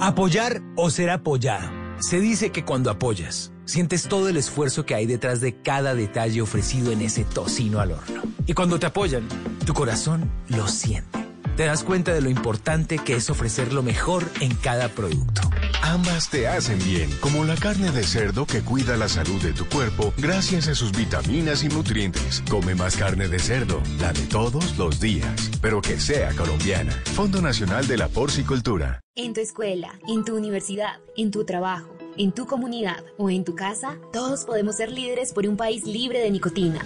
[0.00, 1.68] Apoyar o ser apoyado.
[1.98, 6.42] Se dice que cuando apoyas, sientes todo el esfuerzo que hay detrás de cada detalle
[6.42, 8.22] ofrecido en ese tocino al horno.
[8.46, 9.28] Y cuando te apoyan,
[9.64, 11.24] tu corazón lo siente.
[11.56, 15.42] Te das cuenta de lo importante que es ofrecer lo mejor en cada producto.
[15.82, 19.68] Ambas te hacen bien, como la carne de cerdo que cuida la salud de tu
[19.68, 22.42] cuerpo gracias a sus vitaminas y nutrientes.
[22.50, 26.92] Come más carne de cerdo, la de todos los días, pero que sea colombiana.
[27.14, 29.00] Fondo Nacional de la Porcicultura.
[29.14, 33.54] En tu escuela, en tu universidad, en tu trabajo, en tu comunidad o en tu
[33.54, 36.80] casa, todos podemos ser líderes por un país libre de nicotina.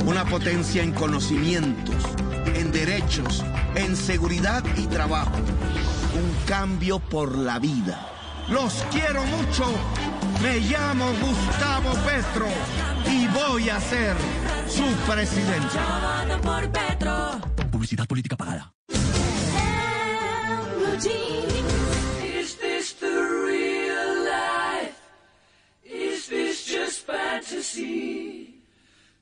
[0.09, 2.03] Una potencia en conocimientos,
[2.55, 3.45] en derechos,
[3.75, 5.35] en seguridad y trabajo.
[6.15, 8.09] Un cambio por la vida.
[8.49, 9.65] Los quiero mucho.
[10.41, 12.47] Me llamo Gustavo Petro
[13.05, 14.15] y voy a ser
[14.67, 15.77] su presidente.
[16.41, 17.39] por Petro.
[17.71, 18.73] Publicidad política pagada.
[22.23, 23.11] Is this the
[23.45, 24.99] real life?
[25.83, 28.48] Is this just fantasy?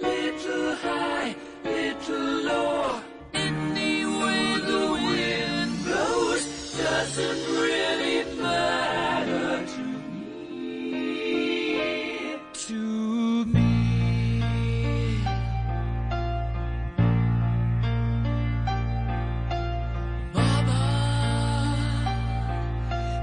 [0.00, 1.34] little high,
[1.64, 3.00] little low.
[3.34, 6.44] Any the wind blows
[6.76, 11.18] doesn't really matter to me.
[12.52, 13.70] To me.
[20.34, 20.84] Mama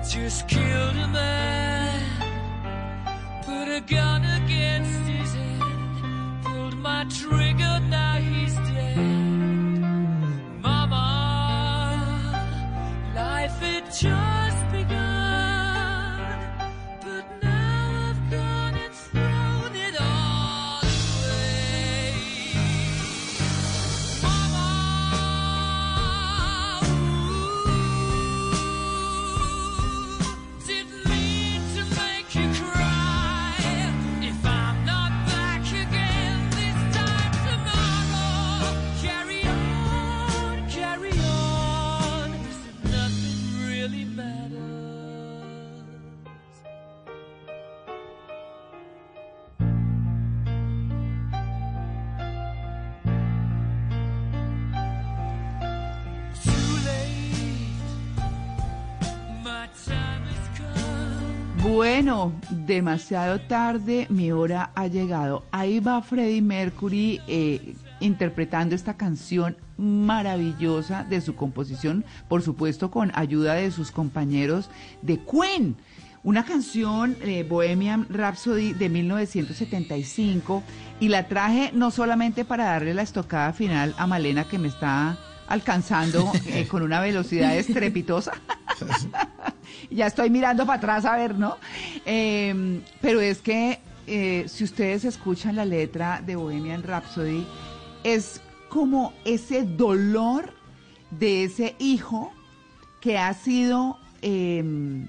[0.09, 2.01] just killed a man,
[3.43, 4.25] put a gun
[6.95, 8.97] my trigger, now he's dead.
[10.61, 11.03] Mama,
[13.13, 14.44] life had just
[61.67, 65.43] Bueno, demasiado tarde, mi hora ha llegado.
[65.51, 73.11] Ahí va Freddie Mercury eh, interpretando esta canción maravillosa de su composición, por supuesto con
[73.15, 74.69] ayuda de sus compañeros
[75.01, 75.75] de Queen.
[76.23, 80.61] Una canción, eh, Bohemian Rhapsody de 1975,
[80.99, 85.17] y la traje no solamente para darle la estocada final a Malena que me está
[85.47, 88.33] alcanzando eh, con una velocidad estrepitosa.
[89.89, 91.57] ya estoy mirando para atrás a ver, ¿no?
[92.05, 97.45] Eh, pero es que eh, si ustedes escuchan la letra de Bohemian Rhapsody,
[98.03, 100.53] es como ese dolor
[101.11, 102.31] de ese hijo
[103.01, 105.07] que ha sido, eh,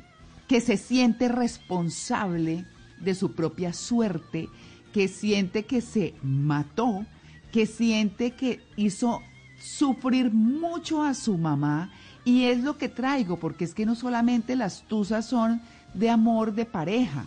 [0.48, 2.64] que se siente responsable
[3.00, 4.48] de su propia suerte,
[4.92, 7.04] que siente que se mató,
[7.52, 9.20] que siente que hizo
[9.58, 11.90] sufrir mucho a su mamá
[12.26, 15.60] y es lo que traigo, porque es que no solamente las tusas son
[15.94, 17.24] de amor de pareja,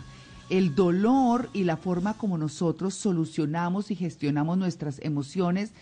[0.50, 5.72] el dolor y la forma como nosotros solucionamos y gestionamos nuestras emociones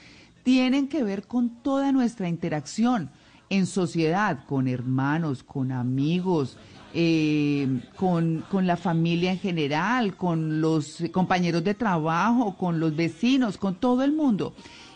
[0.44, 3.10] tienen que ver con toda nuestra interacción
[3.50, 6.56] en sociedad, con hermanos, con amigos,
[6.94, 13.56] eh, con, con la familia en general, con los compañeros de trabajo, con los vecinos,
[13.56, 14.54] con todo el mundo.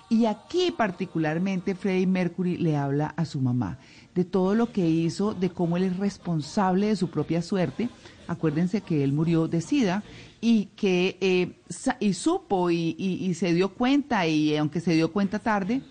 [0.09, 3.79] Y aquí particularmente Freddie Mercury le habla a su mamá
[4.15, 7.89] de todo lo que hizo, de cómo él es responsable de su propia suerte.
[8.29, 10.03] Acuérdense que él murió de SIDA
[10.41, 11.53] y que eh,
[12.01, 15.83] y supo y, y- se dio cuenta y aunque se dio cuenta tarde,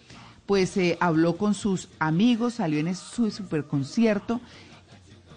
[0.45, 4.39] pues eh, habló con sus amigos, salió en su super concierto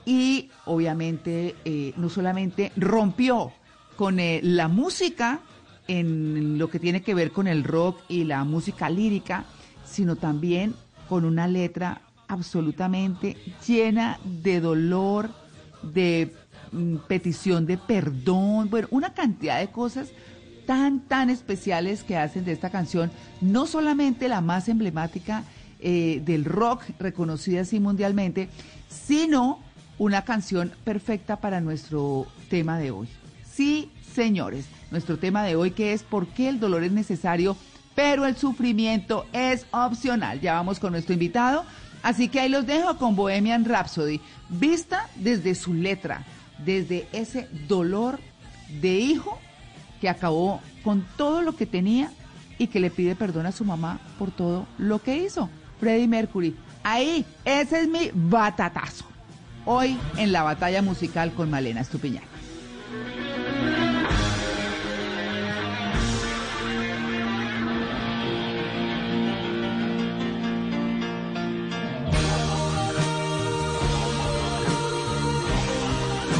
[0.05, 3.52] y obviamente eh, no solamente rompió
[3.97, 5.40] con eh, la música
[5.89, 9.44] en lo que tiene que ver con el rock y la música lírica,
[9.85, 10.74] sino también
[11.09, 12.01] con una letra
[12.35, 13.36] absolutamente
[13.66, 15.31] llena de dolor,
[15.82, 16.35] de
[16.73, 20.09] mm, petición de perdón, bueno, una cantidad de cosas
[20.66, 25.44] tan, tan especiales que hacen de esta canción, no solamente la más emblemática
[25.81, 28.48] eh, del rock, reconocida así mundialmente,
[28.89, 29.61] sino
[29.98, 33.09] una canción perfecta para nuestro tema de hoy.
[33.47, 37.56] Sí, señores, nuestro tema de hoy que es ¿Por qué el dolor es necesario,
[37.94, 40.40] pero el sufrimiento es opcional?
[40.40, 41.65] Ya vamos con nuestro invitado,
[42.05, 46.24] así que ahí los dejo con Bohemian Rhapsody, vista desde su letra,
[46.64, 48.20] desde ese dolor
[48.81, 49.40] de hijo
[50.01, 52.12] que acabó con todo lo que tenía
[52.59, 55.51] y que le pide perdón a su mamá por todo lo que hizo.
[55.81, 56.55] Freddie Mercury.
[56.82, 59.06] Ahí, ese es mi batatazo.
[59.64, 62.34] Hoy en la batalla musical con Malena Estupiñán.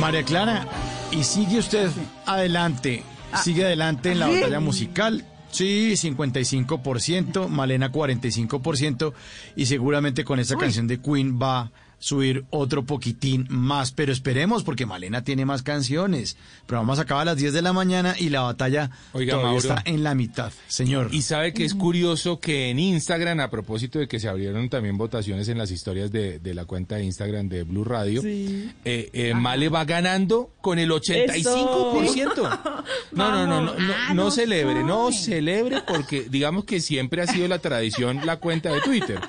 [0.05, 0.67] María Clara,
[1.13, 1.91] y sigue usted
[2.27, 3.03] adelante,
[3.43, 4.35] sigue adelante en la ¿sí?
[4.35, 5.25] batalla musical.
[5.51, 9.15] Sí, 55%, Malena 45%,
[9.57, 11.73] y seguramente con esta canción de Queen va
[12.05, 16.37] subir otro poquitín más, pero esperemos porque Malena tiene más canciones.
[16.67, 19.53] Pero vamos a acabar a las 10 de la mañana y la batalla Oiga, todavía
[19.53, 19.69] Mauro.
[19.75, 21.09] está en la mitad, señor.
[21.13, 24.99] Y sabe que es curioso que en Instagram, a propósito de que se abrieron también
[24.99, 28.71] votaciones en las historias de, de la cuenta de Instagram de Blue Radio, Sí.
[28.85, 32.61] eh, eh, Male va ganando con el 85%.
[33.13, 37.27] No, no, no, no, no, Ah, no celebre, no celebre porque digamos que siempre ha
[37.29, 39.21] sido la tradición la cuenta de Twitter.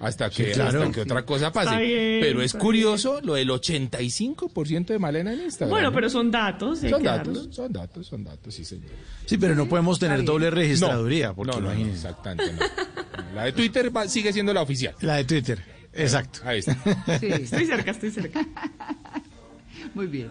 [0.00, 0.82] Hasta que, Sí, claro.
[0.82, 1.68] hasta que otra cosa pase.
[2.20, 5.70] Pero es curioso lo del 85% de Malena en Instagram.
[5.70, 5.94] Bueno, ¿no?
[5.94, 6.80] pero son datos.
[6.80, 8.90] Son datos, son datos, son datos, sí, señor.
[9.26, 12.58] Sí, pero no podemos tener doble registraduría, No, porque no, no, no, exactamente, no.
[12.60, 14.94] No, La de Twitter va- sigue siendo la oficial.
[15.00, 15.62] La de Twitter,
[15.92, 16.40] exacto.
[16.44, 16.74] Ahí está.
[17.20, 17.26] Sí.
[17.26, 18.46] Estoy cerca, estoy cerca.
[19.94, 20.30] Muy bien.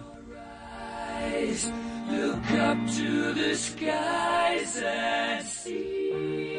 [2.10, 6.57] Look up to the skies and see.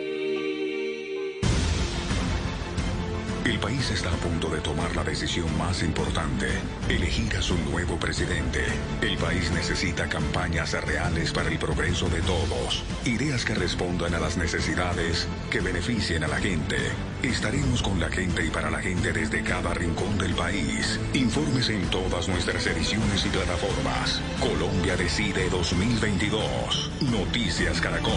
[3.49, 6.49] El país está a punto de tomar la decisión más importante,
[6.87, 8.63] elegir a su nuevo presidente.
[9.01, 14.37] El país necesita campañas reales para el progreso de todos, ideas que respondan a las
[14.37, 16.77] necesidades, que beneficien a la gente.
[17.23, 21.01] Estaremos con la gente y para la gente desde cada rincón del país.
[21.15, 24.21] Informes en todas nuestras ediciones y plataformas.
[24.41, 26.91] Colombia Decide 2022.
[27.01, 28.13] Noticias Caracol.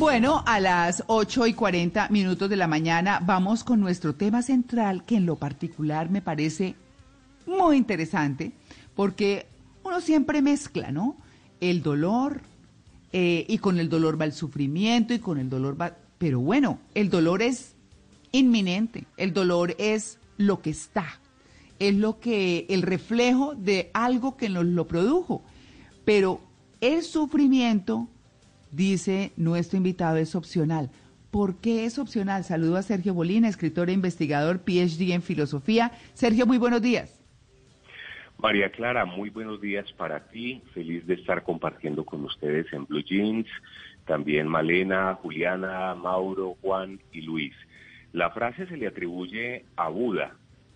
[0.00, 5.04] Bueno, a las 8 y 40 minutos de la mañana vamos con nuestro tema central
[5.04, 6.74] que en lo particular me parece
[7.46, 8.52] muy interesante
[8.96, 9.46] porque
[9.84, 11.18] uno siempre mezcla, ¿no?
[11.60, 12.40] El dolor
[13.12, 15.94] eh, y con el dolor va el sufrimiento y con el dolor va...
[16.16, 17.74] Pero bueno, el dolor es
[18.32, 21.20] inminente, el dolor es lo que está,
[21.78, 25.42] es lo que, el reflejo de algo que nos lo produjo.
[26.06, 26.40] Pero
[26.80, 28.08] el sufrimiento,
[28.72, 30.90] dice nuestro invitado, es opcional.
[31.30, 32.44] ¿Por qué es opcional?
[32.44, 35.92] Saludo a Sergio Bolín, escritor e investigador, PhD en filosofía.
[36.14, 37.20] Sergio, muy buenos días.
[38.38, 40.62] María Clara, muy buenos días para ti.
[40.72, 43.46] Feliz de estar compartiendo con ustedes en Blue Jeans.
[44.06, 47.54] También Malena, Juliana, Mauro, Juan y Luis.
[48.12, 50.34] La frase se le atribuye a Buda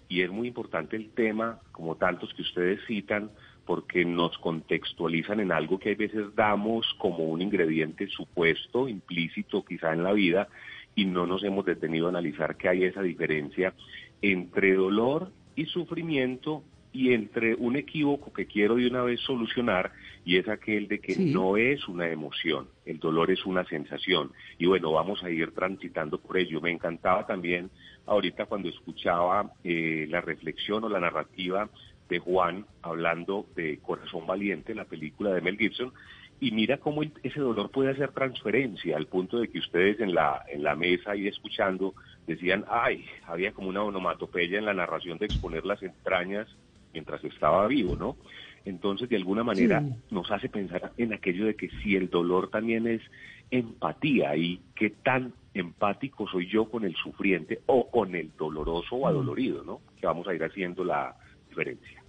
[0.08, 3.30] y es muy importante el tema, como tantos que ustedes citan,
[3.66, 9.92] porque nos contextualizan en algo que a veces damos como un ingrediente supuesto, implícito quizá
[9.92, 10.48] en la vida,
[10.94, 13.74] y no nos hemos detenido a analizar que hay esa diferencia
[14.22, 16.62] entre dolor y sufrimiento
[16.94, 19.90] y entre un equívoco que quiero de una vez solucionar
[20.24, 24.30] y es aquel de que no es una emoción, el dolor es una sensación.
[24.58, 26.60] Y bueno, vamos a ir transitando por ello.
[26.60, 27.68] Me encantaba también
[28.06, 31.68] ahorita cuando escuchaba eh, la reflexión o la narrativa
[32.08, 35.92] de Juan hablando de Corazón Valiente, la película de Mel Gibson,
[36.40, 40.44] y mira cómo ese dolor puede hacer transferencia al punto de que ustedes en la,
[40.48, 41.94] en la mesa y escuchando
[42.26, 46.48] decían, ay, había como una onomatopeya en la narración de exponer las entrañas
[46.92, 48.16] mientras estaba vivo, ¿no?
[48.64, 49.94] Entonces, de alguna manera, Sí.
[50.10, 53.02] nos hace pensar en aquello de que si el dolor también es
[53.50, 59.06] empatía y qué tan empático soy yo con el sufriente o con el doloroso o
[59.06, 59.80] adolorido, ¿no?
[60.00, 61.14] Que vamos a ir haciendo la
[61.54, 62.02] diferencia.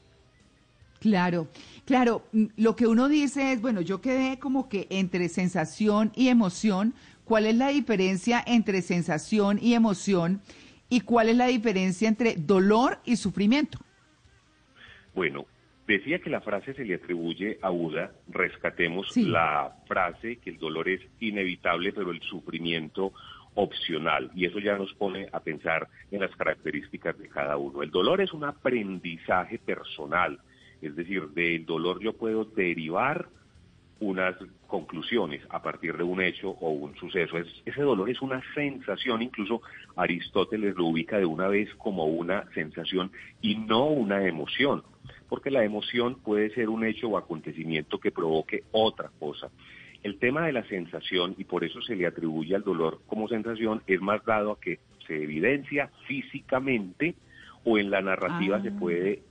[0.99, 1.47] Claro,
[1.85, 2.23] claro.
[2.31, 6.93] mm, Lo que uno dice es, bueno, yo quedé como que entre sensación y emoción.
[7.26, 10.41] ¿Cuál es la diferencia entre sensación y emoción?
[10.89, 13.80] ¿Y cuál es la diferencia entre dolor y sufrimiento?
[15.13, 15.45] Bueno,
[15.88, 19.23] decía que la frase se le atribuye a Buda, rescatemos Sí.
[19.23, 23.13] la frase que el dolor es inevitable, pero el sufrimiento
[23.56, 24.32] opcional.
[24.36, 27.82] Y eso ya nos pone a pensar en las características de cada uno.
[27.82, 30.40] El dolor es un aprendizaje personal,
[30.82, 33.27] es decir, del dolor yo puedo derivar
[33.99, 34.36] unas
[34.68, 37.38] conclusiones a partir de un hecho o un suceso.
[37.38, 39.61] Es- ese dolor es una sensación, incluso
[39.95, 43.11] Aristóteles lo ubica de una vez como una sensación
[43.41, 44.84] y no una emoción,
[45.30, 49.49] porque la emoción puede ser un hecho o acontecimiento que provoque otra cosa.
[50.06, 53.82] El tema de la sensación, y por eso se le atribuye al dolor como sensación,
[53.88, 54.77] es más dado a que
[55.07, 57.15] se evidencia físicamente
[57.64, 58.61] o en la narrativa Ah.
[58.61, 59.23] se puede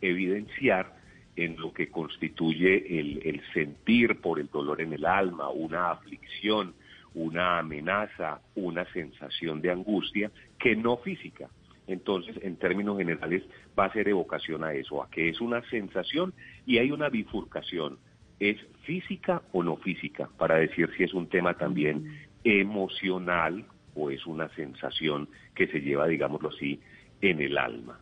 [0.00, 0.94] evidenciar
[1.34, 6.74] en lo que constituye el, el sentir por el dolor en el alma, una aflicción,
[7.12, 10.30] una amenaza, una sensación de angustia
[10.60, 11.48] que no física.
[11.88, 13.42] Entonces, en términos generales,
[13.76, 16.32] va a ser evocación a eso, a que es una sensación
[16.66, 17.98] y hay una bifurcación.
[18.40, 20.28] ¿Es física o no física?
[20.38, 23.64] Para decir si es un tema también emocional
[23.94, 26.80] o es una sensación que se lleva, digámoslo así,
[27.20, 28.00] en el alma.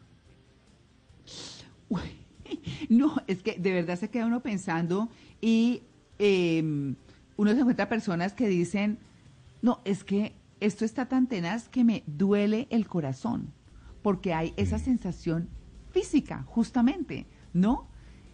[2.89, 5.11] No, es que de verdad se queda uno pensando
[5.43, 5.83] y
[6.19, 6.63] eh,
[7.37, 8.99] uno se encuentra personas que dicen,
[9.61, 13.53] no, es que esto está tan tenaz que me duele el corazón,
[14.03, 15.49] porque hay esa sensación
[15.91, 17.88] física, justamente, ¿no?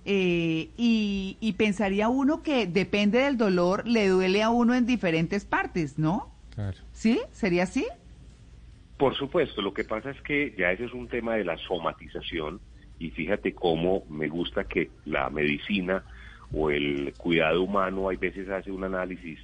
[0.06, 5.44] Eh, y, y pensaría uno que depende del dolor, le duele a uno en diferentes
[5.44, 6.30] partes, ¿no?
[6.54, 6.76] Claro.
[6.92, 7.20] ¿Sí?
[7.32, 7.86] ¿Sería así?
[8.98, 12.60] Por supuesto, lo que pasa es que ya ese es un tema de la somatización
[12.98, 16.04] y fíjate cómo me gusta que la medicina
[16.52, 19.38] o el cuidado humano hay veces hace un análisis,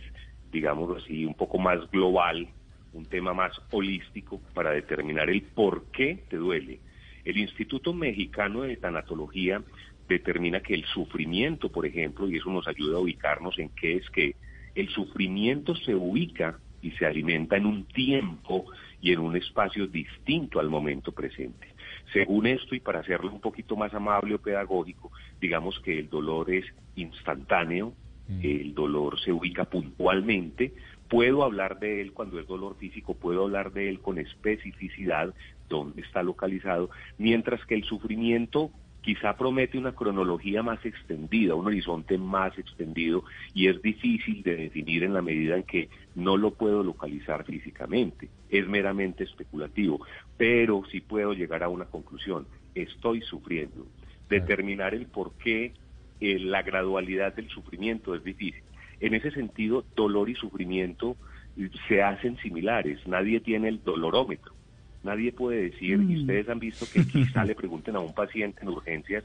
[0.52, 2.48] digámoslo así, un poco más global,
[2.92, 6.78] un tema más holístico para determinar el por qué te duele.
[7.24, 9.62] El Instituto Mexicano de Tanatología
[10.10, 14.10] determina que el sufrimiento, por ejemplo, y eso nos ayuda a ubicarnos en qué es
[14.10, 14.34] que
[14.74, 18.66] el sufrimiento se ubica y se alimenta en un tiempo
[19.00, 21.68] y en un espacio distinto al momento presente.
[22.12, 26.50] Según esto, y para hacerlo un poquito más amable o pedagógico, digamos que el dolor
[26.50, 26.64] es
[26.96, 27.94] instantáneo,
[28.42, 30.72] el dolor se ubica puntualmente,
[31.08, 35.34] puedo hablar de él cuando es dolor físico, puedo hablar de él con especificidad,
[35.68, 38.70] dónde está localizado, mientras que el sufrimiento
[39.02, 43.24] quizá promete una cronología más extendida, un horizonte más extendido
[43.54, 48.28] y es difícil de definir en la medida en que no lo puedo localizar físicamente,
[48.50, 50.04] es meramente especulativo,
[50.36, 53.86] pero sí puedo llegar a una conclusión, estoy sufriendo.
[54.28, 55.72] Determinar el por qué,
[56.20, 58.62] eh, la gradualidad del sufrimiento es difícil.
[59.00, 61.16] En ese sentido, dolor y sufrimiento
[61.56, 64.59] eh, se hacen similares, nadie tiene el dolorómetro
[65.02, 66.20] Nadie puede decir, y Mm.
[66.20, 69.24] ustedes han visto que quizá le pregunten a un paciente en urgencias,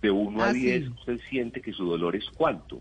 [0.00, 0.90] de 1 a Ah, 10, sí.
[0.96, 2.80] usted siente que su dolor es cuánto.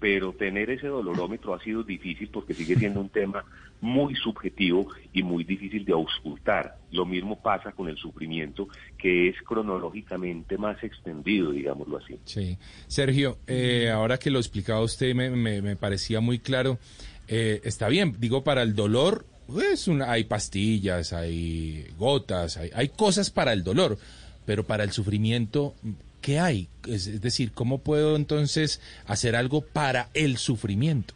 [0.00, 3.44] Pero tener ese dolorómetro ha sido difícil porque sigue siendo un tema
[3.80, 6.76] muy subjetivo y muy difícil de auscultar.
[6.92, 12.16] Lo mismo pasa con el sufrimiento, que es cronológicamente más extendido, digámoslo así.
[12.24, 12.58] Sí.
[12.86, 16.78] Sergio, eh, ahora que lo explicaba usted, me, me- me parecía muy claro.
[17.26, 23.54] Eh, está bien, digo, para el dolor, pues, hay pastillas, hay gotas, hay, cosas para
[23.54, 23.96] el dolor,
[24.44, 25.74] pero para el sufrimiento,
[26.20, 26.68] ¿qué hay?
[26.86, 31.14] Es, decir, ¿cómo puedo entonces hacer algo para el sufrimiento?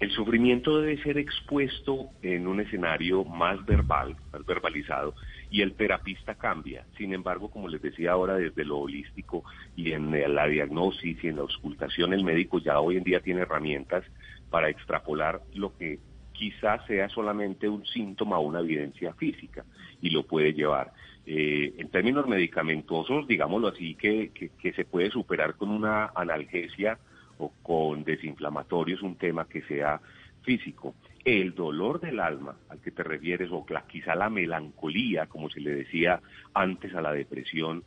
[0.00, 5.14] El sufrimiento debe ser expuesto en un escenario más verbal, más verbalizado,
[5.48, 6.84] y el terapista cambia.
[6.96, 9.44] Sin embargo, como les decía ahora, desde lo holístico
[9.76, 13.42] y en la diagnosis y en la auscultación, el médico ya hoy en día tiene
[13.42, 14.02] herramientas
[14.48, 16.00] para extrapolar lo que
[16.40, 19.62] quizás sea solamente un síntoma o una evidencia física
[20.00, 20.90] y lo puede llevar.
[21.26, 26.98] Eh, en términos medicamentosos, digámoslo así, que, que, se puede superar con una analgesia
[27.36, 30.00] o con desinflamatorios, un tema que sea
[30.40, 30.94] físico.
[31.26, 35.60] El dolor del alma al que te refieres, o la- quizá la melancolía, como se
[35.60, 36.22] le decía
[36.54, 37.84] antes a la depresión,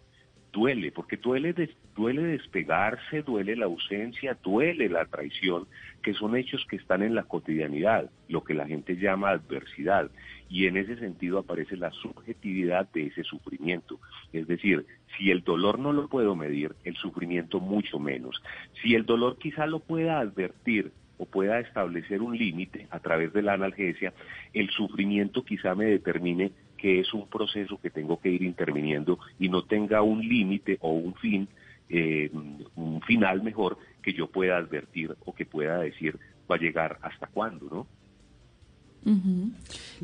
[0.53, 1.53] duele, porque duele,
[1.95, 5.67] duele despegarse, duele la ausencia, duele la traición,
[6.03, 10.09] que son hechos que están en la cotidianidad, lo que la gente llama adversidad.
[10.49, 13.99] Y en ese sentido aparece la subjetividad de ese sufrimiento.
[14.31, 14.85] Es decir,
[15.17, 18.41] si el dolor no lo puedo medir, el sufrimiento mucho menos.
[18.81, 23.41] Si el dolor quizá lo pueda advertir o pueda establecer un límite a través de
[23.41, 24.13] la analgesia,
[24.53, 26.51] el sufrimiento quizá me determine
[26.83, 30.91] que es un proceso que tengo que ir interviniendo y no tenga un límite o
[30.91, 31.47] un fin,
[31.87, 32.29] eh,
[32.75, 36.19] un final mejor que yo pueda advertir o que pueda decir
[36.51, 37.87] va a llegar hasta cuándo, ¿no?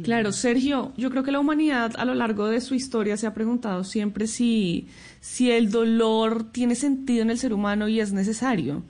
[0.03, 3.33] Claro, Sergio, yo creo que la humanidad a lo largo de su historia se ha
[3.33, 4.87] preguntado siempre si,
[5.19, 8.83] si el dolor tiene sentido en el ser humano y es necesario.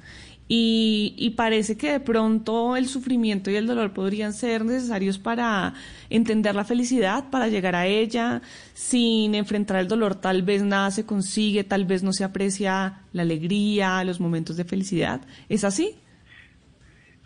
[0.52, 5.76] Y, y parece que de pronto el sufrimiento y el dolor podrían ser necesarios para
[6.10, 8.42] entender la felicidad, para llegar a ella.
[8.74, 13.22] Sin enfrentar el dolor tal vez nada se consigue, tal vez no se aprecia la
[13.22, 15.22] alegría, los momentos de felicidad.
[15.50, 15.96] ¿Es así?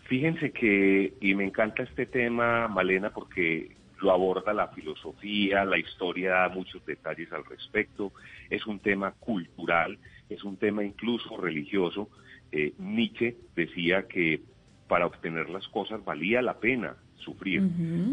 [0.04, 6.30] Fíjense que, y me encanta este tema, Malena, porque lo aborda la filosofía, la historia
[6.30, 8.12] da muchos detalles al respecto,
[8.50, 9.98] es un tema cultural,
[10.28, 12.10] es un tema incluso religioso.
[12.56, 14.40] Eh, Nietzsche decía que
[14.86, 17.62] para obtener las cosas valía la pena sufrir.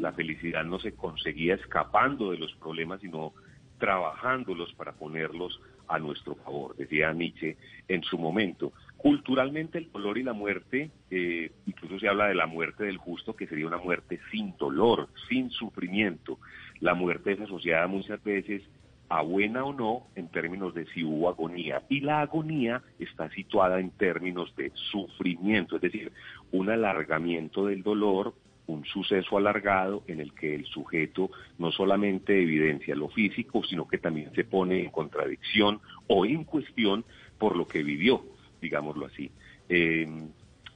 [0.01, 3.33] La felicidad no se conseguía escapando de los problemas, sino
[3.77, 7.55] trabajándolos para ponerlos a nuestro favor, decía Nietzsche
[7.87, 8.73] en su momento.
[8.97, 13.35] Culturalmente el dolor y la muerte, eh, incluso se habla de la muerte del justo,
[13.35, 16.39] que sería una muerte sin dolor, sin sufrimiento.
[16.79, 18.63] La muerte es asociada muchas veces
[19.11, 21.83] a buena o no en términos de si hubo agonía.
[21.89, 26.13] Y la agonía está situada en términos de sufrimiento, es decir,
[26.53, 28.33] un alargamiento del dolor,
[28.67, 33.97] un suceso alargado en el que el sujeto no solamente evidencia lo físico, sino que
[33.97, 37.03] también se pone en contradicción o en cuestión
[37.37, 38.23] por lo que vivió,
[38.61, 39.29] digámoslo así.
[39.67, 40.07] Eh,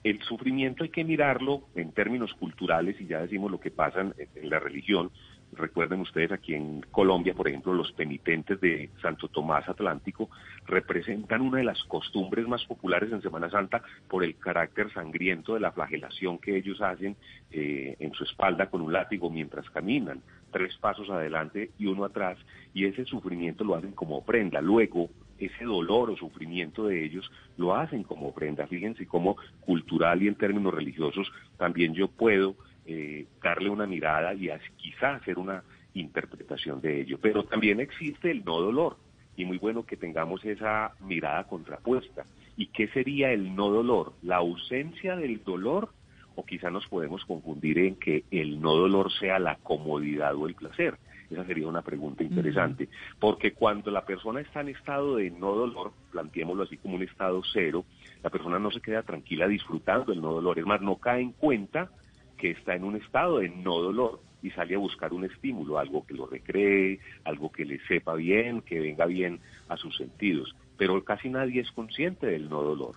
[0.03, 4.49] el sufrimiento hay que mirarlo en términos culturales y ya decimos lo que pasa en
[4.49, 5.09] la religión,
[5.53, 10.29] Recuerden ustedes aquí en Colombia, por ejemplo, los penitentes de Santo Tomás Atlántico
[10.65, 15.61] representan una de las costumbres más populares en Semana Santa por el carácter sangriento de
[15.61, 17.15] la flagelación que ellos hacen
[17.51, 22.37] eh, en su espalda con un látigo mientras caminan, tres pasos adelante y uno atrás,
[22.73, 24.61] y ese sufrimiento lo hacen como prenda.
[24.61, 28.67] Luego, ese dolor o sufrimiento de ellos lo hacen como prenda.
[28.67, 32.55] Fíjense cómo cultural y en términos religiosos también yo puedo
[32.85, 35.63] eh, darle una mirada y quizá hacer una
[35.93, 37.17] interpretación de ello.
[37.21, 38.97] Pero también existe el no dolor
[39.35, 42.25] y muy bueno que tengamos esa mirada contrapuesta.
[42.57, 44.13] ¿Y qué sería el no dolor?
[44.21, 45.89] ¿La ausencia del dolor?
[46.35, 50.55] O quizá nos podemos confundir en que el no dolor sea la comodidad o el
[50.55, 50.97] placer.
[51.29, 52.87] Esa sería una pregunta interesante,
[53.19, 57.41] porque cuando la persona está en estado de no dolor, planteémoslo así como un estado
[57.51, 57.83] cero,
[58.21, 61.31] la persona no se queda tranquila disfrutando el no dolor, es más, no cae en
[61.31, 61.89] cuenta
[62.37, 66.05] que está en un estado de no dolor y sale a buscar un estímulo, algo
[66.05, 69.39] que lo recree, algo que le sepa bien, que venga bien
[69.69, 70.55] a sus sentidos.
[70.77, 72.95] Pero casi nadie es consciente del no dolor.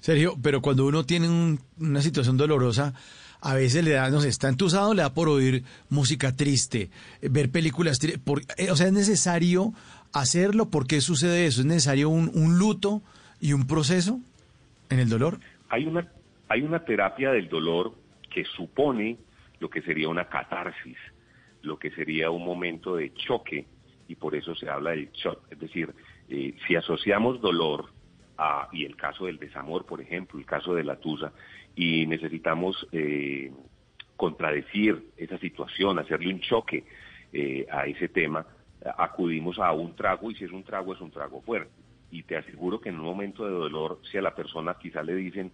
[0.00, 2.94] Sergio, pero cuando uno tiene un- una situación dolorosa,
[3.40, 6.90] a veces le da, no sé, está entusado, le da por oír música triste,
[7.20, 8.20] eh, ver películas tristes.
[8.70, 9.72] o sea, es necesario
[10.12, 10.70] hacerlo.
[10.70, 11.60] ¿Por qué sucede eso?
[11.60, 13.02] ¿Es necesario un, un luto
[13.40, 14.20] y un proceso
[14.90, 15.38] en el dolor?
[15.68, 16.08] Hay una,
[16.48, 17.94] hay una terapia del dolor
[18.30, 19.18] que supone
[19.60, 20.96] lo que sería una catarsis,
[21.62, 23.66] lo que sería un momento de choque,
[24.06, 25.40] y por eso se habla del shock.
[25.50, 25.94] Es decir,
[26.28, 27.86] eh, si asociamos dolor
[28.38, 31.32] a, y el caso del desamor, por ejemplo, el caso de la tusa,
[31.76, 33.52] y necesitamos eh,
[34.16, 36.84] contradecir esa situación, hacerle un choque
[37.32, 38.46] eh, a ese tema,
[38.96, 41.70] acudimos a un trago y si es un trago es un trago fuerte.
[42.10, 45.14] Y te aseguro que en un momento de dolor, si a la persona quizá le
[45.14, 45.52] dicen,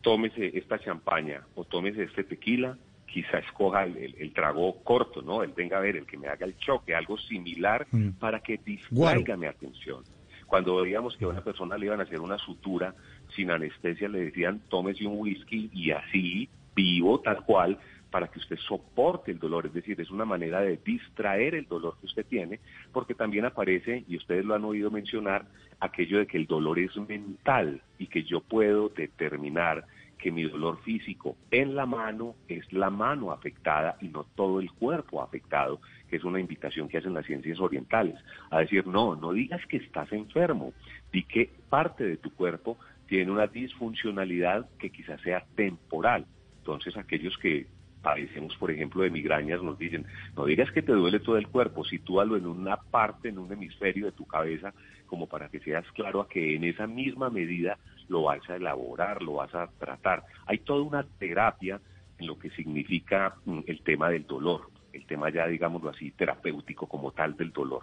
[0.00, 5.42] tómese esta champaña o tómese este tequila, quizá escoja el, el- el trago corto, ¿no?
[5.42, 8.10] Él venga a ver, el que me haga el choque, algo similar Mm.
[8.18, 10.04] para que distraiga mi atención.
[10.46, 12.94] Cuando veíamos que a una persona le iban a hacer una sutura
[13.36, 17.78] sin anestesia, le decían, tómese un whisky y así, vivo, tal cual,
[18.10, 19.66] para que usted soporte el dolor.
[19.66, 22.60] Es decir, es una manera de distraer el dolor que usted tiene,
[22.92, 25.46] porque también aparece, y ustedes lo han oído mencionar,
[25.78, 29.86] aquello de que el dolor es mental y que yo puedo determinar
[30.18, 34.70] que mi dolor físico en la mano es la mano afectada y no todo el
[34.72, 38.16] cuerpo afectado, que es una invitación que hacen las ciencias orientales,
[38.50, 40.74] a decir, no, no digas que estás enfermo,
[41.10, 42.76] di que parte de tu cuerpo
[43.06, 46.26] tiene una disfuncionalidad que quizás sea temporal.
[46.58, 47.66] Entonces aquellos que
[48.02, 50.06] padecemos, por ejemplo, de migrañas, nos dicen,
[50.36, 54.06] no digas que te duele todo el cuerpo, sitúalo en una parte, en un hemisferio
[54.06, 54.72] de tu cabeza,
[55.06, 57.78] como para que seas claro a que en esa misma medida
[58.08, 60.24] lo vas a elaborar, lo vas a tratar.
[60.46, 61.80] Hay toda una terapia
[62.18, 66.86] en lo que significa mm, el tema del dolor, el tema ya, digámoslo así, terapéutico
[66.86, 67.82] como tal del dolor.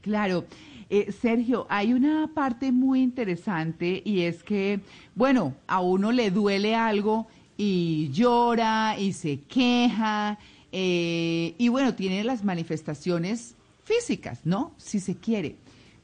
[0.00, 0.44] Claro.
[0.90, 4.80] Eh, Sergio, hay una parte muy interesante y es que,
[5.14, 7.28] bueno, a uno le duele algo
[7.64, 10.36] y llora y se queja
[10.72, 14.74] eh, y bueno, tiene las manifestaciones físicas, ¿no?
[14.78, 15.58] Si se quiere.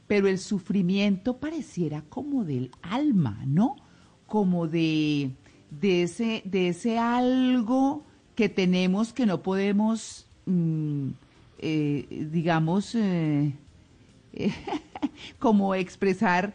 [0.07, 3.75] Pero el sufrimiento pareciera como del alma, ¿no?
[4.25, 5.31] Como de,
[5.69, 8.05] de, ese, de ese algo
[8.35, 11.09] que tenemos que no podemos, mm,
[11.57, 13.53] eh, digamos, eh,
[15.39, 16.53] como expresar,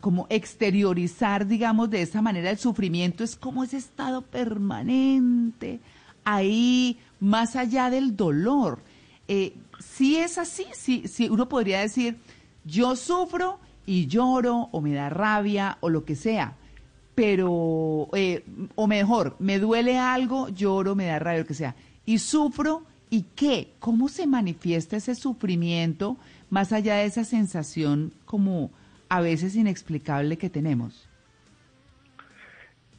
[0.00, 5.80] como exteriorizar, digamos, de esa manera el sufrimiento, es como ese estado permanente,
[6.24, 8.80] ahí, más allá del dolor.
[9.28, 12.18] Eh, si es así, si, si uno podría decir,
[12.64, 16.56] yo sufro y lloro, o me da rabia, o lo que sea,
[17.14, 18.44] pero, eh,
[18.74, 21.74] o mejor, me duele algo, lloro, me da rabia, lo que sea,
[22.04, 23.72] y sufro, ¿y qué?
[23.80, 26.16] ¿Cómo se manifiesta ese sufrimiento
[26.50, 28.70] más allá de esa sensación como
[29.08, 31.08] a veces inexplicable que tenemos?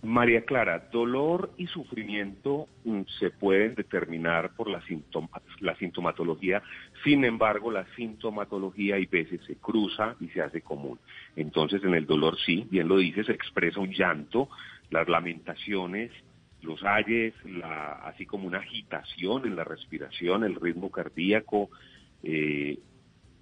[0.02, 6.64] María Clara, dolor y sufrimiento mm, se pueden determinar por la, sintoma- la sintomatología,
[7.04, 11.00] sin embargo la sintomatología hay veces se cruza y se hace común.
[11.36, 14.48] Entonces en el dolor sí, bien lo dices, se expresa un llanto,
[14.90, 16.12] las lamentaciones,
[16.62, 21.70] los ayes, la- así como una agitación en la respiración, el ritmo cardíaco,
[22.24, 22.78] eh,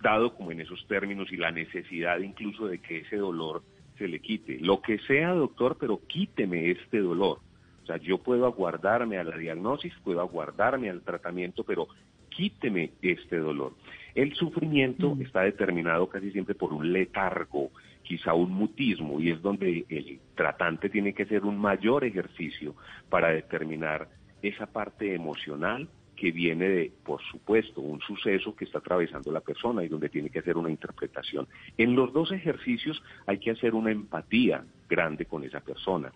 [0.01, 3.63] dado como en esos términos y la necesidad incluso de que ese dolor
[3.97, 4.59] se le quite.
[4.59, 7.39] Lo que sea, doctor, pero quíteme este dolor.
[7.83, 11.87] O sea, yo puedo aguardarme a la diagnosis, puedo aguardarme al tratamiento, pero
[12.29, 13.73] quíteme este dolor.
[14.13, 17.71] El sufrimiento está determinado casi siempre por un letargo,
[18.03, 22.75] quizá un mutismo, y es donde el tratante tiene que hacer un mayor ejercicio
[23.09, 24.09] para determinar
[24.41, 25.87] esa parte emocional
[26.17, 30.29] que viene de, por supuesto, un suceso que está atravesando la persona y donde tiene
[30.29, 31.47] que hacer una interpretación.
[31.77, 36.11] En los dos ejercicios hay que hacer una empatía grande con esa persona.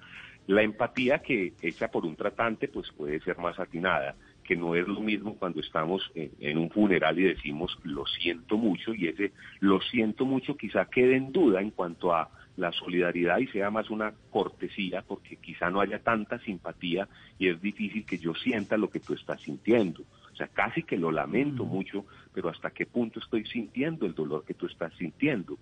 [0.48, 4.88] La empatía que hecha por un tratante pues puede ser más atinada, que no es
[4.88, 9.32] lo mismo cuando estamos en, en un funeral y decimos lo siento mucho y ese
[9.60, 12.30] lo siento mucho quizá quede en duda en cuanto a
[12.62, 17.08] la solidaridad y sea más una cortesía porque quizá no haya tanta simpatía
[17.40, 20.04] y es difícil que yo sienta lo que tú estás sintiendo.
[20.32, 24.46] O sea, casi que lo lamento mucho, pero hasta qué punto estoy sintiendo el dolor
[24.46, 25.58] que tú estás sintiendo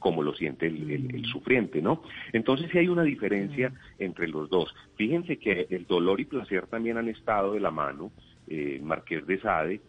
[0.00, 2.02] como lo siente el, el- el sufriente, ¿no?
[2.32, 4.74] Entonces sí hay una diferencia entre los dos.
[4.96, 8.10] Fíjense que el dolor y placer también han estado de la mano.
[8.48, 9.80] Eh, Marqués de Sade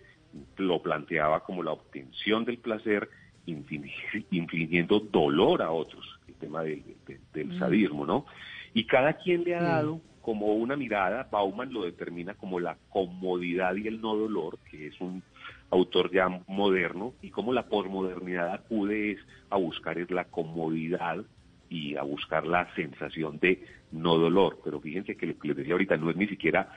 [0.58, 3.10] lo planteaba como la obtención del placer
[3.45, 7.60] infligiendo dolor a otros, el tema del, del- del Mm.
[7.60, 8.26] sadismo, ¿no?
[8.74, 13.76] Y cada quien le ha dado como una mirada, Bauman lo determina como la comodidad
[13.76, 15.22] y el no dolor, que es un
[15.70, 21.26] autor ya moderno, y como la posmodernidad acude es a buscar es la comodidad
[21.70, 24.60] y a buscar la sensación de no dolor.
[24.64, 26.72] Pero fíjense que lo que les decía ahorita no es ni siquiera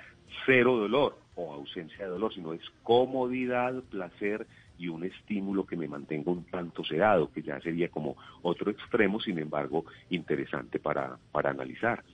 [0.44, 4.47] cero dolor o ausencia de dolor, sino es comodidad, placer
[4.78, 9.20] y un estímulo que me mantenga un tanto sedado, que ya sería como otro extremo,
[9.20, 12.05] sin embargo, interesante para, para analizar.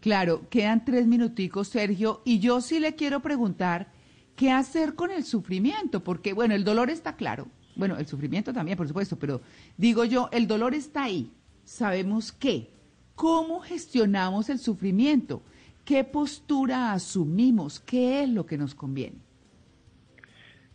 [0.00, 3.92] Claro, quedan tres minuticos, Sergio, y yo sí le quiero preguntar
[4.34, 7.46] qué hacer con el sufrimiento, porque bueno, el dolor está claro,
[7.76, 9.40] bueno, el sufrimiento también, por supuesto, pero
[9.76, 11.30] digo yo, el dolor está ahí,
[11.64, 12.70] sabemos qué,
[13.14, 15.42] cómo gestionamos el sufrimiento,
[15.84, 19.18] qué postura asumimos, qué es lo que nos conviene.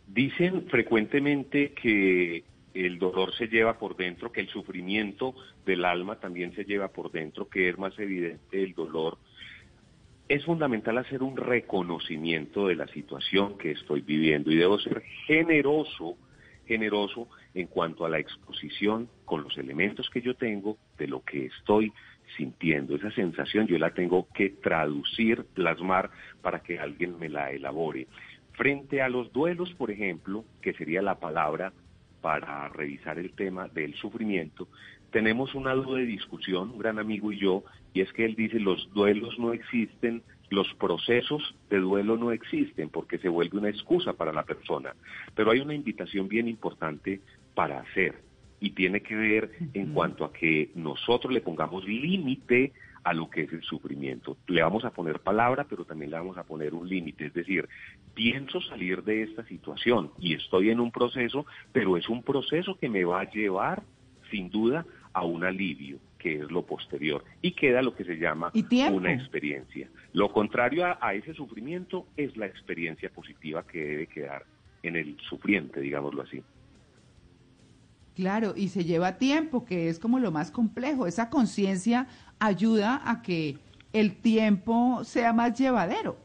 [0.08, 5.34] Dicen frecuentemente que el dolor se lleva por dentro, que el sufrimiento
[5.66, 9.18] del alma también se lleva por dentro, que es más evidente el dolor.
[10.28, 16.16] Es fundamental hacer un reconocimiento de la situación que estoy viviendo y debo ser generoso,
[16.66, 21.46] generoso en cuanto a la exposición con los elementos que yo tengo de lo que
[21.46, 21.92] estoy
[22.36, 22.96] sintiendo.
[22.96, 26.10] Esa sensación yo la tengo que traducir, plasmar
[26.42, 28.06] para que alguien me la elabore.
[28.58, 31.72] Frente a los duelos, por ejemplo, que sería la palabra
[32.20, 34.66] para revisar el tema del sufrimiento,
[35.12, 37.62] tenemos una duda de discusión, un gran amigo y yo,
[37.94, 42.88] y es que él dice los duelos no existen, los procesos de duelo no existen
[42.88, 44.92] porque se vuelve una excusa para la persona.
[45.36, 47.20] Pero hay una invitación bien importante
[47.54, 48.16] para hacer
[48.58, 52.72] y tiene que ver en cuanto a que nosotros le pongamos límite
[53.08, 54.36] a lo que es el sufrimiento.
[54.48, 57.24] Le vamos a poner palabra, pero también le vamos a poner un límite.
[57.24, 57.66] Es decir,
[58.12, 62.90] pienso salir de esta situación y estoy en un proceso, pero es un proceso que
[62.90, 63.82] me va a llevar,
[64.30, 67.24] sin duda, a un alivio, que es lo posterior.
[67.40, 68.52] Y queda lo que se llama
[68.92, 69.88] una experiencia.
[70.12, 74.44] Lo contrario a, a ese sufrimiento es la experiencia positiva que debe quedar
[74.82, 76.42] en el sufriente, digámoslo así.
[78.18, 81.06] Claro, y se lleva tiempo, que es como lo más complejo.
[81.06, 82.08] Esa conciencia
[82.38, 83.56] ayuda a que
[83.92, 86.16] el tiempo sea más llevadero.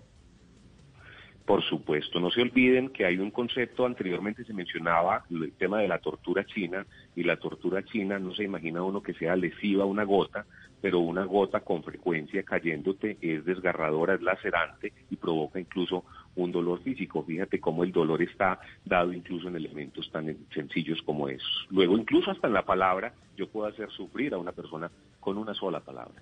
[1.46, 5.90] Por supuesto, no se olviden que hay un concepto, anteriormente se mencionaba el tema de
[5.90, 6.86] la tortura china,
[7.18, 10.46] y la tortura china no se imagina uno que sea lesiva una gota,
[10.80, 16.82] pero una gota con frecuencia cayéndote es desgarradora, es lacerante y provoca incluso un dolor
[16.82, 17.24] físico.
[17.24, 21.68] Fíjate cómo el dolor está dado incluso en elementos tan sencillos como esos.
[21.70, 24.90] Luego, incluso hasta en la palabra, yo puedo hacer sufrir a una persona
[25.24, 26.22] con una sola palabra.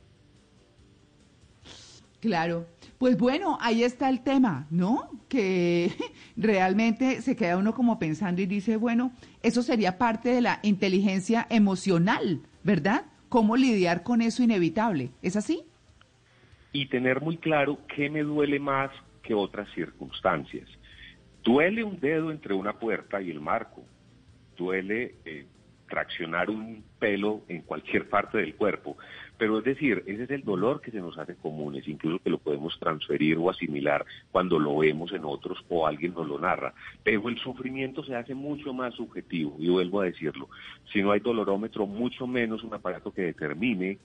[2.21, 2.67] Claro,
[2.99, 5.09] pues bueno, ahí está el tema, ¿no?
[5.27, 5.91] Que
[6.37, 9.11] realmente se queda uno como pensando y dice, bueno,
[9.41, 13.05] eso sería parte de la inteligencia emocional, ¿verdad?
[13.27, 15.09] ¿Cómo lidiar con eso inevitable?
[15.23, 15.63] ¿Es así?
[16.73, 18.91] Y tener muy claro qué me duele más
[19.23, 20.69] que otras circunstancias.
[21.43, 23.83] Duele un dedo entre una puerta y el marco.
[24.55, 25.47] Duele eh,
[25.89, 28.95] traccionar un pelo en cualquier parte del cuerpo.
[29.39, 32.37] Pero es decir, ese es el dolor que se nos hace comunes, incluso que lo
[32.37, 36.75] podemos transferir o asimilar cuando lo vemos en otros o alguien nos lo narra.
[37.03, 40.47] Pero el sufrimiento se hace mucho más subjetivo, y vuelvo a decirlo.
[40.93, 43.97] Si no hay dolorómetro, mucho menos un aparato que determine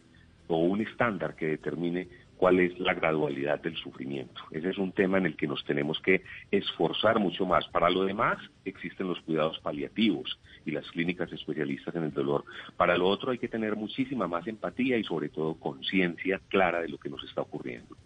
[0.48, 4.40] o un estándar que determine cuál es la gradualidad del sufrimiento.
[4.50, 7.66] Ese es un tema en el que nos tenemos que esforzar mucho más.
[7.68, 12.44] Para lo demás existen los cuidados paliativos y las clínicas especialistas en el dolor.
[12.76, 16.88] Para lo otro hay que tener muchísima más empatía y sobre todo conciencia clara de
[16.88, 17.96] lo que nos está ocurriendo.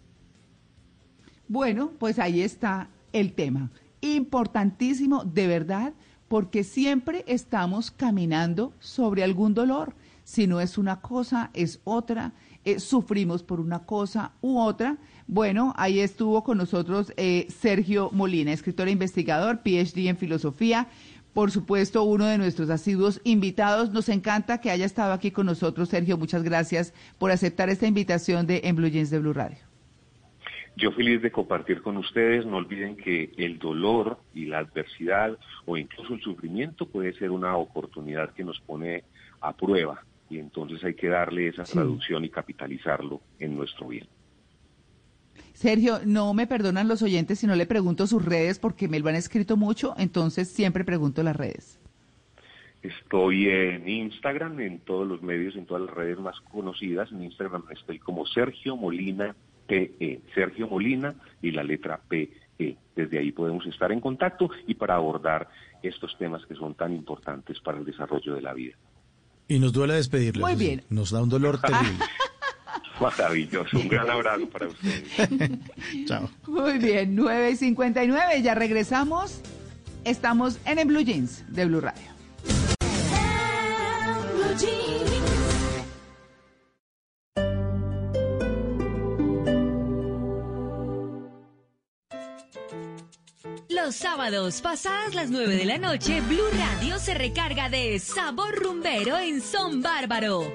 [1.47, 3.69] Bueno, pues ahí está el tema.
[4.03, 5.93] importantísimo, de verdad,
[6.27, 9.93] porque siempre estamos caminando sobre algún dolor.
[10.23, 12.31] Si no es una cosa, es otra.
[12.63, 14.97] Eh, sufrimos por una cosa u otra.
[15.27, 20.87] Bueno, ahí estuvo con nosotros eh, Sergio Molina, escritor e investigador, PhD en filosofía.
[21.33, 23.91] Por supuesto, uno de nuestros asiduos invitados.
[23.91, 26.17] Nos encanta que haya estado aquí con nosotros, Sergio.
[26.17, 29.57] Muchas gracias por aceptar esta invitación de En Blue Jeans de Blue Radio.
[30.75, 32.45] Yo feliz de compartir con ustedes.
[32.45, 37.55] No olviden que el dolor y la adversidad o incluso el sufrimiento puede ser una
[37.55, 39.03] oportunidad que nos pone
[39.39, 41.73] a prueba y entonces hay que darle esa Sí.
[41.73, 44.07] traducción y capitalizarlo en nuestro bien.
[45.53, 49.09] Sergio, no me perdonan los oyentes si no le pregunto sus redes porque me lo
[49.09, 51.77] han escrito mucho, entonces siempre pregunto las redes.
[52.81, 57.11] Estoy en Instagram, en todos los medios, en todas las redes más conocidas.
[57.11, 59.35] En Instagram estoy como Sergio Molina
[59.67, 60.21] PE.
[60.33, 61.13] Sergio Molina
[61.43, 62.77] y la letra PE.
[62.95, 65.47] Desde ahí podemos estar en contacto y para abordar
[65.83, 68.75] estos temas que son tan importantes para el desarrollo de la vida.
[69.51, 70.47] Y nos duele despedirla.
[70.47, 70.81] Muy bien.
[70.89, 72.05] Nos da un dolor terrible.
[73.01, 73.77] Maravilloso.
[73.77, 75.03] Un gran abrazo para ustedes.
[76.05, 76.29] Chao.
[76.47, 79.41] Muy bien, 9 y 59, ya regresamos.
[80.05, 82.11] Estamos en el Blue Jeans de Blue Radio.
[93.91, 99.41] Sábados, pasadas las 9 de la noche, Blue Radio se recarga de sabor rumbero en
[99.41, 100.51] Son Bárbaro.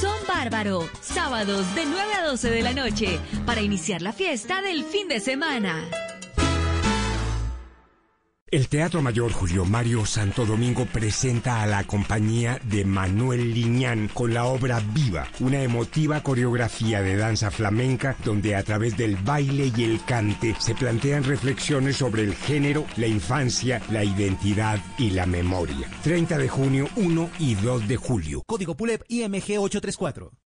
[0.00, 4.84] Son Bárbaro, sábados de 9 a 12 de la noche, para iniciar la fiesta del
[4.84, 5.84] fin de semana.
[8.52, 14.34] El Teatro Mayor Julio Mario Santo Domingo presenta a la compañía de Manuel Liñán con
[14.34, 19.84] la obra Viva, una emotiva coreografía de danza flamenca donde a través del baile y
[19.84, 25.88] el cante se plantean reflexiones sobre el género, la infancia, la identidad y la memoria.
[26.02, 28.42] 30 de junio, 1 y 2 de julio.
[28.46, 30.41] Código PULEP IMG 834.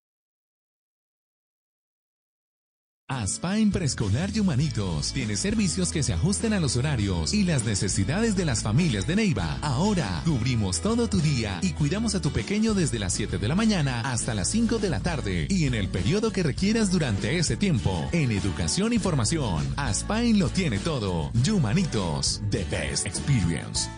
[3.09, 8.35] Aspain Preescolar y Humanitos tiene servicios que se ajusten a los horarios y las necesidades
[8.35, 9.59] de las familias de Neiva.
[9.61, 13.55] Ahora cubrimos todo tu día y cuidamos a tu pequeño desde las 7 de la
[13.55, 17.55] mañana hasta las 5 de la tarde y en el periodo que requieras durante ese
[17.55, 18.09] tiempo.
[18.11, 21.31] En educación y formación, Aspain lo tiene todo.
[21.47, 23.89] Humanitos, the best experience.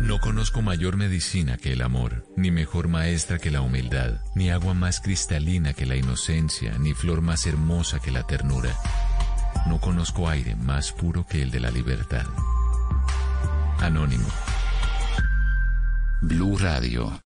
[0.00, 4.74] No conozco mayor medicina que el amor, ni mejor maestra que la humildad, ni agua
[4.74, 8.76] más cristalina que la inocencia, ni flor más hermosa que la ternura.
[9.66, 12.26] No conozco aire más puro que el de la libertad.
[13.78, 14.28] Anónimo.
[16.20, 17.25] Blue Radio.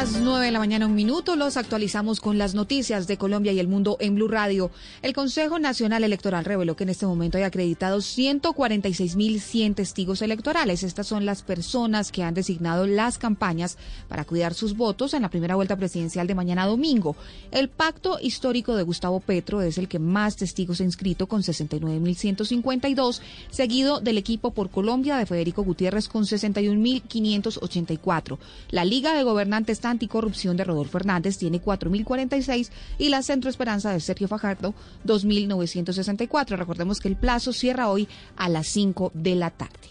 [0.00, 3.58] Las 9 de la mañana, un minuto, los actualizamos con las noticias de Colombia y
[3.58, 4.70] el mundo en Blue Radio.
[5.02, 10.84] El Consejo Nacional Electoral reveló que en este momento hay acreditados 146.100 testigos electorales.
[10.84, 13.76] Estas son las personas que han designado las campañas
[14.08, 17.14] para cuidar sus votos en la primera vuelta presidencial de mañana domingo.
[17.50, 23.20] El pacto histórico de Gustavo Petro es el que más testigos ha inscrito con 69.152,
[23.50, 28.38] seguido del equipo por Colombia de Federico Gutiérrez con 61.584.
[28.70, 34.00] La Liga de Gobernantes Anticorrupción de Rodolfo Hernández tiene 4.046 y la Centro Esperanza de
[34.00, 34.74] Sergio Fajardo
[35.06, 36.56] 2.964.
[36.56, 39.90] Recordemos que el plazo cierra hoy a las 5 de la tarde.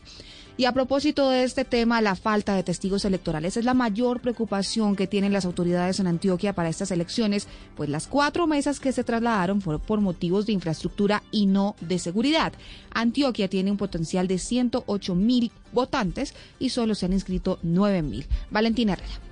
[0.59, 4.97] Y a propósito de este tema, la falta de testigos electorales es la mayor preocupación
[4.97, 7.47] que tienen las autoridades en Antioquia para estas elecciones,
[7.77, 11.97] pues las cuatro mesas que se trasladaron fueron por motivos de infraestructura y no de
[11.97, 12.51] seguridad.
[12.91, 18.27] Antioquia tiene un potencial de 108 mil votantes y solo se han inscrito 9 mil.
[18.51, 19.28] Valentina Herrera.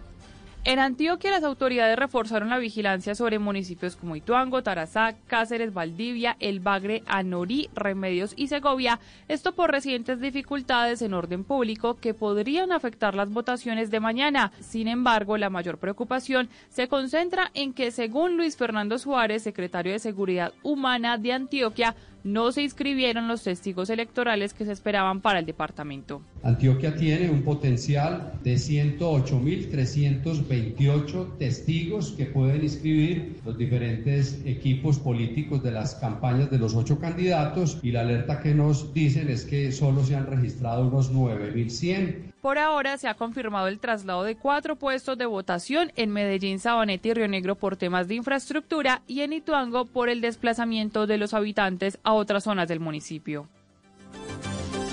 [0.67, 6.59] En Antioquia, las autoridades reforzaron la vigilancia sobre municipios como Ituango, Tarazá, Cáceres, Valdivia, El
[6.59, 8.99] Bagre, Anorí, Remedios y Segovia,
[9.29, 14.51] esto por recientes dificultades en orden público que podrían afectar las votaciones de mañana.
[14.59, 19.99] Sin embargo, la mayor preocupación se concentra en que, según Luis Fernando Suárez, secretario de
[19.99, 21.95] Seguridad Humana de Antioquia,
[22.27, 26.21] no se inscribieron los testigos electorales que se esperaban para el departamento.
[26.43, 35.71] Antioquia tiene un potencial de 108.328 testigos que pueden inscribir los diferentes equipos políticos de
[35.71, 40.03] las campañas de los ocho candidatos y la alerta que nos dicen es que solo
[40.03, 42.26] se han registrado unos 9.100.
[42.41, 47.07] Por ahora se ha confirmado el traslado de cuatro puestos de votación en Medellín, Sabaneta
[47.07, 51.33] y Río Negro por temas de infraestructura y en Ituango por el desplazamiento de los
[51.33, 53.47] habitantes a otras zonas del municipio.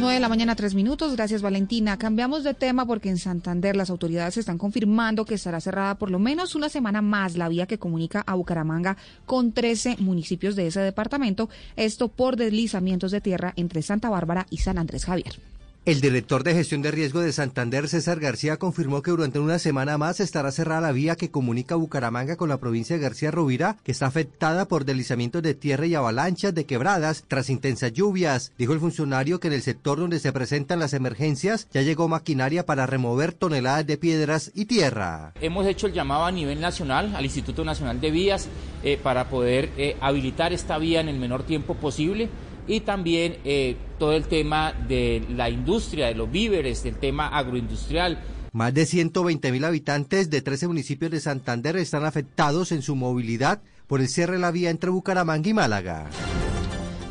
[0.00, 1.14] 9 de la mañana, tres minutos.
[1.14, 1.96] Gracias, Valentina.
[1.98, 6.18] Cambiamos de tema porque en Santander las autoridades están confirmando que estará cerrada por lo
[6.18, 10.80] menos una semana más la vía que comunica a Bucaramanga con 13 municipios de ese
[10.80, 11.48] departamento.
[11.76, 15.38] Esto por deslizamientos de tierra entre Santa Bárbara y San Andrés Javier.
[15.86, 19.98] El director de gestión de riesgo de Santander, César García, confirmó que durante una semana
[19.98, 23.92] más estará cerrada la vía que comunica Bucaramanga con la provincia de García Rovira, que
[23.92, 28.50] está afectada por deslizamientos de tierra y avalanchas de quebradas tras intensas lluvias.
[28.56, 32.64] Dijo el funcionario que en el sector donde se presentan las emergencias ya llegó maquinaria
[32.64, 35.34] para remover toneladas de piedras y tierra.
[35.38, 38.48] Hemos hecho el llamado a nivel nacional al Instituto Nacional de Vías
[38.84, 42.30] eh, para poder eh, habilitar esta vía en el menor tiempo posible
[42.66, 48.20] y también eh, todo el tema de la industria, de los víveres, del tema agroindustrial.
[48.52, 53.60] Más de 120 mil habitantes de 13 municipios de Santander están afectados en su movilidad
[53.86, 56.08] por el cierre de la vía entre Bucaramanga y Málaga.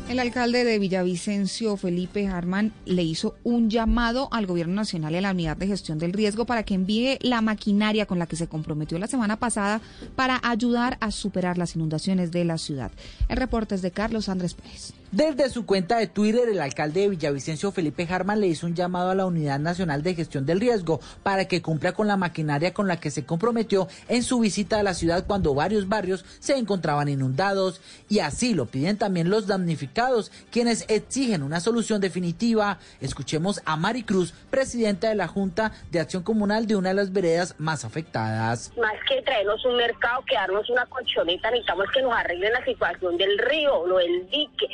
[0.08, 5.20] El alcalde de Villavicencio, Felipe Harman, le hizo un llamado al Gobierno Nacional y a
[5.22, 8.46] la Unidad de Gestión del Riesgo para que envíe la maquinaria con la que se
[8.46, 9.80] comprometió la semana pasada
[10.14, 12.92] para ayudar a superar las inundaciones de la ciudad.
[13.28, 14.92] El reporte es de Carlos Andrés Pérez.
[15.14, 19.10] Desde su cuenta de Twitter, el alcalde de Villavicencio, Felipe Harman, le hizo un llamado
[19.10, 22.88] a la Unidad Nacional de Gestión del Riesgo para que cumpla con la maquinaria con
[22.88, 27.08] la que se comprometió en su visita a la ciudad cuando varios barrios se encontraban
[27.08, 27.80] inundados.
[28.08, 32.80] Y así lo piden también los damnificados, quienes exigen una solución definitiva.
[33.00, 37.12] Escuchemos a Mari Cruz, presidenta de la Junta de Acción Comunal de una de las
[37.12, 38.72] veredas más afectadas.
[38.76, 43.38] Más que traernos un mercado, quedarnos una colchoneta, necesitamos que nos arreglen la situación del
[43.38, 44.66] río, lo del dique.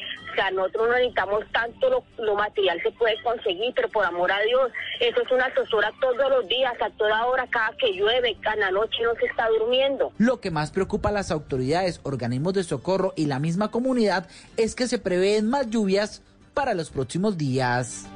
[0.52, 4.72] Nosotros no necesitamos tanto lo, lo material se puede conseguir, pero por amor a Dios,
[5.00, 9.02] eso es una asesora todos los días, a toda hora, cada que llueve, cada noche
[9.02, 10.12] no se está durmiendo.
[10.18, 14.74] Lo que más preocupa a las autoridades, organismos de socorro y la misma comunidad es
[14.74, 16.22] que se prevén más lluvias
[16.54, 18.06] para los próximos días.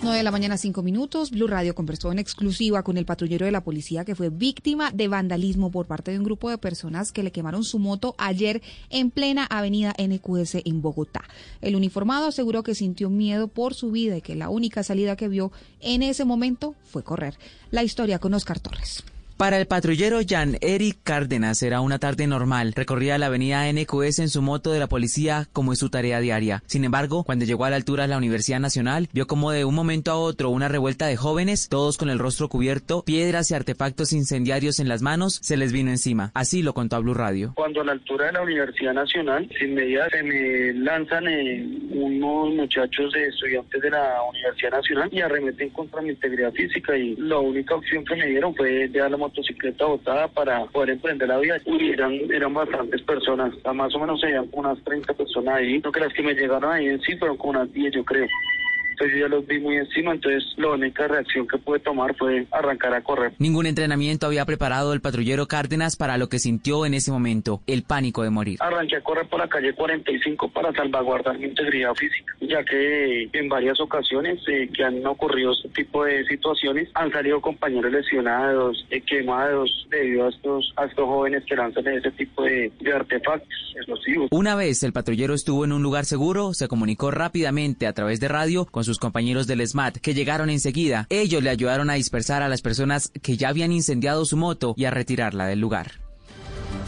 [0.00, 1.32] 9 de la mañana, 5 minutos.
[1.32, 5.08] Blue Radio conversó en exclusiva con el patrullero de la policía que fue víctima de
[5.08, 9.10] vandalismo por parte de un grupo de personas que le quemaron su moto ayer en
[9.10, 11.24] plena avenida NQS en Bogotá.
[11.60, 15.28] El uniformado aseguró que sintió miedo por su vida y que la única salida que
[15.28, 15.50] vio
[15.80, 17.36] en ese momento fue correr.
[17.72, 19.02] La historia con Oscar Torres.
[19.38, 22.72] Para el patrullero Jan Eric Cárdenas era una tarde normal.
[22.74, 26.64] Recorría la avenida NQS en su moto de la policía como es su tarea diaria.
[26.66, 29.76] Sin embargo, cuando llegó a la altura de la Universidad Nacional, vio como de un
[29.76, 34.12] momento a otro una revuelta de jóvenes, todos con el rostro cubierto, piedras y artefactos
[34.12, 36.32] incendiarios en las manos, se les vino encima.
[36.34, 37.52] Así lo contó a Blue Radio.
[37.54, 42.54] Cuando a la altura de la Universidad Nacional, sin medida se me lanzan eh, unos
[42.54, 47.38] muchachos de estudiantes de la Universidad Nacional y arremeten contra mi integridad física y la
[47.38, 51.58] única opción que me dieron fue dejar la motocicleta botada para poder emprender la vida.
[51.64, 55.80] Y eran, eran bastantes personas, más o menos serían unas 30 personas ahí.
[55.80, 58.26] No que las que me llegaron ahí en sí fueron como unas 10 yo creo.
[58.98, 62.48] Entonces yo ya los vi muy encima, entonces la única reacción que pude tomar fue
[62.50, 63.32] arrancar a correr.
[63.38, 67.84] Ningún entrenamiento había preparado el patrullero Cárdenas para lo que sintió en ese momento, el
[67.84, 68.58] pánico de morir.
[68.58, 73.48] Arranqué a correr por la calle 45 para salvaguardar mi integridad física, ya que en
[73.48, 79.00] varias ocasiones eh, que han ocurrido este tipo de situaciones han salido compañeros lesionados, eh,
[79.02, 84.26] quemados debido a estos, a estos jóvenes que lanzan ese tipo de, de artefactos explosivos.
[84.32, 88.26] Una vez el patrullero estuvo en un lugar seguro, se comunicó rápidamente a través de
[88.26, 91.06] radio con sus compañeros del SMAT, que llegaron enseguida.
[91.10, 94.86] Ellos le ayudaron a dispersar a las personas que ya habían incendiado su moto y
[94.86, 95.92] a retirarla del lugar.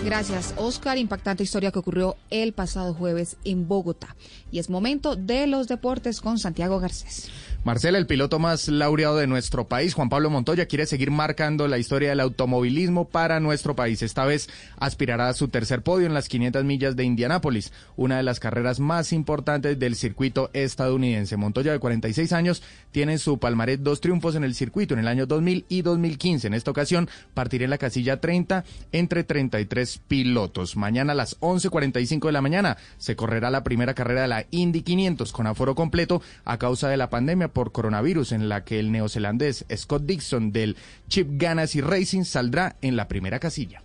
[0.03, 0.97] Gracias, Oscar.
[0.97, 4.17] Impactante historia que ocurrió el pasado jueves en Bogotá.
[4.51, 7.29] Y es momento de los deportes con Santiago Garcés.
[7.63, 11.77] Marcela, el piloto más laureado de nuestro país, Juan Pablo Montoya, quiere seguir marcando la
[11.77, 14.01] historia del automovilismo para nuestro país.
[14.01, 18.23] Esta vez aspirará a su tercer podio en las 500 millas de Indianápolis, una de
[18.23, 21.37] las carreras más importantes del circuito estadounidense.
[21.37, 22.63] Montoya, de 46 años,
[22.93, 26.47] tiene en su palmarés dos triunfos en el circuito en el año 2000 y 2015.
[26.47, 30.79] En esta ocasión partirá en la casilla 30 entre 33 pilotos.
[30.79, 34.81] Mañana a las 11.45 de la mañana se correrá la primera carrera de la Indy
[34.81, 38.93] 500 con aforo completo a causa de la pandemia por coronavirus en la que el
[38.93, 40.77] neozelandés Scott Dixon del
[41.09, 43.83] Chip Ganassi Racing saldrá en la primera casilla.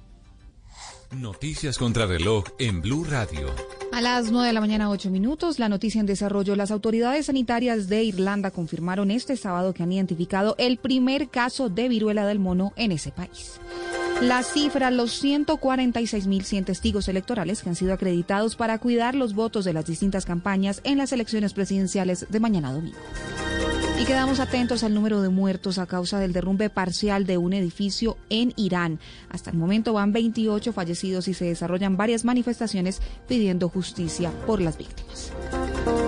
[1.12, 3.48] Noticias contra reloj en Blue Radio.
[3.94, 6.56] A las 9 de la mañana, 8 minutos, la noticia en desarrollo.
[6.56, 11.88] Las autoridades sanitarias de Irlanda confirmaron este sábado que han identificado el primer caso de
[11.88, 13.62] viruela del mono en ese país.
[14.22, 19.74] La cifra, los 146.100 testigos electorales que han sido acreditados para cuidar los votos de
[19.74, 22.98] las distintas campañas en las elecciones presidenciales de mañana domingo.
[24.00, 28.18] Y quedamos atentos al número de muertos a causa del derrumbe parcial de un edificio
[28.30, 29.00] en Irán.
[29.30, 34.78] Hasta el momento van 28 fallecidos y se desarrollan varias manifestaciones pidiendo justicia por las
[34.78, 35.32] víctimas.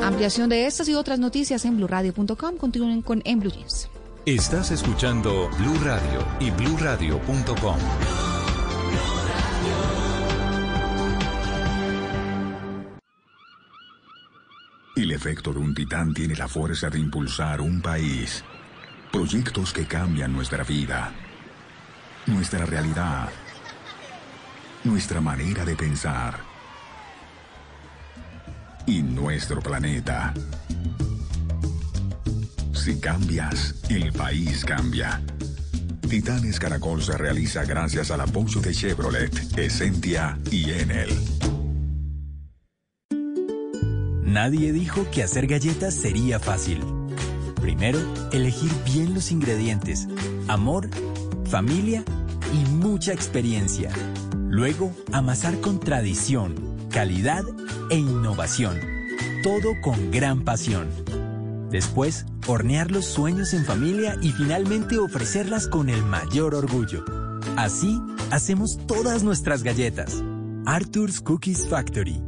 [0.04, 2.58] Ampliación de estas y otras noticias en blurradio.com.
[2.58, 3.52] Continúen con En Blue.
[4.28, 7.78] Estás escuchando Blue Radio y bluradio.com.
[14.98, 18.44] El efecto de un titán tiene la fuerza de impulsar un país.
[19.14, 21.14] Proyectos que cambian nuestra vida,
[22.26, 23.30] nuestra realidad,
[24.84, 26.38] nuestra manera de pensar
[28.86, 30.34] y nuestro planeta.
[32.78, 35.22] Si cambias, el país cambia.
[36.08, 41.10] Titanes Caracol se realiza gracias al apoyo de Chevrolet, Essentia y Enel.
[44.24, 46.80] Nadie dijo que hacer galletas sería fácil.
[47.60, 48.00] Primero,
[48.32, 50.08] elegir bien los ingredientes,
[50.48, 50.90] amor,
[51.46, 52.06] familia
[52.54, 53.92] y mucha experiencia.
[54.48, 56.56] Luego, amasar con tradición,
[56.90, 57.44] calidad
[57.90, 58.80] e innovación.
[59.44, 60.88] Todo con gran pasión.
[61.70, 67.04] Después, hornear los sueños en familia y finalmente ofrecerlas con el mayor orgullo.
[67.56, 70.24] Así, hacemos todas nuestras galletas.
[70.66, 72.22] Arthur's Cookies Factory.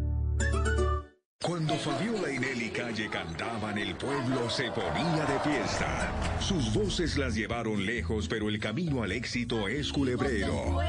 [1.42, 6.12] Cuando Fabiola y Nelly Calle cantaban, el pueblo se ponía de fiesta.
[6.42, 10.80] Sus voces las llevaron lejos, pero el camino al éxito es culebrero.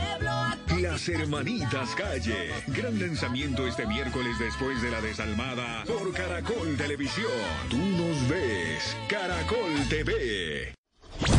[0.80, 2.50] Las Hermanitas Calle.
[2.66, 7.30] Gran lanzamiento este miércoles después de la desalmada por Caracol Televisión.
[7.68, 8.96] Tú nos ves.
[9.08, 10.74] Caracol TV.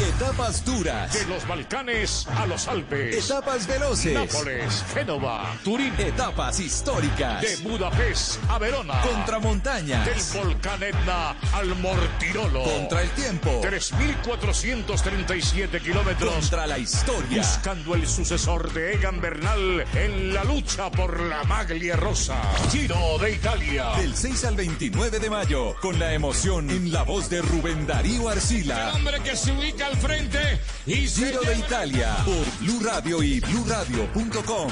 [0.01, 1.13] Etapas duras.
[1.13, 3.23] De los Balcanes a los Alpes.
[3.23, 4.15] Etapas veloces.
[4.15, 5.93] Nápoles, Génova, Turín.
[5.99, 7.39] Etapas históricas.
[7.41, 8.99] De Budapest a Verona.
[9.01, 10.07] Contramontañas.
[10.07, 12.63] Del volcán Etna al Mortirolo.
[12.63, 13.61] Contra el tiempo.
[13.61, 16.33] 3.437 kilómetros.
[16.33, 17.43] Contra la historia.
[17.43, 22.41] Buscando el sucesor de Egan Bernal en la lucha por la maglia rosa.
[22.71, 23.91] Giro de Italia.
[23.97, 25.75] Del 6 al 29 de mayo.
[25.79, 28.89] Con la emoción en la voz de Rubén Darío Arcila.
[28.89, 33.21] El hombre que se ubica al frente y se Giro de Italia por Blue Radio
[33.21, 34.71] y BlueRadio.com.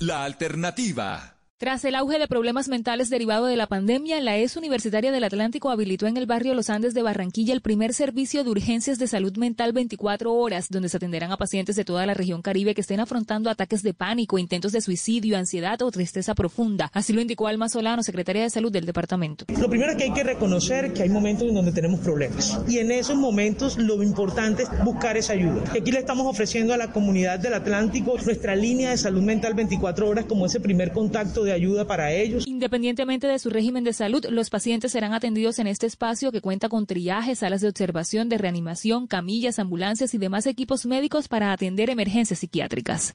[0.00, 1.29] La alternativa.
[1.60, 5.68] Tras el auge de problemas mentales derivado de la pandemia, la ES Universitaria del Atlántico
[5.68, 9.36] habilitó en el barrio Los Andes de Barranquilla el primer servicio de urgencias de salud
[9.36, 12.98] mental 24 horas, donde se atenderán a pacientes de toda la región caribe que estén
[12.98, 16.90] afrontando ataques de pánico, intentos de suicidio, ansiedad o tristeza profunda.
[16.94, 19.44] Así lo indicó Alma Solano, secretaria de salud del departamento.
[19.60, 22.78] Lo primero es que hay que reconocer que hay momentos en donde tenemos problemas y
[22.78, 25.62] en esos momentos lo importante es buscar esa ayuda.
[25.74, 29.52] Y aquí le estamos ofreciendo a la comunidad del Atlántico nuestra línea de salud mental
[29.52, 32.46] 24 horas como ese primer contacto de ayuda para ellos.
[32.46, 36.68] Independientemente de su régimen de salud, los pacientes serán atendidos en este espacio que cuenta
[36.68, 41.90] con triajes, salas de observación, de reanimación, camillas, ambulancias y demás equipos médicos para atender
[41.90, 43.14] emergencias psiquiátricas.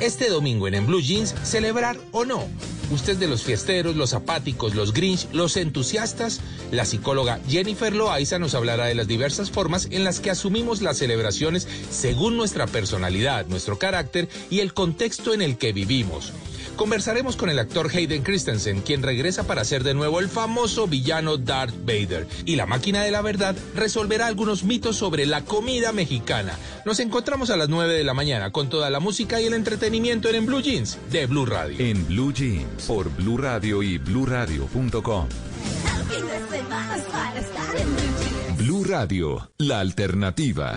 [0.00, 2.44] Este domingo en, en Blue Jeans, celebrar o no.
[2.92, 6.40] Usted de los fiesteros, los apáticos, los grinch, los entusiastas.
[6.70, 10.98] La psicóloga Jennifer Loaiza nos hablará de las diversas formas en las que asumimos las
[10.98, 16.32] celebraciones según nuestra personalidad, nuestro carácter y el contexto en el que vivimos.
[16.78, 21.36] Conversaremos con el actor Hayden Christensen, quien regresa para ser de nuevo el famoso villano
[21.36, 22.28] Darth Vader.
[22.46, 26.56] Y la máquina de la verdad resolverá algunos mitos sobre la comida mexicana.
[26.86, 30.28] Nos encontramos a las 9 de la mañana con toda la música y el entretenimiento
[30.28, 31.84] en, en Blue Jeans de Blue Radio.
[31.84, 35.26] En Blue Jeans por Blue Radio y BlueRadio.com.
[38.56, 40.76] Blue Radio, la alternativa.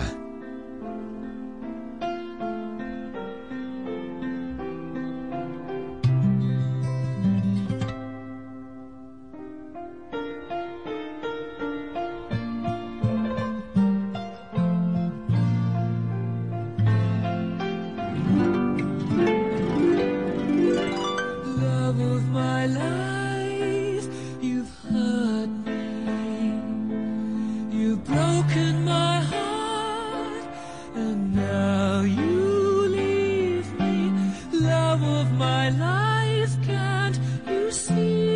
[36.66, 38.31] Can't you see?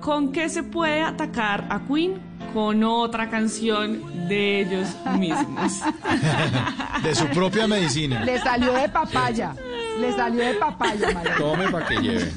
[0.00, 2.14] ¿Con qué se puede atacar a Queen?
[2.52, 5.80] Con otra canción de ellos mismos.
[7.02, 8.24] De su propia medicina.
[8.24, 9.54] Le salió de papaya.
[10.00, 11.34] Le salió de papaya, María.
[11.36, 12.32] Tome para que lleve.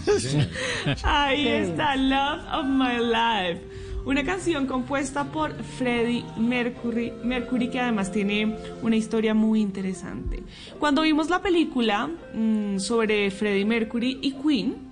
[1.03, 1.47] Ahí Sí.
[1.47, 3.61] está Love of My Life.
[4.05, 10.43] Una canción compuesta por Freddie Mercury, Mercury que además tiene una historia muy interesante.
[10.79, 14.88] Cuando vimos la película mm, sobre Freddie Mercury y Queen,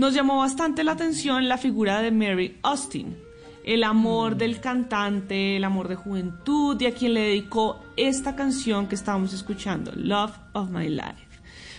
[0.00, 3.18] nos llamó bastante la atención la figura de Mary Austin,
[3.64, 8.86] el amor del cantante, el amor de juventud y a quien le dedicó esta canción
[8.86, 11.28] que estábamos escuchando, Love of My Life.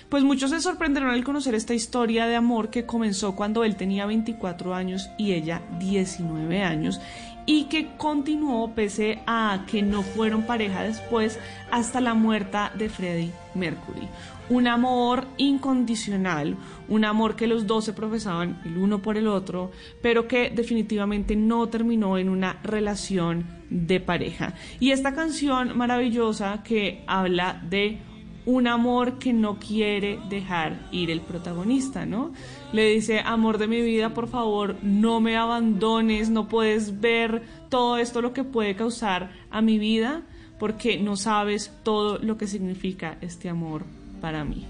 [0.07, 4.05] Pues muchos se sorprenderon al conocer esta historia de amor que comenzó cuando él tenía
[4.05, 7.01] 24 años y ella 19 años
[7.47, 11.39] y que continuó pese a que no fueron pareja después
[11.71, 14.07] hasta la muerte de Freddie Mercury.
[14.51, 16.57] Un amor incondicional,
[16.89, 19.71] un amor que los dos se profesaban el uno por el otro,
[20.01, 24.53] pero que definitivamente no terminó en una relación de pareja.
[24.81, 27.99] Y esta canción maravillosa que habla de
[28.45, 32.33] un amor que no quiere dejar ir el protagonista, ¿no?
[32.73, 37.97] Le dice, amor de mi vida, por favor, no me abandones, no puedes ver todo
[37.97, 40.23] esto lo que puede causar a mi vida,
[40.59, 44.65] porque no sabes todo lo que significa este amor para mí.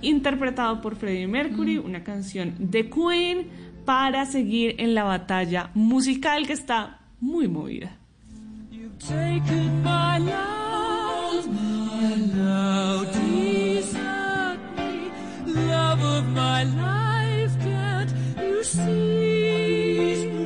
[0.00, 3.48] Interpretado por Freddie Mercury, una canción de Queen
[3.84, 7.96] para seguir en la batalla musical que está muy movida.
[15.48, 20.37] love of my life, can't you see?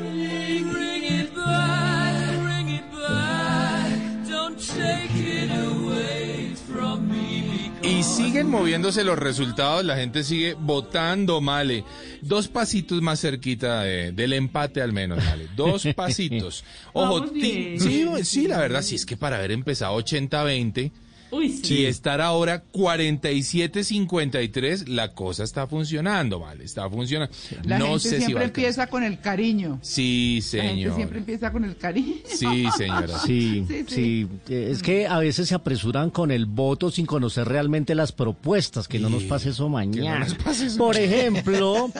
[8.02, 11.84] Y siguen moviéndose los resultados, la gente sigue votando, Male.
[12.20, 15.46] Dos pasitos más cerquita de- del empate al menos, Male.
[15.54, 16.64] Dos pasitos.
[16.94, 20.90] Ojo, ti- sí, sí, la verdad, sí es que para haber empezado 80-20
[21.32, 21.80] Uy, sí.
[21.80, 27.34] y estar ahora 47-53, la cosa está funcionando, Male, está funcionando.
[27.64, 29.78] La no gente sé si va siempre a empieza con el cariño.
[29.82, 30.94] Sí, La gente señor.
[30.96, 32.14] siempre empieza con el cariño.
[32.26, 33.18] Sí, señora.
[33.20, 33.32] Sí,
[33.68, 34.28] Sí, sí, sí.
[34.54, 38.88] Es que a veces se apresuran con el voto sin conocer realmente las propuestas.
[38.88, 40.20] Que no nos pase eso mañana.
[40.20, 41.90] nos pase eso Por ejemplo,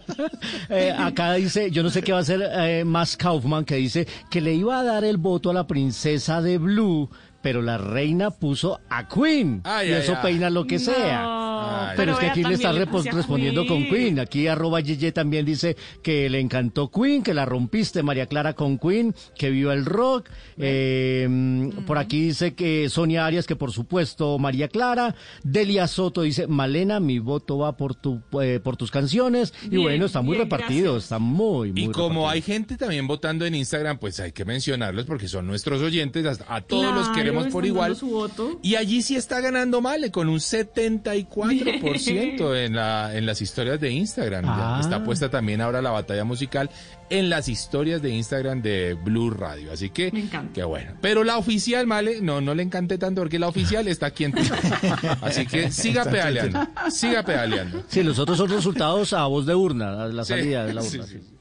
[0.70, 4.06] eh, acá dice, yo no sé qué va a hacer eh, Max Kaufman, que dice
[4.30, 7.08] que le iba a dar el voto a la princesa de Blue.
[7.42, 9.62] Pero la reina puso a Queen.
[9.64, 10.22] Ay, y ay, eso ay.
[10.22, 11.90] peina lo que No, sea.
[11.90, 11.94] Ay.
[11.96, 14.18] Pero, es que aquí le está le respondiendo con Queen.
[14.20, 18.78] Aquí arroba Yeye también dice que le encantó Queen, que la rompiste, María Clara con
[18.78, 20.28] Queen, que vio el rock.
[20.58, 25.14] Eh, Por aquí dice que Sonia Arias, que por supuesto María Clara.
[25.42, 29.52] Delia Soto dice, Malena, mi voto va por, tu, eh, por tus canciones.
[29.64, 31.04] y Bien, bueno, está muy bien, repartido, gracias.
[31.04, 32.28] está muy, muy Y como repartido.
[32.28, 36.60] hay gente también votando en Instagram, pues hay que mencionarlos porque son nuestros oyentes, a
[36.60, 37.90] todos los Claro, queremos por igual.
[37.92, 38.58] dando su voto.
[38.62, 43.90] Y allí sí está ganando Male con un 74% en, la, en las historias de
[43.90, 44.44] Instagram.
[44.44, 44.80] Ya Ah.
[44.80, 46.70] Está puesta también ahora la batalla musical
[47.08, 49.72] en las historias de Instagram de Blue Radio.
[49.72, 50.52] Así que, Me encanta.
[50.54, 50.92] qué bueno.
[51.00, 54.32] Pero la oficial, Male, no, no le encanté tanto porque la oficial está aquí en
[54.32, 54.58] Twitter.
[55.22, 57.82] Así que siga pedaleando, siga pedaleando.
[57.88, 60.82] Sí, los otros son resultados a voz de urna, a la Sí, salida de la
[60.82, 61.08] sí, urna.
[61.08, 61.18] sí.
[61.20, 61.36] sí.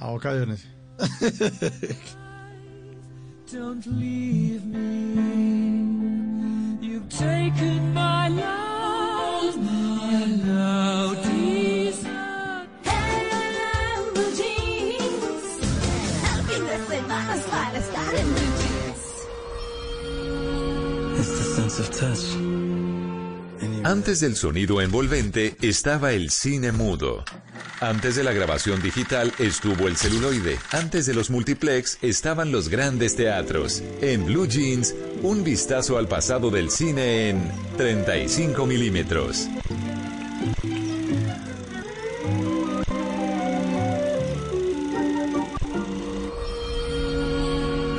[0.00, 0.66] A ocasiones.
[3.52, 5.14] Don't leave me.
[6.80, 10.86] You've taken my love, my love.
[23.84, 27.24] Antes del sonido envolvente estaba el cine mudo.
[27.80, 30.58] Antes de la grabación digital estuvo el celuloide.
[30.72, 33.82] Antes de los multiplex estaban los grandes teatros.
[34.00, 39.48] En Blue Jeans, un vistazo al pasado del cine en 35 milímetros.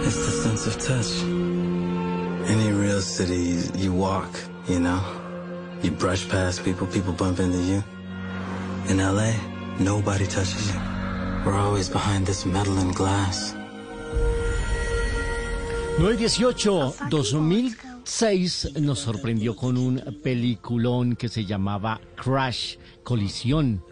[0.03, 0.15] It's
[2.55, 4.33] the real city, you walk,
[4.67, 5.01] you know?
[5.83, 7.83] You brush past people, people bump into you.
[8.90, 9.33] In LA,
[9.80, 10.80] nobody touches you.
[11.45, 13.53] We're always behind this metal and glass.
[15.99, 23.83] 9 y 18, 2006 nos sorprendió con un peliculón que se llamaba Crash, Colisión.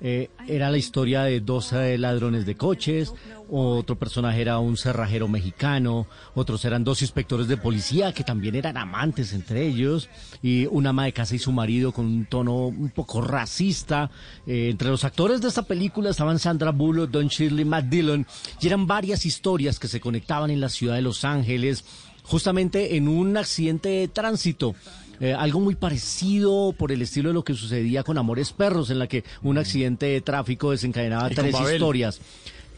[0.00, 3.12] Eh, era la historia de dos eh, ladrones de coches,
[3.50, 8.76] otro personaje era un cerrajero mexicano, otros eran dos inspectores de policía que también eran
[8.76, 10.08] amantes entre ellos,
[10.42, 14.10] y una ama de casa y su marido con un tono un poco racista.
[14.46, 18.26] Eh, entre los actores de esta película estaban Sandra Bullock, Don Shirley, Matt Dillon,
[18.60, 21.84] y eran varias historias que se conectaban en la ciudad de Los Ángeles,
[22.22, 24.74] justamente en un accidente de tránsito.
[25.20, 28.98] Eh, algo muy parecido por el estilo de lo que sucedía con Amores Perros, en
[28.98, 31.74] la que un accidente de tráfico desencadenaba tres Babel.
[31.74, 32.20] historias.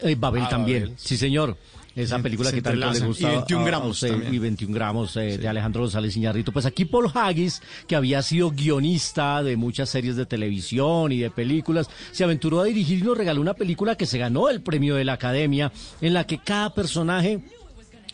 [0.03, 0.97] Eh, Babel Ah, también, Babel.
[0.99, 1.57] sí señor.
[1.97, 5.17] Esa película que tanto le gusta Y 21 a- a gramos usted, y 21 gramos
[5.17, 6.53] eh, de Alejandro González Iñárritu.
[6.53, 11.31] Pues aquí Paul Haggis, que había sido guionista de muchas series de televisión y de
[11.31, 14.95] películas, se aventuró a dirigir y nos regaló una película que se ganó el premio
[14.95, 17.41] de la Academia, en la que cada personaje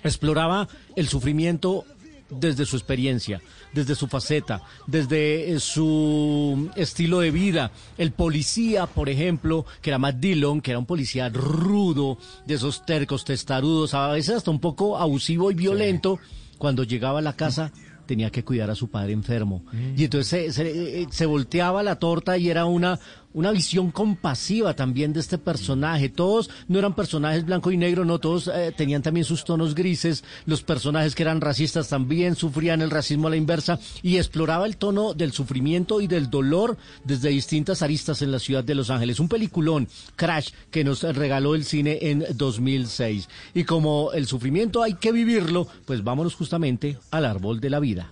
[0.02, 1.84] exploraba el sufrimiento
[2.30, 3.40] desde su experiencia,
[3.72, 7.70] desde su faceta, desde eh, su estilo de vida.
[7.98, 12.84] El policía, por ejemplo, que era Matt Dillon, que era un policía rudo, de esos
[12.84, 16.18] tercos, testarudos, a veces hasta un poco abusivo y violento,
[16.58, 17.72] cuando llegaba a la casa
[18.06, 19.64] tenía que cuidar a su padre enfermo.
[19.96, 23.00] Y entonces se, se- eh, se volteaba la torta y era una,
[23.36, 26.08] una visión compasiva también de este personaje.
[26.08, 30.24] Todos no eran personajes blanco y negro, no, todos eh, tenían también sus tonos grises.
[30.46, 34.78] Los personajes que eran racistas también sufrían el racismo a la inversa y exploraba el
[34.78, 39.20] tono del sufrimiento y del dolor desde distintas aristas en la ciudad de Los Ángeles.
[39.20, 43.28] Un peliculón, Crash, que nos regaló el cine en 2006.
[43.52, 48.10] Y como el sufrimiento hay que vivirlo, pues vámonos justamente al árbol de la vida.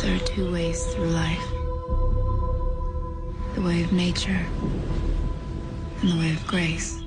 [0.00, 1.44] There are two ways through life
[3.54, 4.46] the way of nature
[6.00, 7.02] and the way of grace.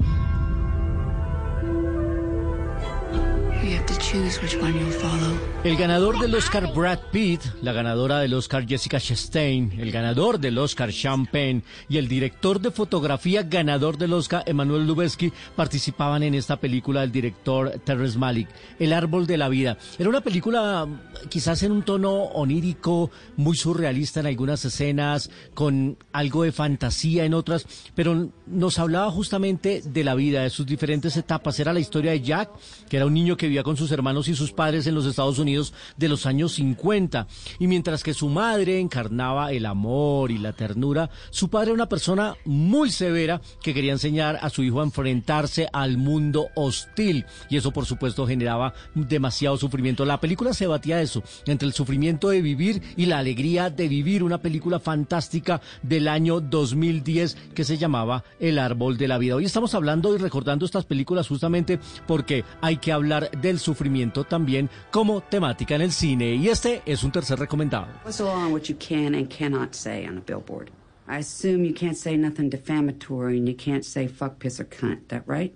[5.63, 10.57] El ganador del Oscar Brad Pitt, la ganadora del Oscar Jessica Chastain, el ganador del
[10.57, 10.89] Oscar
[11.31, 17.01] Penn y el director de fotografía ganador del Oscar Emanuel Lubezki participaban en esta película
[17.01, 18.49] del director Terrence Malick,
[18.79, 19.77] El árbol de la vida.
[19.99, 20.87] Era una película
[21.29, 27.35] quizás en un tono onírico, muy surrealista en algunas escenas, con algo de fantasía en
[27.35, 31.59] otras, pero nos hablaba justamente de la vida, de sus diferentes etapas.
[31.59, 32.49] Era la historia de Jack,
[32.89, 35.37] que era un niño que vivía con sus hermanos y sus padres en los Estados
[35.37, 37.27] Unidos de los años 50.
[37.59, 41.89] Y mientras que su madre encarnaba el amor y la ternura, su padre era una
[41.89, 47.25] persona muy severa que quería enseñar a su hijo a enfrentarse al mundo hostil.
[47.49, 50.05] Y eso, por supuesto, generaba demasiado sufrimiento.
[50.05, 54.23] La película se batía eso, entre el sufrimiento de vivir y la alegría de vivir.
[54.23, 59.35] Una película fantástica del año 2010 que se llamaba El árbol de la vida.
[59.35, 64.69] Hoy estamos hablando y recordando estas películas justamente porque hay que hablar del sufrimiento también
[64.91, 66.35] como temática en el cine.
[66.35, 67.87] Y este es un tercer recomendado.
[68.03, 70.69] What's the law on what you can and cannot say on a billboard?
[71.07, 75.09] I assume you can't say nothing defamatory and you can't say fuck, piss, or cunt.
[75.09, 75.53] That right?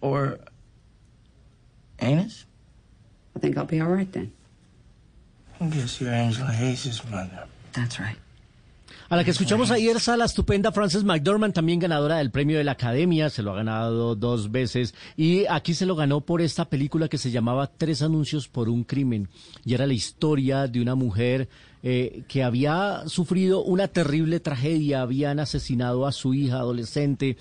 [0.00, 0.38] Or
[2.00, 2.44] anus?
[3.34, 4.32] I think I'll be all right then.
[5.60, 7.46] I guess you're Angela Hayes' mother.
[7.72, 8.16] That's right.
[9.14, 12.64] A la que escuchamos ayer a la estupenda Frances McDormand, también ganadora del premio de
[12.64, 16.68] la Academia, se lo ha ganado dos veces y aquí se lo ganó por esta
[16.68, 19.28] película que se llamaba Tres anuncios por un crimen
[19.64, 21.48] y era la historia de una mujer
[21.84, 27.36] eh, que había sufrido una terrible tragedia, habían asesinado a su hija adolescente,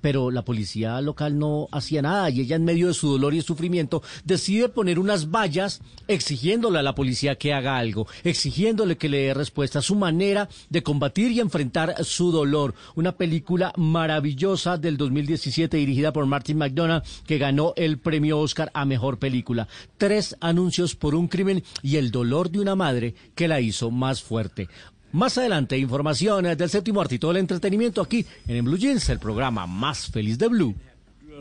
[0.00, 3.42] pero la policía local no hacía nada y ella en medio de su dolor y
[3.42, 9.18] sufrimiento decide poner unas vallas exigiéndole a la policía que haga algo, exigiéndole que le
[9.18, 12.74] dé respuesta a su manera de combatir y enfrentar su dolor.
[12.94, 18.84] Una película maravillosa del 2017 dirigida por Martin McDonough que ganó el premio Oscar a
[18.84, 19.68] mejor película.
[19.98, 24.22] Tres anuncios por un crimen y el dolor de una madre que la hizo más
[24.22, 24.68] fuerte.
[25.16, 30.08] Más adelante, información del séptimo artito del entretenimiento aquí en, Blue Jeans, el programa más
[30.08, 30.74] feliz de Blue.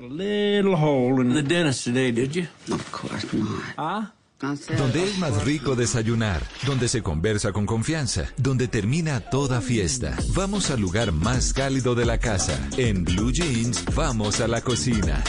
[0.02, 2.46] Little hole in the dentist today, did you?
[2.74, 3.50] Of course not.
[3.76, 4.14] Ah?
[4.78, 10.16] Donde es más rico desayunar, donde se conversa con confianza, donde termina toda fiesta.
[10.34, 12.58] Vamos al lugar más cálido de la casa.
[12.78, 15.22] En Blue Jeans, vamos a la cocina.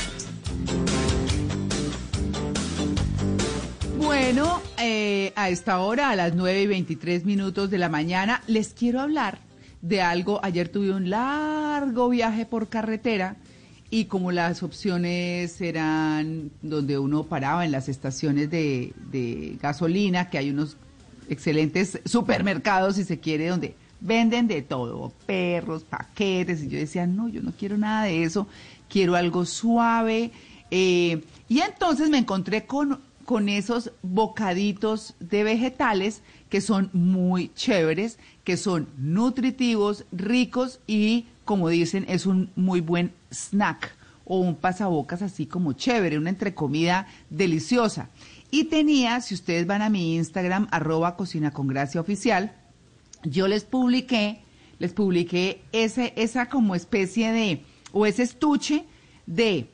[4.07, 8.68] Bueno, eh, a esta hora, a las 9 y 23 minutos de la mañana, les
[8.73, 9.41] quiero hablar
[9.83, 10.39] de algo.
[10.44, 13.35] Ayer tuve un largo viaje por carretera
[13.91, 20.39] y como las opciones eran donde uno paraba en las estaciones de, de gasolina, que
[20.39, 20.76] hay unos
[21.28, 27.28] excelentes supermercados, si se quiere, donde venden de todo, perros, paquetes, y yo decía, no,
[27.28, 28.47] yo no quiero nada de eso,
[28.89, 30.31] quiero algo suave.
[30.70, 38.19] eh, y entonces me encontré con con esos bocaditos de vegetales que son muy chéveres,
[38.45, 45.23] que son nutritivos, ricos y, como dicen, es un muy buen snack o un pasabocas
[45.23, 48.11] así como chévere, una entrecomida deliciosa.
[48.53, 52.55] Y tenía, si ustedes van a mi Instagram, arroba cocina con gracia oficial,
[53.25, 54.41] yo les publiqué,
[54.79, 58.85] les publiqué ese, esa como especie de, o ese estuche
[59.27, 59.69] de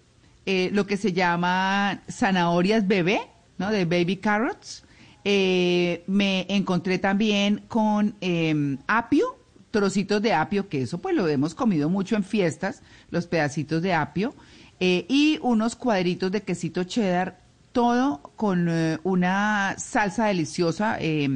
[0.47, 3.21] eh, lo que se llama zanahorias bebé,
[3.70, 4.84] De baby carrots.
[5.24, 9.39] Eh, me encontré también con eh, apio,
[9.73, 13.94] trocitos de apio, que eso pues lo hemos comido mucho en fiestas, los pedacitos de
[13.94, 14.34] apio,
[14.78, 17.41] eh, y unos cuadritos de quesito cheddar,
[17.73, 21.28] todo con eh, una salsa deliciosa, eh,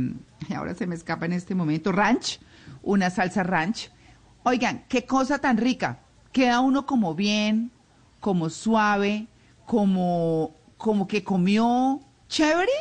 [0.57, 2.39] ahora se me escapa en este momento, ranch,
[2.83, 3.91] una salsa ranch.
[4.45, 7.73] Oigan, qué cosa tan rica, queda uno como bien,
[8.21, 9.27] como suave,
[9.65, 12.73] como, como que comió chévere,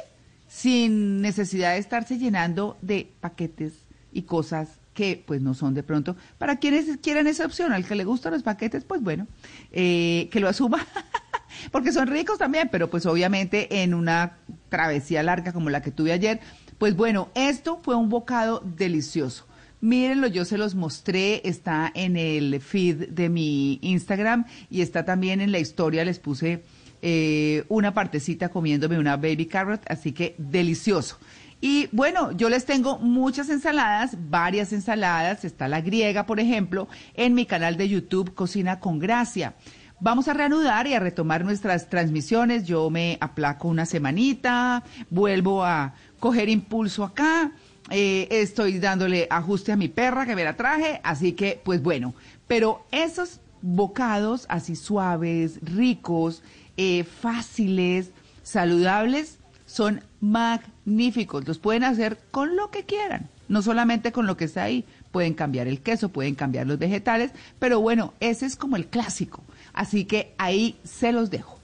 [0.48, 3.74] sin necesidad de estarse llenando de paquetes
[4.12, 6.16] y cosas que pues no son de pronto.
[6.38, 9.28] Para quienes quieran esa opción, al que le gustan los paquetes, pues bueno,
[9.72, 10.88] eh, que lo asuma,
[11.72, 14.38] porque son ricos también, pero pues obviamente en una
[14.70, 16.40] travesía larga como la que tuve ayer,
[16.78, 19.46] pues bueno, esto fue un bocado delicioso.
[19.82, 25.42] Mírenlo, yo se los mostré, está en el feed de mi Instagram y está también
[25.42, 26.64] en la historia, les puse
[27.08, 31.20] eh, una partecita comiéndome una baby carrot, así que delicioso.
[31.62, 37.36] Y bueno, yo les tengo muchas ensaladas, varias ensaladas, está la griega, por ejemplo, en
[37.36, 39.54] mi canal de YouTube Cocina con Gracia.
[40.00, 42.66] Vamos a reanudar y a retomar nuestras transmisiones.
[42.66, 47.52] Yo me aplaco una semanita, vuelvo a coger impulso acá.
[47.92, 52.16] eh, estoy dándole ajuste a mi perra que me la traje, así que pues bueno,
[52.48, 56.44] pero esos bocados así suaves, ricos,
[56.78, 58.12] eh, fáciles,
[58.44, 61.48] saludables, son magníficos.
[61.48, 64.86] Los pueden hacer con lo que quieran, no solamente con lo que está ahí.
[65.12, 69.44] Pueden cambiar el queso, pueden cambiar los vegetales, pero bueno, ese es como el clásico.
[69.74, 71.60] Así que ahí se los dejo.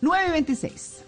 [0.00, 1.04] 926.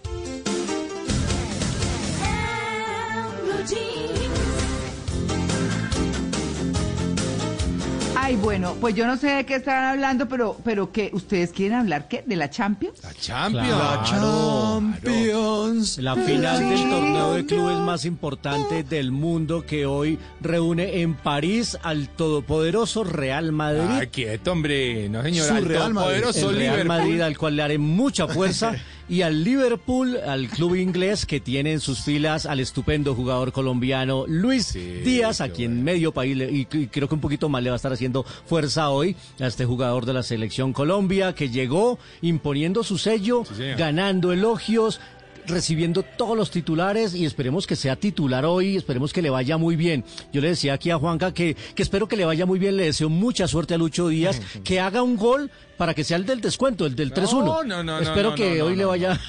[8.25, 11.77] Ay, bueno, pues yo no sé de qué están hablando, pero, pero que ustedes quieren
[11.77, 13.03] hablar qué, de la Champions.
[13.03, 13.69] La Champions.
[13.69, 15.99] La Champions.
[15.99, 21.77] La final del torneo de clubes más importante del mundo que hoy reúne en París
[21.83, 23.97] al todopoderoso Real Madrid.
[23.99, 25.07] Ay, quieto, hombre.
[25.07, 25.47] No, señora.
[25.47, 26.21] Su al Real Madrid.
[26.21, 26.87] todopoderoso El Real Liverpool.
[26.87, 28.73] Madrid, al cual le haré mucha fuerza,
[29.07, 34.25] y al Liverpool, al club inglés que tiene en sus filas al estupendo jugador colombiano
[34.27, 37.69] Luis Díaz, a quien medio país, le- y, y creo que un poquito más le
[37.69, 41.99] va a estar haciendo fuerza hoy a este jugador de la selección Colombia, que llegó
[42.21, 43.43] imponiendo su sello,
[43.77, 44.99] ganando elogios,
[45.47, 49.75] recibiendo todos los titulares y esperemos que sea titular hoy, esperemos que le vaya muy
[49.75, 50.03] bien.
[50.31, 52.85] Yo le decía aquí a Juanca que, que espero que le vaya muy bien, le
[52.85, 56.41] deseo mucha suerte a Lucho Díaz, que haga un gol para que sea el del
[56.41, 57.45] descuento, el del 3-1.
[57.45, 59.19] No, no, no, Espero no, que no, hoy le vaya...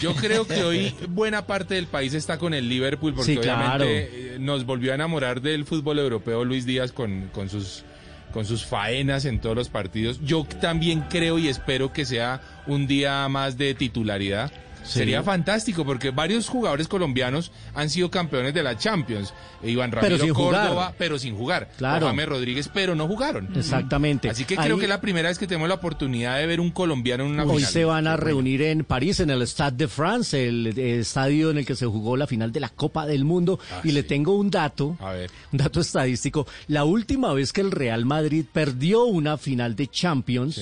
[0.00, 3.84] Yo creo que hoy buena parte del país está con el Liverpool porque Sí, claro.
[3.84, 7.84] obviamente eh, nos volvió a enamorar del fútbol europeo Luis Díaz con, con sus
[8.32, 10.18] con sus faenas en todos los partidos.
[10.24, 14.50] Yo también creo y espero que sea un día más de titularidad.
[14.84, 14.98] Sí.
[15.00, 19.32] Sería fantástico porque varios jugadores colombianos han sido campeones de la Champions.
[19.62, 20.62] E Iván Pero Ramiro jugar.
[20.68, 21.70] Córdoba, pero sin jugar.
[21.78, 22.06] Claro.
[22.08, 23.48] James Rodríguez, pero no jugaron.
[23.56, 24.28] Exactamente.
[24.28, 26.70] Así que creo que es la primera vez que tenemos la oportunidad de ver un
[26.70, 27.72] colombiano en una Hoy final.
[27.72, 31.58] se van a reunir en París, en el Stade de France, el, eh, estadio en
[31.58, 33.58] el que se jugó la final de la Copa del Mundo.
[33.82, 35.30] y le tengo un dato, A ver.
[35.52, 36.46] un dato estadístico.
[36.68, 40.60] La última vez que el Real Madrid perdió una final de Champions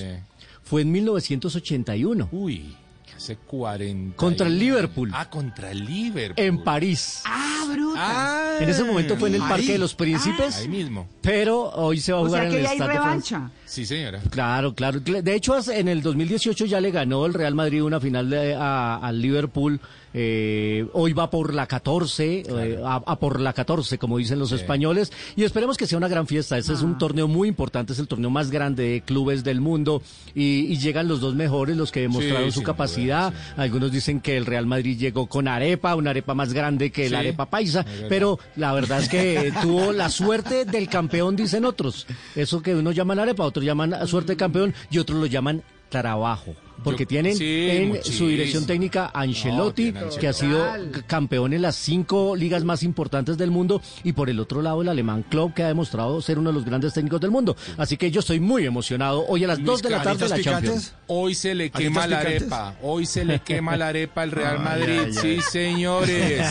[0.63, 2.29] fue en 1981.
[2.31, 2.75] Uy,
[3.23, 4.17] hace 40.
[4.17, 5.09] Contra el Liverpool.
[5.13, 6.43] Ah, contra el Liverpool.
[6.45, 7.21] En París.
[7.25, 7.99] Ah, bruta.
[8.01, 9.49] Ah, En ese momento fue en el ahí.
[9.49, 10.57] Parque de los Príncipes.
[10.57, 11.07] Ahí mismo.
[11.21, 13.35] Pero hoy se va a O jugar sea en que el Stade de France.
[13.35, 13.51] revancha.
[13.65, 14.19] Sí, señora.
[14.29, 14.99] Claro, claro.
[14.99, 18.97] De hecho, en el 2018 ya le ganó el Real Madrid una final de- a-
[18.97, 19.79] al Liverpool.
[20.13, 24.51] Eh, hoy va por la 14, eh, a, a por la 14, como dicen los
[24.51, 25.11] españoles.
[25.35, 26.57] Y esperemos que sea una gran fiesta.
[26.57, 30.01] Este es un torneo muy importante, es el torneo más grande de clubes del mundo.
[30.35, 33.33] Y, y llegan los dos mejores, los que demostraron su capacidad.
[33.57, 37.19] Algunos dicen que el Real Madrid llegó con arepa, una arepa más grande que la
[37.19, 37.85] arepa paisa.
[38.09, 42.07] Pero la verdad es que tuvo la suerte del campeón, dicen otros.
[42.35, 46.55] Eso que unos llaman arepa, otros llaman suerte de campeón y otros lo llaman trabajo.
[46.83, 48.17] Porque Yo- tienen sí, en muchísimo.
[48.17, 51.01] su dirección técnica a Ancelotti, No, tiene que ha sido Ancelotti.
[51.07, 54.89] campeón en las cinco ligas más importantes del mundo, y por el otro lado el
[54.89, 57.55] alemán Klopp, que ha demostrado ser uno de los grandes técnicos del mundo.
[57.77, 59.25] Así que yo estoy muy emocionado.
[59.27, 60.93] Hoy a las 2 de la tarde la Champions.
[61.07, 62.41] Hoy se le ¿Alitas quema la picantes?
[62.43, 62.75] arepa.
[62.81, 64.99] Hoy se le quema la arepa al Real Ay, Madrid.
[65.05, 65.41] ay, sí, ay.
[65.41, 66.45] señores.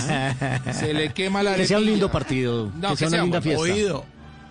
[0.73, 1.62] Se le quema la arepa.
[1.62, 3.61] Que sea un lindo partido, No, que sea una sea linda fiesta.
[3.62, 4.05] Oído,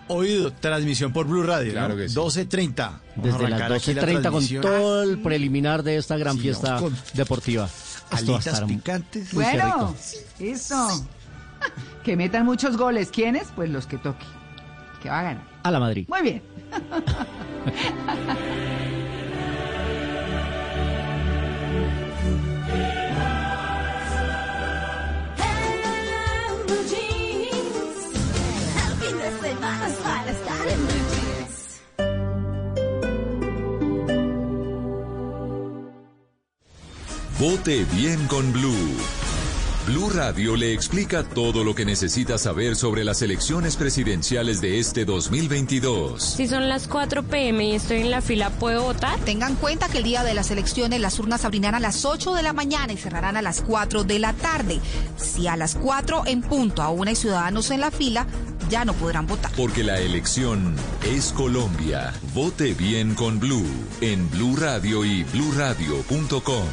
[0.08, 1.74] oído, transmisión por Blue Radio.
[1.74, 1.98] Claro ¿no?
[1.98, 2.16] que sí.
[2.16, 2.76] 12.30.
[2.78, 6.38] Vamos a Desde las arrancar aquí la 12.30 con todo el preliminar de esta gran
[6.38, 7.70] fiesta con deportiva.
[8.12, 9.34] Alitas picantes.
[9.34, 9.96] Bueno,
[10.40, 11.06] eso.
[12.04, 13.10] Que metan muchos goles.
[13.10, 13.48] ¿Quiénes?
[13.56, 14.26] Pues los que toque.
[15.02, 15.44] Que va a ganar.
[15.64, 16.08] A la Madrid.
[16.10, 16.42] Muy bien.
[37.42, 38.96] Vote bien con Blue.
[39.88, 45.06] Blue Radio le explica todo lo que necesita saber sobre las elecciones presidenciales de este
[45.06, 46.22] 2022.
[46.22, 49.18] Si son las 4 pm y estoy en la fila, ¿puedo votar?
[49.22, 52.44] Tengan cuenta que el día de las elecciones las urnas abrirán a las 8 de
[52.44, 54.80] la mañana y cerrarán a las 4 de la tarde.
[55.18, 58.28] Si a las 4 en punto aún hay ciudadanos en la fila,
[58.72, 59.52] ya no podrán votar.
[59.56, 60.76] Porque la elección
[61.06, 62.14] es Colombia.
[62.34, 63.68] Vote bien con Blue
[64.00, 66.66] en Blue Radio y bluradio.com.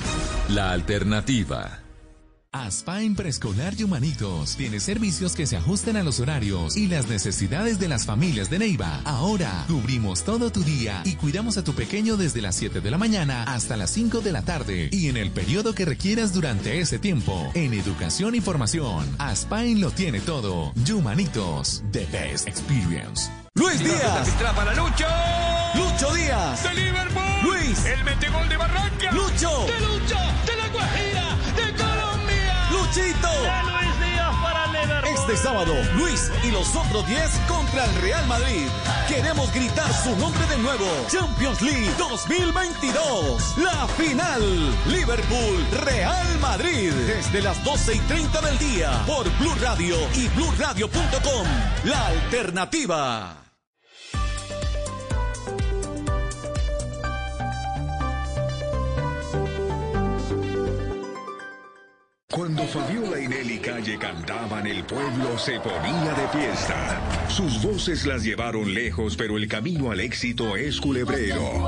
[0.49, 1.88] La alternativa.
[2.53, 7.79] Aspain Preescolar y Humanitos tiene servicios que se ajustan a los horarios y las necesidades
[7.79, 9.03] de las familias de Neiva.
[9.05, 12.97] Ahora cubrimos todo tu día y cuidamos a tu pequeño desde las 7 de la
[12.97, 16.99] mañana hasta las 5 de la tarde y en el periodo que requieras durante ese
[16.99, 17.51] tiempo.
[17.53, 20.73] En educación y formación, Aspain lo tiene todo.
[20.91, 23.31] Humanitos, the best experience.
[23.55, 24.31] Luis Díaz.
[24.57, 25.07] para Lucho.
[25.75, 26.63] Lucho Díaz.
[26.63, 27.23] De Liverpool.
[27.43, 27.85] Luis.
[27.85, 29.13] El metegol de Barranca.
[29.13, 29.67] Lucho.
[29.67, 30.17] De Lucho.
[30.47, 30.58] De
[35.29, 38.67] Este sábado, Luis y los otros 10 contra el Real Madrid.
[39.07, 40.87] Queremos gritar su nombre de nuevo.
[41.07, 43.59] Champions League 2022.
[43.59, 44.41] La final.
[44.87, 46.95] Liverpool, Real Madrid.
[46.95, 49.03] Desde las 12 y 30 del día.
[49.07, 51.47] Por Blue Radio y BlueRadio.com.
[51.85, 53.48] La alternativa.
[62.39, 67.29] Cuando Fabiola y Nelly Calle cantaban, el pueblo se ponía de fiesta.
[67.29, 71.67] Sus voces las llevaron lejos, pero el camino al éxito es culebrero.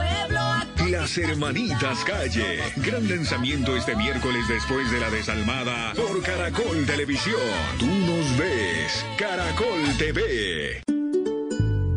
[0.88, 2.60] Las Hermanitas Calle.
[2.76, 7.40] Gran lanzamiento este miércoles después de la desalmada por Caracol Televisión.
[7.80, 9.04] Tú nos ves.
[9.18, 10.84] Caracol TV.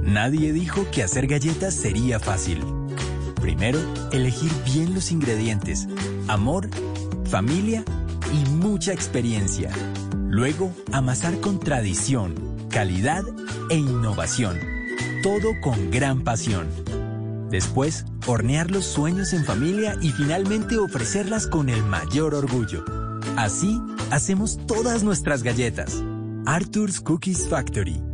[0.01, 2.63] Nadie dijo que hacer galletas sería fácil.
[3.39, 3.77] Primero,
[4.11, 5.87] elegir bien los ingredientes,
[6.27, 6.71] amor,
[7.29, 8.02] familia y
[8.49, 9.71] mucha experiencia.
[10.29, 12.35] Luego, amasar con tradición,
[12.69, 13.23] calidad
[13.69, 14.59] e innovación.
[15.21, 16.67] Todo con gran pasión.
[17.49, 22.83] Después, hornear los sueños en familia y finalmente ofrecerlas con el mayor orgullo.
[23.37, 23.79] Así,
[24.09, 26.03] hacemos todas nuestras galletas.
[26.45, 28.12] Arthur's Cookies Factory.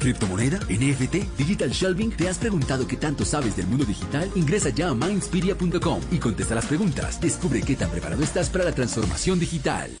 [0.00, 0.58] ¿Criptomoneda?
[0.68, 1.36] ¿NFT?
[1.38, 2.10] ¿Digital shelving?
[2.10, 4.28] ¿Te has preguntado qué tanto sabes del mundo digital?
[4.34, 7.20] Ingresa ya a Mindspiria.com y contesta las preguntas.
[7.20, 10.00] Descubre qué tan preparado estás para la transformación digital.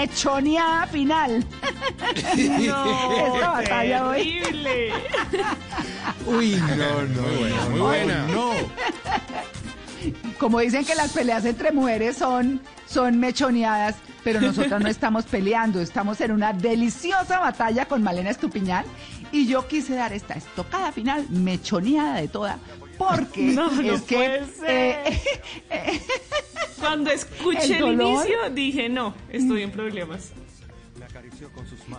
[0.00, 1.44] Mechonía final.
[2.66, 4.40] No, Esta batalla hoy.
[4.40, 4.92] terrible.
[6.26, 7.22] Uy, no, no.
[7.22, 8.26] Muy buena, muy no, buena.
[8.28, 8.52] No.
[10.38, 15.80] Como dicen que las peleas entre mujeres son, son mechoneadas, pero nosotras no estamos peleando,
[15.80, 18.84] estamos en una deliciosa batalla con Malena Estupiñán
[19.32, 22.58] y yo quise dar esta estocada final mechoneada de toda,
[23.00, 25.18] porque No, no es que eh,
[26.78, 30.32] Cuando escuché El inicio dije, no, estoy en problemas.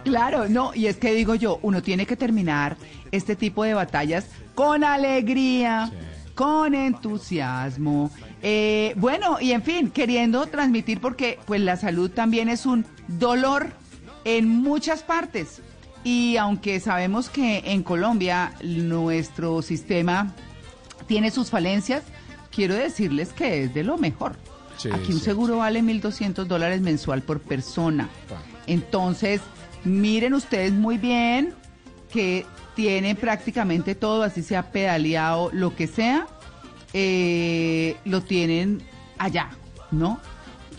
[0.04, 2.78] Claro, no, y es que digo yo, uno tiene que terminar
[3.12, 5.92] este tipo de batallas con alegría,
[6.36, 8.12] con entusiasmo,
[8.44, 13.72] eh, bueno, y en fin, queriendo transmitir porque pues la salud también es un dolor
[14.24, 15.62] en muchas partes.
[16.04, 20.34] Y aunque sabemos que en Colombia nuestro sistema
[21.12, 22.04] tiene sus falencias,
[22.56, 24.38] quiero decirles que es de lo mejor.
[24.78, 25.26] Sí, Aquí un sí.
[25.26, 28.08] seguro vale 1.200 dólares mensual por persona.
[28.66, 29.42] Entonces,
[29.84, 31.54] miren ustedes muy bien
[32.14, 32.46] que
[32.78, 36.28] tienen prácticamente todo, así sea pedaleado, lo que sea,
[36.94, 38.82] eh, lo tienen
[39.18, 39.50] allá,
[39.92, 40.18] ¿no?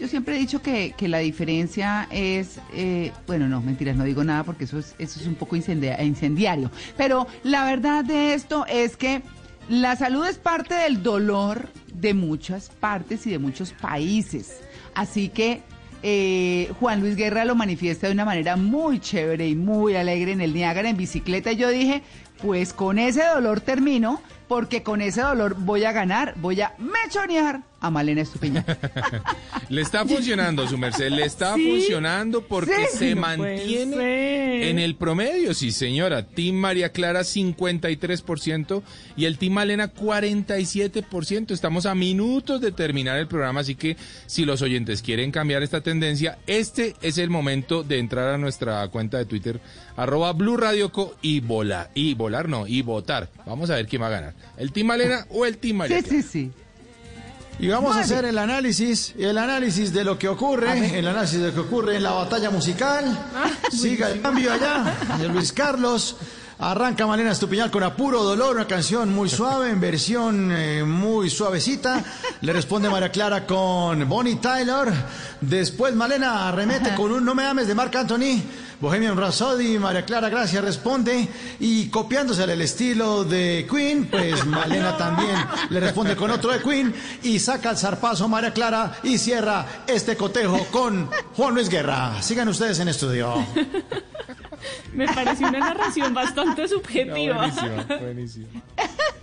[0.01, 4.25] Yo siempre he dicho que, que la diferencia es, eh, bueno, no, mentiras, no digo
[4.25, 6.71] nada porque eso es, eso es un poco incendia- incendiario.
[6.97, 9.21] Pero la verdad de esto es que
[9.69, 14.61] la salud es parte del dolor de muchas partes y de muchos países.
[14.95, 15.63] Así que
[16.03, 20.41] eh, Juan Luis Guerra lo manifiesta de una manera muy chévere y muy alegre en
[20.41, 21.53] el Niágara en bicicleta.
[21.53, 22.03] Y yo dije,
[22.43, 27.63] pues con ese dolor termino, porque con ese dolor voy a ganar, voy a mechonear
[27.81, 28.65] a Malena Estupiñán.
[29.69, 31.69] Le está funcionando, su merced, le está ¿Sí?
[31.69, 32.99] funcionando porque Sí.
[32.99, 36.25] se No mantiene en el promedio, sí señora.
[36.27, 38.83] Team María Clara 53%
[39.17, 41.51] y el Team Malena 47%.
[41.53, 43.97] Estamos a minutos de terminar el programa, así que
[44.27, 48.87] si los oyentes quieren cambiar esta tendencia, este es el momento de entrar a nuestra
[48.89, 49.61] cuenta de Twitter,
[49.97, 53.29] arroba Blue Radio Co y volar, y volar no, y votar.
[53.47, 56.03] Vamos a ver quién va a ganar, el Team Malena o el Team María Sí,
[56.05, 56.23] Clara.
[56.23, 56.53] sí, sí.
[57.59, 61.49] Y vamos a hacer el análisis, el análisis de lo que ocurre, el análisis de
[61.49, 63.05] lo que ocurre en la batalla musical.
[63.71, 66.17] Siga el cambio allá de Luis Carlos.
[66.59, 72.03] Arranca Malena Estupiñán con Apuro Dolor, una canción muy suave, en versión eh, muy suavecita.
[72.41, 74.89] Le responde María Clara con Bonnie Tyler.
[75.41, 78.41] Después Malena arremete con un No me ames de Marc Anthony.
[78.83, 81.29] Bohemian Rhapsody, María Clara Gracia responde.
[81.61, 85.37] Y copiándose el estilo de Queen, pues Malena también
[85.71, 86.93] le responde con otro de Queen.
[87.23, 92.21] Y saca el zarpazo María Clara y cierra este cotejo con Juan Luis Guerra.
[92.21, 93.47] Sigan ustedes en estudio.
[94.93, 97.37] Me pareció una narración bastante subjetiva.
[97.37, 98.49] Buenísima, buenísima.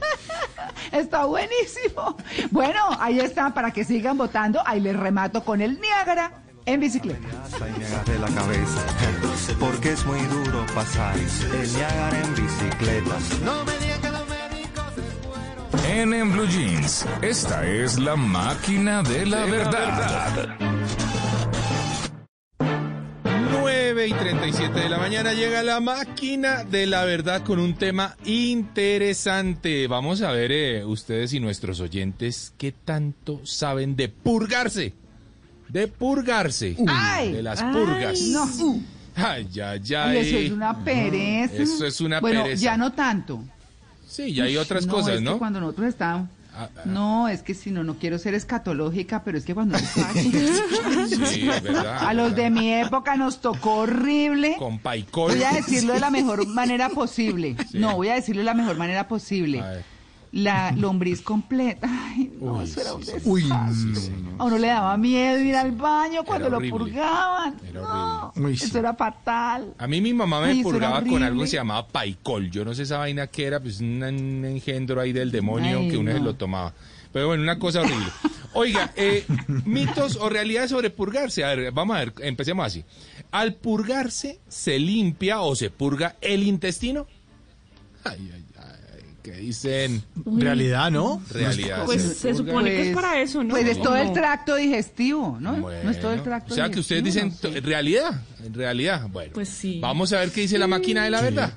[0.94, 2.16] Está buenísimo.
[2.50, 4.62] Bueno, ahí está, para que sigan votando.
[4.66, 7.28] Ahí les remato con el Niágara en bicicleta.
[7.76, 8.86] Y me agarré la cabeza.
[9.60, 13.18] Porque es muy duro pasar el Niágara en bicicleta.
[13.44, 15.86] No me digan que los médicos se fueron.
[15.98, 20.58] En, en Blue Jeans, esta es la máquina de la verdad.
[23.52, 28.16] 9 y 37 de la mañana llega la máquina de la verdad con un tema
[28.26, 29.88] interesante.
[29.88, 34.94] Vamos a ver eh, ustedes y nuestros oyentes qué tanto saben de purgarse.
[35.70, 36.76] De purgarse.
[36.88, 38.22] Ay, de las ay, purgas.
[38.22, 38.50] no.
[39.16, 40.18] Ay, ay, Y ay.
[40.18, 41.56] eso es una pereza.
[41.56, 42.62] Eso es una bueno, pereza.
[42.64, 43.44] ya no tanto.
[44.08, 45.38] Sí, ya hay otras no, cosas, es que ¿no?
[45.38, 46.30] cuando nosotros estábamos...
[46.56, 46.82] Ah, ah.
[46.86, 49.78] No, es que si no, no quiero ser escatológica, pero es que cuando...
[49.78, 52.08] Sí, verdad.
[52.08, 54.56] A los de mi época nos tocó horrible.
[54.58, 55.32] Con paicol.
[55.32, 57.56] Voy a decirlo de la mejor manera posible.
[57.74, 59.62] No, voy a decirlo de la mejor manera posible.
[59.62, 59.99] A ver.
[60.32, 61.88] La lombriz completa.
[61.92, 63.12] Ay, no, Uy, eso era sí, un sí.
[63.14, 63.32] desastre.
[63.32, 66.78] Uy, A uno le daba miedo ir al baño cuando lo horrible.
[66.78, 67.56] purgaban.
[67.68, 68.66] Era No, Uy, sí.
[68.66, 69.74] eso era fatal.
[69.78, 72.52] A mí mi mamá me Ay, purgaba con algo que se llamaba paicol.
[72.52, 75.90] Yo no sé esa vaina que era, pues un, un engendro ahí del demonio Ay,
[75.90, 76.26] que uno se no.
[76.26, 76.74] lo tomaba.
[77.12, 78.06] Pero bueno, una cosa horrible.
[78.54, 79.26] Oiga, eh,
[79.66, 81.44] mitos o realidades sobre purgarse.
[81.44, 82.84] A ver, vamos a ver, empecemos así.
[83.32, 87.08] Al purgarse, ¿se limpia o se purga el intestino?
[88.04, 88.46] Ay, ay,
[89.22, 90.04] ¿qué dicen?
[90.26, 90.42] Uy.
[90.42, 91.22] Realidad, ¿no?
[91.32, 91.86] Realidad.
[91.86, 93.50] Pues ¿se supone que es para eso, ¿no?
[93.52, 95.58] Pues es todo el tracto digestivo, ¿no?
[95.58, 97.62] no es todo el tracto O sea que ustedes dicen no sé.
[97.62, 99.08] realidad, en realidad.
[99.10, 99.80] Bueno, Pues sí.
[99.82, 101.54] vamos a ver qué dice la máquina de la verdad.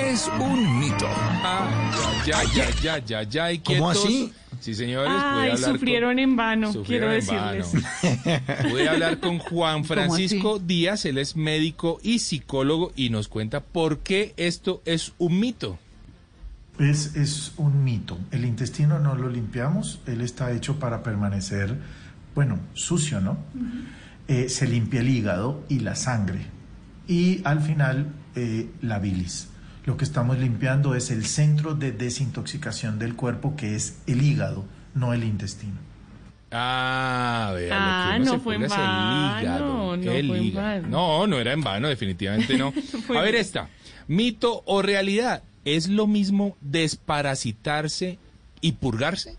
[0.00, 1.06] Es un mito.
[1.08, 4.32] Ah, ya, ya, ya, ya, ya, ¿Cómo así?
[4.60, 5.10] Sí, señores.
[5.14, 7.82] Ay, sufrieron en vano, sufrieron quiero en decirles.
[8.52, 8.70] vano.
[8.70, 14.00] Pude hablar con Juan Francisco Díaz, él es médico y psicólogo y nos cuenta por
[14.00, 15.78] qué esto es un mito.
[16.80, 18.18] Es, es un mito.
[18.30, 21.76] El intestino no lo limpiamos, él está hecho para permanecer,
[22.34, 23.38] bueno, sucio, ¿no?
[24.28, 26.40] Eh, se limpia el hígado y la sangre.
[27.06, 29.48] Y al final, eh, la bilis.
[29.84, 34.64] Lo que estamos limpiando es el centro de desintoxicación del cuerpo, que es el hígado,
[34.94, 35.74] no el intestino.
[36.52, 37.76] Ah, vea,
[38.12, 39.96] Ah, lo que uno no se fue en es el vano, hígado.
[39.96, 40.66] no el fue en hígado.
[40.82, 40.88] vano.
[40.88, 42.72] No, no era en vano, definitivamente no.
[43.16, 43.68] A ver esta.
[44.08, 48.18] Mito o realidad, ¿es lo mismo desparasitarse
[48.60, 49.36] y purgarse?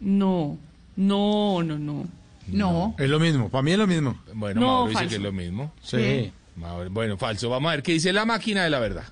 [0.00, 0.58] No,
[0.96, 2.06] no, no, no.
[2.48, 2.94] No.
[2.98, 4.18] Es lo mismo, para mí es lo mismo.
[4.34, 5.08] Bueno, No, Mauro dice falso.
[5.10, 5.72] que es lo mismo.
[5.82, 6.32] Sí.
[6.56, 7.48] Mauro- Bueno, falso.
[7.48, 9.04] Vamos a ver qué dice la máquina de la verdad.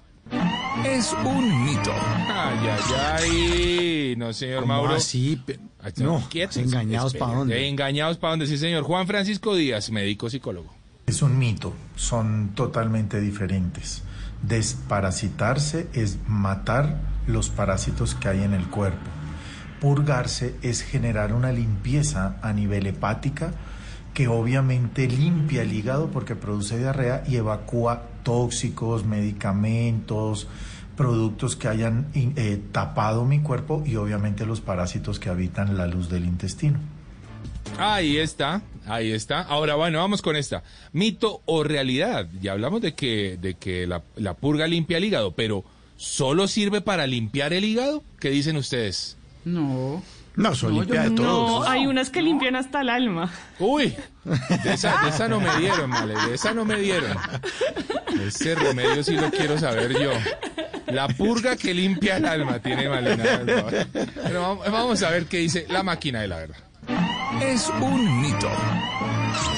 [0.86, 1.92] Es un mito.
[1.92, 4.14] Ay, ay, ay.
[4.16, 4.94] No, señor ¿Cómo Mauro.
[4.94, 5.40] así?
[5.96, 6.58] No, Quietos.
[6.58, 7.68] engañados para dónde.
[7.68, 8.82] Engañados para dónde, sí, señor.
[8.84, 10.72] Juan Francisco Díaz, médico psicólogo.
[11.06, 14.02] Es un mito, son totalmente diferentes.
[14.42, 19.10] Desparasitarse es matar los parásitos que hay en el cuerpo.
[19.80, 23.52] Purgarse es generar una limpieza a nivel hepática
[24.14, 30.48] que obviamente limpia el hígado porque produce diarrea y evacúa tóxicos, medicamentos,
[30.96, 36.08] productos que hayan eh, tapado mi cuerpo y obviamente los parásitos que habitan la luz
[36.10, 36.78] del intestino.
[37.78, 39.40] Ahí está, ahí está.
[39.42, 40.62] Ahora, bueno, vamos con esta.
[40.92, 42.28] Mito o realidad.
[42.40, 45.64] Ya hablamos de que, de que la, la purga limpia el hígado, pero
[45.96, 48.02] ¿solo sirve para limpiar el hígado?
[48.20, 49.16] ¿Qué dicen ustedes?
[49.44, 50.02] No.
[50.34, 51.22] No, eso No, limpia yo de no.
[51.22, 51.50] todos.
[51.66, 53.30] No, hay unas que limpian hasta el alma.
[53.58, 53.94] Uy,
[54.64, 57.14] de esa, de esa no me dieron, vale, de esa no me dieron.
[58.26, 60.10] Ese remedio sí lo quiero saber yo.
[60.86, 63.24] La purga que limpia el alma tiene Malena.
[64.22, 66.56] Pero vamos a ver qué dice la máquina de la verdad.
[67.42, 68.48] Es un mito.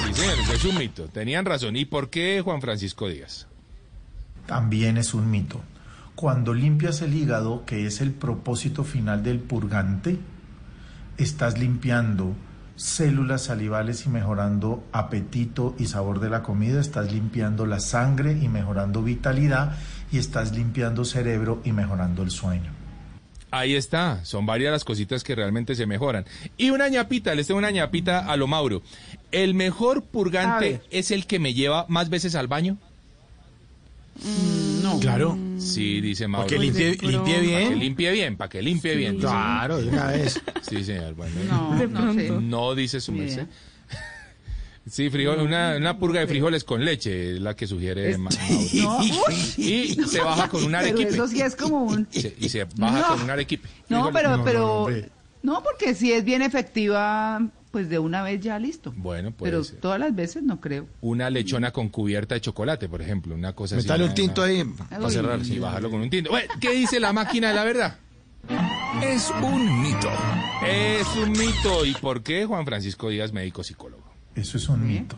[0.06, 1.08] Sí, señores, es un mito.
[1.08, 1.76] Tenían razón.
[1.76, 3.46] ¿Y por qué Juan Francisco Díaz?
[4.46, 5.60] también es un mito.
[6.14, 10.18] Cuando limpias el hígado, que es el propósito final del purgante,
[11.18, 12.34] estás limpiando
[12.76, 18.48] células salivales y mejorando apetito y sabor de la comida, estás limpiando la sangre y
[18.48, 19.76] mejorando vitalidad
[20.12, 22.72] y estás limpiando cerebro y mejorando el sueño.
[23.56, 26.24] Ahí está, son varias las cositas que realmente se mejoran.
[26.56, 28.82] Y una ñapita, les tengo una ñapita a lo Mauro.
[29.30, 32.78] ¿El mejor purgante es el que me lleva más veces al baño?
[34.82, 34.98] No.
[34.98, 35.38] Claro.
[35.58, 36.48] Sí, dice Mauro.
[36.48, 37.22] Para que limpie, pronto.
[37.22, 37.78] Para que bien.
[37.78, 39.18] limpie bien, para que limpie bien.
[39.20, 40.40] Claro, de una vez.
[40.62, 41.14] Sí, señor.
[41.14, 43.46] Bueno, No, no no dice su merced.
[44.94, 48.36] Sí, frijol, una, una purga de frijoles con leche, es la que sugiere Mauro.
[48.74, 48.98] No.
[49.56, 51.08] Y se baja con un Pero arequipe.
[51.10, 52.06] eso sí es como un...
[52.12, 53.08] Se- y se baja No.
[53.08, 53.68] con un arequipe.
[53.88, 54.86] No, pero, no, pero,
[55.42, 58.92] no, porque si es bien efectiva, pues de una vez ya listo.
[58.96, 59.80] Bueno, puede pero ser.
[59.80, 60.86] todas las veces no creo.
[61.00, 63.84] Una lechona con cubierta de chocolate, por ejemplo, una cosa así.
[63.86, 65.40] Metale un una- tinto una- ahí para cerrar.
[65.44, 66.30] Y bajarlo con un tinto.
[66.30, 67.98] Bueno, ¿qué dice la máquina de la verdad?
[69.02, 70.08] Es un mito.
[70.64, 71.84] Es un mito.
[71.84, 74.13] ¿Y por qué Juan Francisco Díaz, médico psicólogo?
[74.34, 75.16] Eso es un mito.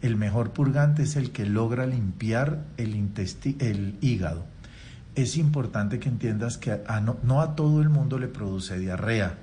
[0.00, 3.08] El mejor purgante es el que logra limpiar el,
[3.60, 4.44] el hígado.
[5.14, 9.38] Es importante que entiendas que a no, no a todo el mundo le produce diarrea.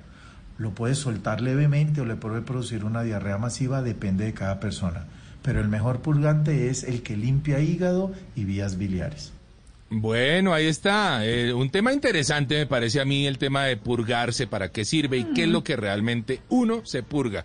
[0.58, 5.06] Lo puede soltar levemente o le puede producir una diarrea masiva, depende de cada persona.
[5.42, 9.32] Pero el mejor purgante es el que limpia hígado y vías biliares.
[9.92, 11.26] Bueno, ahí está.
[11.26, 15.18] Eh, un tema interesante me parece a mí el tema de purgarse, para qué sirve
[15.18, 17.44] y qué es lo que realmente uno se purga.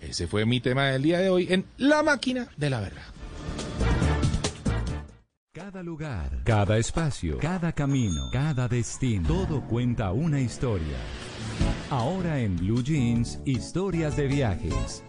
[0.00, 3.02] Ese fue mi tema del día de hoy en La Máquina de la Verdad.
[5.52, 10.98] Cada lugar, cada espacio, cada camino, cada destino, todo cuenta una historia.
[11.90, 15.02] Ahora en Blue Jeans, historias de viajes.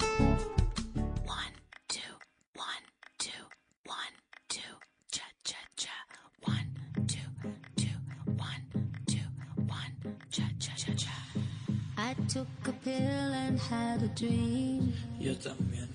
[11.99, 12.56] I took a
[12.87, 14.93] pill and had a dream.
[15.19, 15.89] Yo también.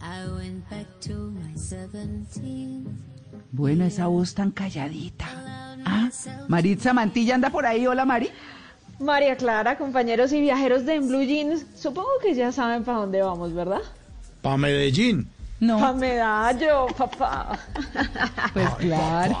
[0.00, 2.84] I went back to my 17.
[3.52, 5.26] Bueno, esa voz tan calladita.
[5.84, 6.10] Ah,
[6.48, 7.86] Maritza Mantilla anda por ahí.
[7.86, 8.30] Hola, Mari.
[8.98, 13.22] María Clara, compañeros y viajeros de En Blue Jeans, supongo que ya saben para dónde
[13.22, 13.80] vamos, ¿verdad?
[14.42, 15.28] Pa' Medellín.
[15.62, 15.78] No.
[15.78, 17.56] Pa' Medallo, papá.
[18.52, 19.36] Pues claro.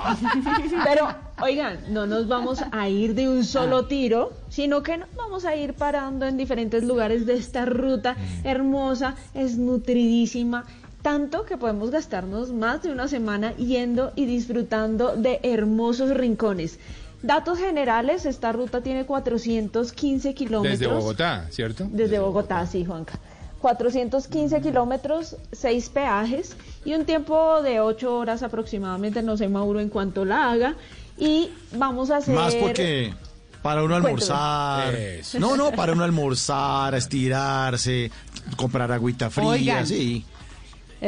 [0.84, 1.08] Pero,
[1.42, 5.56] oigan, no nos vamos a ir de un solo tiro, sino que nos vamos a
[5.56, 10.64] ir parando en diferentes lugares de esta ruta hermosa, es nutridísima,
[11.02, 16.78] tanto que podemos gastarnos más de una semana yendo y disfrutando de hermosos rincones.
[17.24, 20.78] Datos generales, esta ruta tiene 415 kilómetros.
[20.78, 21.88] Desde Bogotá, ¿cierto?
[21.90, 23.18] Desde Bogotá, sí, Juanca.
[23.62, 29.88] 415 kilómetros, 6 peajes y un tiempo de 8 horas aproximadamente, no sé, Mauro, en
[29.88, 30.74] cuanto la haga.
[31.16, 32.34] Y vamos a hacer...
[32.34, 33.14] Más porque
[33.62, 34.94] para uno almorzar.
[34.94, 35.38] Eso.
[35.38, 38.10] No, no, para uno almorzar, estirarse,
[38.56, 39.86] comprar agüita fría, Oigan.
[39.86, 40.26] sí.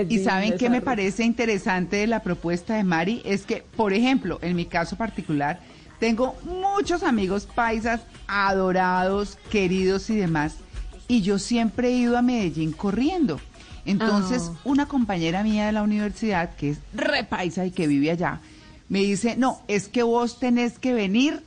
[0.08, 4.38] Y saben qué me parece interesante de la propuesta de Mari es que, por ejemplo,
[4.42, 5.60] en mi caso particular,
[6.00, 10.56] tengo muchos amigos paisas adorados, queridos y demás,
[11.08, 13.40] y yo siempre he ido a Medellín corriendo.
[13.86, 14.58] Entonces, Ah.
[14.64, 18.40] una compañera mía de la universidad, que es re paisa y que vive allá,
[18.88, 21.42] me dice, no, es que vos tenés que venir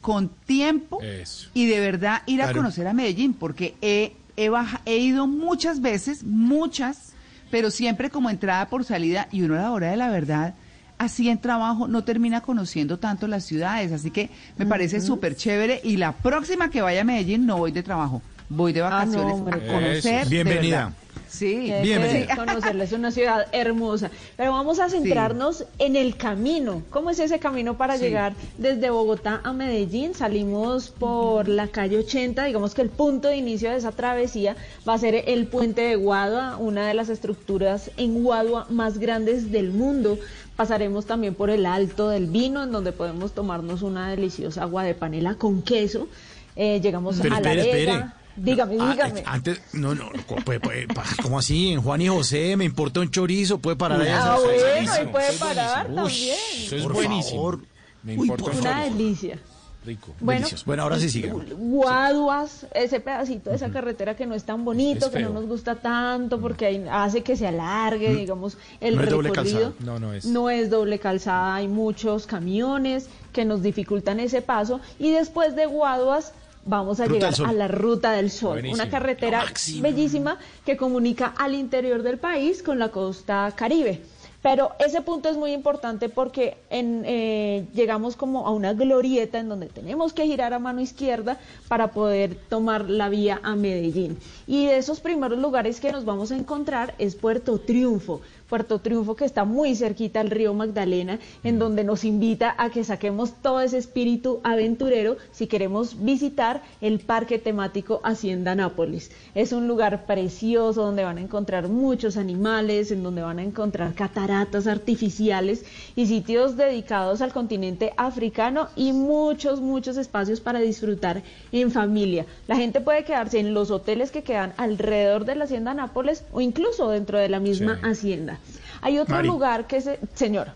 [0.00, 1.48] con tiempo Eso.
[1.54, 5.80] y de verdad ir a conocer a Medellín, porque he, he, baja- he ido muchas
[5.80, 7.12] veces, muchas,
[7.50, 10.54] pero siempre como entrada por salida y uno a la hora de la verdad,
[10.98, 14.28] así en trabajo no termina conociendo tanto las ciudades, así que
[14.58, 18.20] me parece súper chévere y la próxima que vaya a Medellín no voy de trabajo,
[18.48, 19.96] voy de Ah, no, vacaciones hombre, a conocer.
[19.96, 20.08] Eso.
[20.08, 20.76] de Bienvenida.
[20.76, 20.92] verdad.
[21.30, 22.26] Sí, Bienvenida.
[22.26, 24.10] que conocerles una ciudad hermosa.
[24.38, 26.82] Pero vamos a centrarnos en el camino.
[26.88, 28.04] ¿Cómo es ese camino para Sí.
[28.04, 30.14] llegar desde Bogotá a Medellín?
[30.14, 32.44] Salimos por la calle 80.
[32.44, 34.56] Digamos que el punto de inicio de esa travesía
[34.88, 39.52] va a ser el puente de Guadua, una de las estructuras en Guadua más grandes
[39.52, 40.18] del mundo.
[40.56, 44.94] Pasaremos también por el Alto del Vino, en donde podemos tomarnos una deliciosa agua de
[44.94, 46.08] panela con queso.
[46.56, 48.04] Eh, llegamos Pero a la espere, espere.
[48.40, 49.20] Dígame, Ah, dígame.
[49.20, 51.72] eh, Antes, no, no, no, puede- puede- pa- ¿cómo así?
[51.72, 54.08] En Juan y José, me importa un chorizo, puede parar ahí.
[54.08, 56.04] a Ah, bueno, ahí puede parar buenísimo.
[56.04, 56.38] también.
[56.66, 57.36] Eso es Por buenísimo.
[57.40, 57.60] favor.
[58.02, 59.38] Me Uy, importa por un Una delicia.
[59.86, 60.12] Rico.
[60.20, 60.64] Bueno, Delicioso.
[60.66, 61.32] Bueno, ahora sí siga.
[61.32, 65.46] Guaduas, ese pedacito de esa carretera que no es tan bonito, Es que no nos
[65.46, 69.60] gusta tanto porque ahí hace que se alargue, digamos, el No es doble recorrido.
[69.72, 69.84] calzada.
[69.86, 70.24] No, no es.
[70.26, 75.66] No es doble calzada, hay muchos camiones que nos dificultan ese paso y después de
[75.66, 76.32] Guaduas
[76.68, 78.74] vamos a Ruta llegar a la Ruta del Sol, Buenísimo.
[78.74, 79.44] una carretera
[79.80, 84.00] bellísima que comunica al interior del país con la costa caribe.
[84.40, 89.48] Pero ese punto es muy importante porque en, eh, llegamos como a una glorieta en
[89.48, 94.16] donde tenemos que girar a mano izquierda para poder tomar la vía a Medellín.
[94.50, 98.22] Y de esos primeros lugares que nos vamos a encontrar es Puerto Triunfo.
[98.48, 102.82] Puerto Triunfo que está muy cerquita al río Magdalena, en donde nos invita a que
[102.82, 109.10] saquemos todo ese espíritu aventurero si queremos visitar el parque temático Hacienda Nápoles.
[109.34, 113.92] Es un lugar precioso donde van a encontrar muchos animales, en donde van a encontrar
[113.92, 121.70] cataratas artificiales y sitios dedicados al continente africano y muchos, muchos espacios para disfrutar en
[121.70, 122.24] familia.
[122.46, 126.40] La gente puede quedarse en los hoteles que quedan alrededor de la Hacienda Nápoles o
[126.40, 128.38] incluso dentro de la misma hacienda.
[128.80, 129.28] Hay otro Mari.
[129.28, 129.98] lugar que se...
[130.14, 130.48] Señor.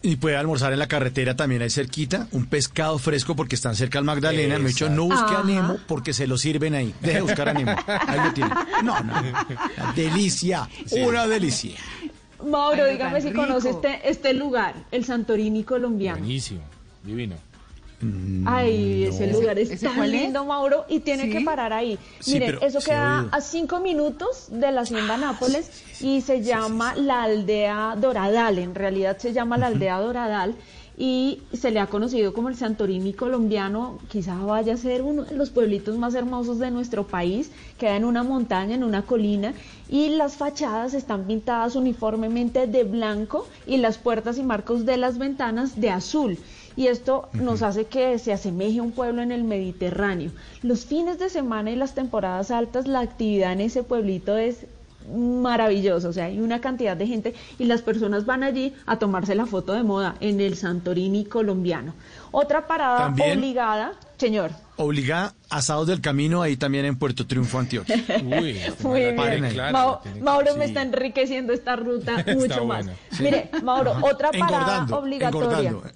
[0.00, 3.98] Y puede almorzar en la carretera también ahí cerquita, un pescado fresco porque están cerca
[3.98, 4.56] al Magdalena.
[4.58, 5.44] Me he dicho, no busque a Ajá.
[5.44, 6.94] Nemo porque se lo sirven ahí.
[7.00, 7.74] Deje de buscar a Nemo.
[8.06, 8.50] Ahí lo tiene.
[8.84, 9.12] No, no.
[9.18, 10.68] Una delicia.
[10.92, 11.76] Una delicia.
[12.46, 13.40] Mauro, Ay, dígame si rico.
[13.40, 16.18] conoce este, este lugar, el Santorini colombiano.
[16.20, 16.60] Buenísimo.
[17.02, 17.34] Divino.
[18.46, 20.22] Ay, ese lugar es ¿Ese tan cuál es?
[20.22, 21.30] lindo, Mauro, y tiene Sí.
[21.30, 21.98] que parar ahí.
[22.20, 23.28] Sí, Miren, pero eso queda oído.
[23.32, 25.70] a cinco minutos de la hacienda Nápoles
[26.00, 28.58] y se llama la aldea Doradal.
[28.58, 30.54] En realidad se llama la aldea Doradal
[30.98, 33.98] y se le ha conocido como el Santorini colombiano.
[34.08, 37.52] Quizá vaya a ser uno de los pueblitos más hermosos de nuestro país.
[37.78, 39.54] Queda en una montaña, en una colina
[39.88, 45.18] y las fachadas están pintadas uniformemente de blanco y las puertas y marcos de las
[45.18, 46.38] ventanas de azul
[46.74, 50.30] y esto nos hace que se asemeje a un pueblo en el Mediterráneo.
[50.62, 54.66] Los fines de semana y las temporadas altas, la actividad en ese pueblito es
[55.14, 59.34] maravillosa, o sea, hay una cantidad de gente y las personas van allí a tomarse
[59.34, 61.94] la foto de moda en el Santorini colombiano.
[62.30, 64.50] Otra parada También- obligada, señor.
[64.76, 67.96] Obliga asados del camino ahí también en Puerto Triunfo, Antioquia.
[68.22, 69.48] Uy, Muy bien.
[69.50, 70.58] Claro, Mau- tiene que- Mauro sí.
[70.58, 72.84] me está enriqueciendo esta ruta Está mucho más.
[72.86, 72.98] bueno.
[73.18, 75.68] Mire, Mauro, otra parada Engordando, obligatoria.
[75.70, 75.92] engordando.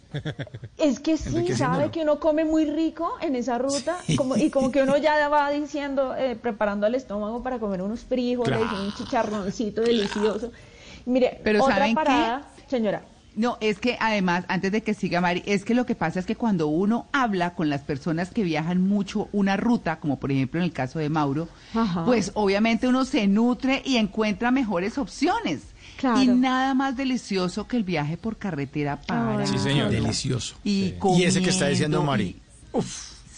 [0.78, 4.72] Es que sí, sabe que uno come muy rico en esa ruta como, y como
[4.72, 8.76] que uno ya va diciendo, eh, preparando el estómago para comer unos frijoles Claro.
[8.82, 10.50] y un chicharroncito delicioso.
[11.04, 11.94] Mire, Pero otra ¿saben qué?
[11.94, 13.02] parada, señora.
[13.34, 16.26] No, es que además, antes de que siga Mari, es que lo que pasa es
[16.26, 20.60] que cuando uno habla con las personas que viajan mucho una ruta, como por ejemplo
[20.60, 22.04] en el caso de Mauro, Ajá.
[22.04, 25.60] pues obviamente uno se nutre y encuentra mejores opciones.
[25.96, 26.20] Claro.
[26.22, 29.46] Y nada más delicioso que el viaje por carretera para.
[29.46, 29.90] Sí, señor.
[29.90, 30.56] Delicioso.
[30.64, 32.24] Y, Y ese que está diciendo Mari.
[32.74, 32.78] y-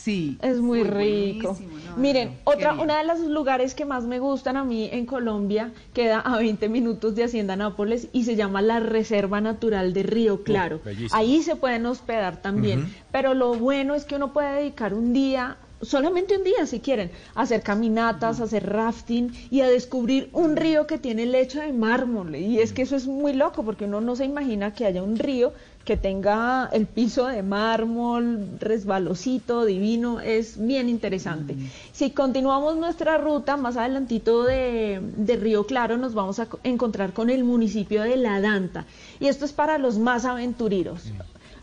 [0.04, 0.36] Sí.
[0.42, 1.56] Es muy Uy, rico.
[1.88, 5.06] no, Miren, no, otra, una de los lugares que más me gustan a mí en
[5.06, 10.02] Colombia queda a 20 minutos de Hacienda Nápoles y se llama la Reserva Natural de
[10.02, 10.82] Río Claro.
[11.12, 12.94] Ahí se pueden hospedar también.
[13.12, 17.10] Pero lo bueno es que uno puede dedicar un día solamente un día si quieren,
[17.34, 21.72] a hacer caminatas, a hacer rafting y a descubrir un río que tiene lecho de
[21.72, 22.34] mármol.
[22.36, 25.18] Y es que eso es muy loco porque uno no se imagina que haya un
[25.18, 25.52] río
[25.84, 31.56] que tenga el piso de mármol, resbalosito, divino, es bien interesante.
[31.92, 37.12] Si continuamos nuestra ruta, más adelantito de, de Río Claro nos vamos a co- encontrar
[37.12, 38.86] con el municipio de La Danta.
[39.20, 41.02] Y esto es para los más aventureros.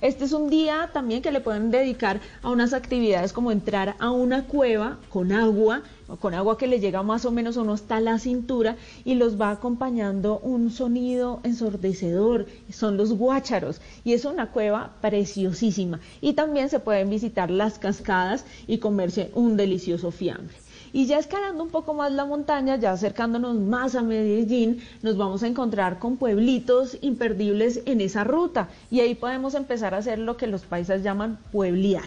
[0.01, 4.09] Este es un día también que le pueden dedicar a unas actividades como entrar a
[4.09, 7.73] una cueva con agua, o con agua que le llega más o menos a uno
[7.73, 14.25] hasta la cintura y los va acompañando un sonido ensordecedor, son los guácharos y es
[14.25, 15.99] una cueva preciosísima.
[16.19, 20.60] Y también se pueden visitar las cascadas y comerse un delicioso fiambre.
[20.93, 25.41] Y ya escalando un poco más la montaña, ya acercándonos más a Medellín, nos vamos
[25.43, 28.67] a encontrar con pueblitos imperdibles en esa ruta.
[28.89, 32.03] Y ahí podemos empezar a hacer lo que los paisas llaman pueblear,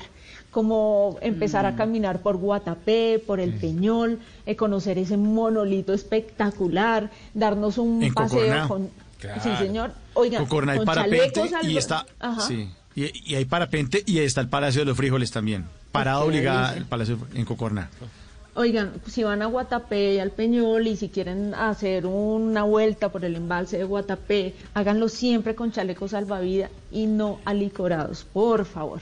[0.51, 7.79] como empezar a caminar por Guatapé, por el Peñol, eh, conocer ese monolito espectacular, darnos
[7.79, 8.91] un En paseo con...
[9.19, 9.41] Claro.
[9.43, 9.93] Sí, señor.
[10.13, 12.05] Oigan, con parapente al- y está...
[12.21, 12.43] Ajá.
[12.43, 12.69] Sí.
[12.95, 15.65] Y, y hay parapente y está el Palacio de los Frijoles también.
[15.91, 17.89] Parada obligada el Palacio en Cocorná.
[18.57, 23.25] Oigan, si van a Guatapé y al Peñol y si quieren hacer una vuelta por
[23.25, 29.01] el embalse de Guatapé, háganlo siempre con chalecos salvavidas y no alicorados, por favor.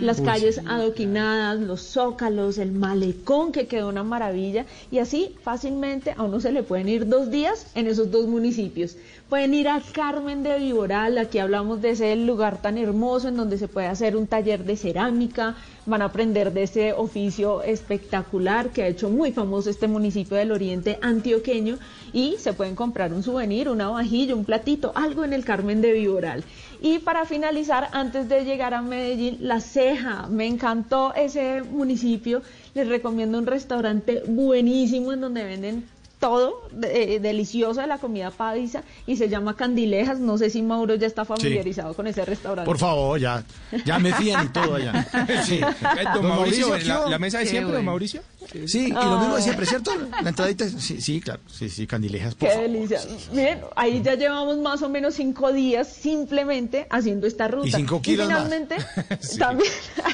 [0.00, 6.14] Las Uy, calles adoquinadas, los zócalos, el malecón que quedó una maravilla y así fácilmente
[6.16, 8.96] a uno se le pueden ir dos días en esos dos municipios.
[9.28, 13.58] Pueden ir a Carmen de Viboral, aquí hablamos de ese lugar tan hermoso en donde
[13.58, 18.84] se puede hacer un taller de cerámica, van a aprender de ese oficio espectacular que
[18.84, 21.78] ha hecho muy famoso este municipio del oriente antioqueño
[22.14, 25.92] y se pueden comprar un souvenir, una vajilla, un platito, algo en el Carmen de
[25.92, 26.44] Viboral.
[26.80, 32.42] Y para finalizar, antes de llegar a Medellín, La Ceja, me encantó ese municipio,
[32.74, 38.82] les recomiendo un restaurante buenísimo en donde venden todo eh, delicioso de la comida paisa
[39.06, 40.18] y se llama Candilejas.
[40.18, 42.66] No sé si Mauro ya está familiarizado con ese restaurante.
[42.66, 43.44] Por favor, ya,
[43.84, 45.06] ya me fían y todo allá.
[45.44, 45.60] Sí.
[46.14, 47.90] Don Mauricio, ¿qué la, mesa de Qué siempre, don bueno.
[47.92, 48.22] Mauricio.
[48.66, 49.92] Sí, y lo mismo de siempre, ¿cierto?
[50.22, 52.70] La entradita, sí, sí, claro, sí, sí, candilejas, por Qué favor.
[52.70, 53.00] delicia.
[53.32, 57.68] Miren, ahí ya llevamos más o menos cinco días simplemente haciendo esta ruta.
[57.68, 58.44] Y cinco kilos más.
[58.44, 58.76] finalmente,
[59.38, 59.70] también,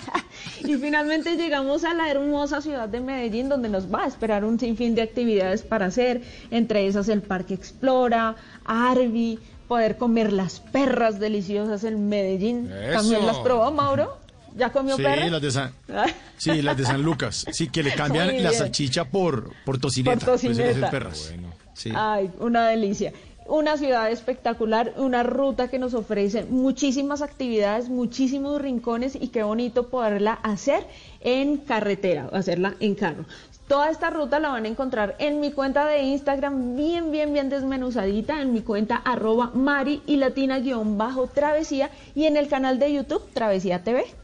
[0.64, 4.58] y finalmente llegamos a la hermosa ciudad de Medellín, donde nos va a esperar un
[4.58, 11.18] sinfín de actividades para hacer, entre esas el Parque Explora, Arby, poder comer las perras
[11.18, 12.68] deliciosas en Medellín.
[12.92, 13.26] ¿También Eso.
[13.26, 14.18] las probó, Mauro?
[14.56, 15.30] ¿Ya comió Sí, perras?
[15.30, 15.72] las de San,
[16.36, 17.44] sí, las de San Lucas.
[17.50, 20.16] Sí, que le cambian la salchicha por, por tocineta.
[20.16, 20.90] Por pues, tocineta.
[20.90, 21.32] perras.
[21.74, 21.90] Sí.
[21.94, 23.12] Ay, una delicia.
[23.46, 29.88] Una ciudad espectacular, una ruta que nos ofrece muchísimas actividades, muchísimos rincones y qué bonito
[29.88, 30.86] poderla hacer
[31.20, 33.26] en carretera, hacerla en carro.
[33.68, 37.50] Toda esta ruta la van a encontrar en mi cuenta de Instagram, bien, bien, bien
[37.50, 42.78] desmenuzadita, en mi cuenta arroba mari y latina guion bajo travesía y en el canal
[42.78, 44.23] de YouTube Travesía TV.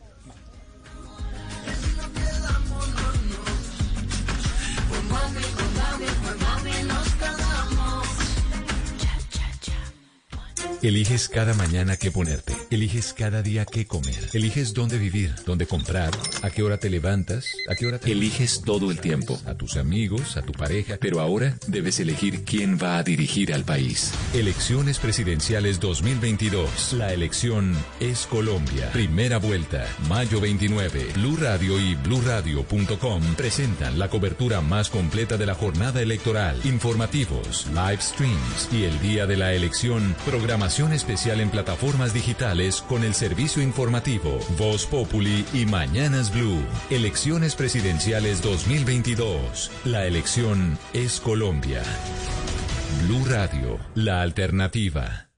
[10.83, 12.57] Eliges cada mañana qué ponerte.
[12.71, 14.31] Eliges cada día qué comer.
[14.33, 16.11] Eliges dónde vivir, dónde comprar,
[16.41, 18.13] a qué hora te levantas, a qué hora te...
[18.13, 19.39] Eliges todo el tiempo.
[19.45, 20.97] A tus amigos, a tu pareja.
[20.99, 24.13] Pero ahora debes elegir quién va a dirigir al país.
[24.33, 26.95] Elecciones presidenciales 2022.
[26.95, 28.91] La elección es Colombia.
[28.91, 29.87] Primera vuelta.
[30.09, 31.09] Mayo 29.
[31.17, 36.59] Blue Radio y bluradio.com presentan la cobertura más completa de la jornada electoral.
[36.65, 43.03] Informativos, live streams y el día de la elección, programación especial en plataformas digitales con
[43.03, 46.63] el servicio informativo Voz Populi y Mañanas Blue.
[46.91, 49.71] Elecciones presidenciales 2022.
[49.85, 51.83] La elección es Colombia.
[53.03, 55.29] Blue Radio, la alternativa.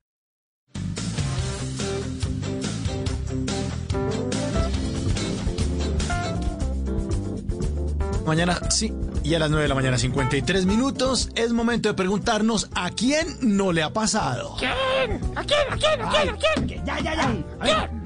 [8.27, 8.93] Mañana, sí,
[9.25, 13.27] y a las 9 de la mañana, 53 minutos, es momento de preguntarnos a quién
[13.41, 14.57] no le ha pasado.
[14.59, 15.21] ¿Quién?
[15.37, 15.61] ¿A quién?
[15.71, 16.01] ¿A quién?
[16.03, 16.29] ¿A quién?
[16.31, 16.85] ¿A quién?
[16.85, 17.83] Ya, ya, ya.
[17.83, 18.02] ¿A,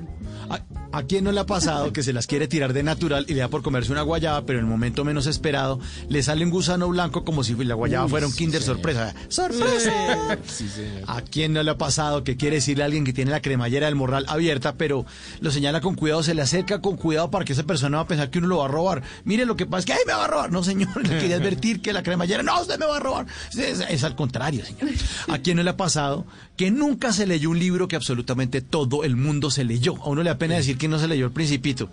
[0.97, 3.41] ¿A quién no le ha pasado que se las quiere tirar de natural y le
[3.41, 6.89] da por comerse una guayaba, pero en el momento menos esperado le sale un gusano
[6.89, 9.15] blanco como si la guayaba Uy, fuera un Kinder sorpresa?
[9.29, 10.39] ¡Sorpresa!
[10.47, 10.65] Sí.
[11.07, 13.89] ¿A quién no le ha pasado que quiere decirle a alguien que tiene la cremallera
[13.89, 15.05] del morral abierta, pero
[15.41, 18.09] lo señala con cuidado, se le acerca con cuidado para que esa persona va a
[18.09, 19.03] pensar que uno lo va a robar?
[19.25, 20.51] Mire, lo que pasa es que, ¡ay, me va a robar!
[20.51, 23.27] No, señor, le quería advertir que la cremallera, ¡no, usted me va a robar!
[23.55, 24.89] Es al contrario, señor.
[25.29, 26.25] ¿A quién no le ha pasado
[26.57, 29.97] que nunca se leyó un libro que absolutamente todo el mundo se leyó?
[30.03, 31.91] A uno le da pena decir que no se leyó el principito.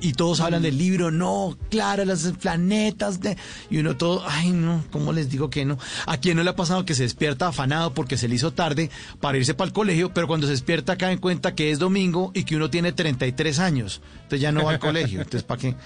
[0.00, 3.36] Y, todos hablan del libro, no, claro, los planetas, de,
[3.70, 5.78] y uno todo, ay no, ¿cómo les digo que no?
[6.06, 8.90] ¿A quién no le ha pasado que se despierta afanado porque se le hizo tarde
[9.20, 12.32] para irse para el colegio, pero cuando se despierta cae en cuenta que es domingo
[12.34, 15.76] y que uno tiene 33 años, entonces ya no va al colegio, entonces ¿para qué?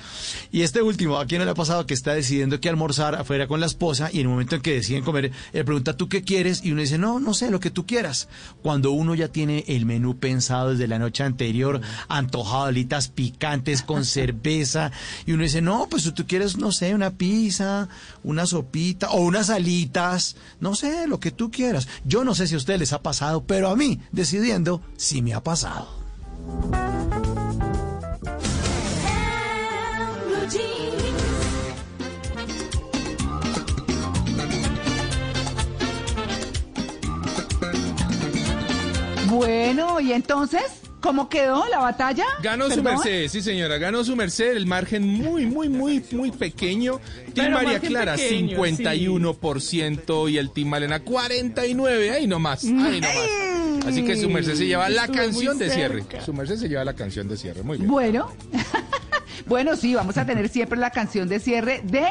[0.50, 3.46] Y este último, ¿a quién no le ha pasado que está decidiendo que almorzar afuera
[3.46, 6.22] con la esposa y en el momento en que deciden comer, él pregunta, ¿tú qué
[6.22, 6.64] quieres?
[6.64, 8.28] Y uno dice, no, no sé, lo que tú quieras.
[8.62, 13.08] Cuando uno ya tiene el menú pensado desde la noche anterior, antojado alitas
[13.86, 14.90] con cerveza,
[15.26, 17.88] y uno dice, no, pues si tú quieres, no sé, una pizza,
[18.24, 21.88] una sopita o unas alitas, no sé, lo que tú quieras.
[22.04, 25.34] Yo no sé si a ustedes les ha pasado, pero a mí, decidiendo, sí me
[25.34, 25.88] ha pasado.
[39.28, 40.62] Bueno, y entonces,
[41.00, 42.24] ¿cómo quedó la batalla?
[42.42, 47.00] Ganó su merced, sí señora, ganó su merced, el margen muy, muy, muy, muy pequeño.
[47.34, 53.86] Team Pero María Clara, pequeño, 51% y el Team Malena, 49%, ahí nomás, ahí nomás.
[53.86, 56.04] Así que su merced se lleva la Estuve canción de cierre.
[56.24, 57.90] Su merced se lleva la canción de cierre, muy bien.
[57.90, 58.30] Bueno,
[59.46, 62.06] bueno, sí, vamos a tener siempre la canción de cierre de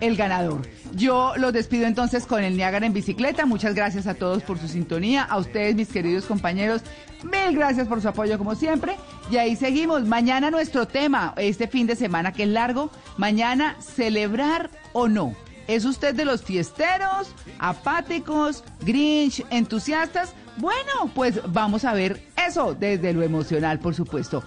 [0.00, 0.62] El Ganador.
[0.94, 3.46] Yo los despido entonces con el Niágara en bicicleta.
[3.46, 5.22] Muchas gracias a todos por su sintonía.
[5.22, 6.82] A ustedes, mis queridos compañeros,
[7.22, 8.96] mil gracias por su apoyo como siempre.
[9.30, 10.06] Y ahí seguimos.
[10.06, 12.90] Mañana nuestro tema, este fin de semana que es largo.
[13.16, 15.34] Mañana, celebrar o no.
[15.68, 17.28] ¿Es usted de los fiesteros,
[17.60, 20.34] apáticos, grinch, entusiastas?
[20.56, 24.42] Bueno, pues vamos a ver eso desde lo emocional, por supuesto.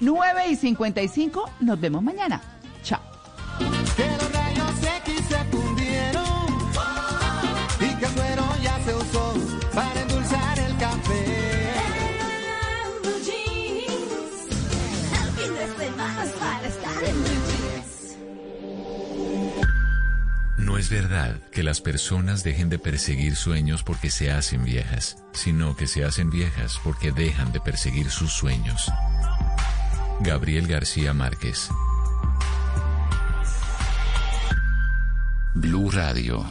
[0.00, 2.40] 9 y 55, nos vemos mañana.
[20.80, 25.86] Es verdad que las personas dejen de perseguir sueños porque se hacen viejas, sino que
[25.86, 28.90] se hacen viejas porque dejan de perseguir sus sueños.
[30.20, 31.68] Gabriel García Márquez.
[35.54, 36.50] Blue Radio.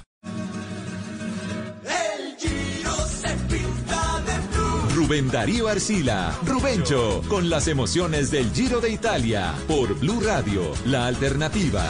[1.84, 4.96] El Giro se pinta de blue.
[4.96, 11.08] Rubén Darío Arcila, Rubencho, con las emociones del Giro de Italia, por Blue Radio, la
[11.08, 11.84] alternativa.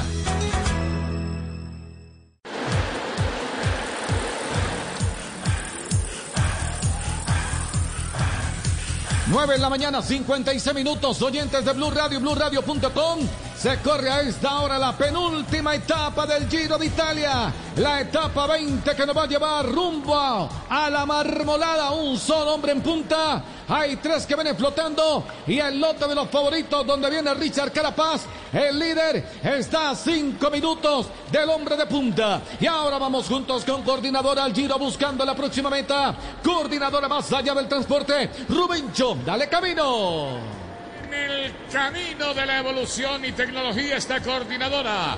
[9.30, 13.49] Nueve en la mañana, 56 minutos, oyentes de Blue Radio, BlueRadio.com.
[13.60, 17.54] Se corre a esta hora la penúltima etapa del Giro de Italia.
[17.76, 21.92] La etapa 20 que nos va a llevar rumbo a, la marmolada.
[21.92, 23.44] Un solo hombre en punta.
[23.68, 25.26] Hay tres que vienen flotando.
[25.46, 28.22] Y el lote de los favoritos donde viene Richard Carapaz.
[28.54, 32.42] El líder está a cinco minutos del hombre de punta.
[32.62, 36.16] Y ahora vamos juntos con coordinadora al Giro buscando la próxima meta.
[36.42, 38.30] Coordinadora más allá del transporte.
[38.48, 40.68] Rubencho, dale camino.
[41.12, 45.18] En el camino de la evolución y tecnología esta coordinadora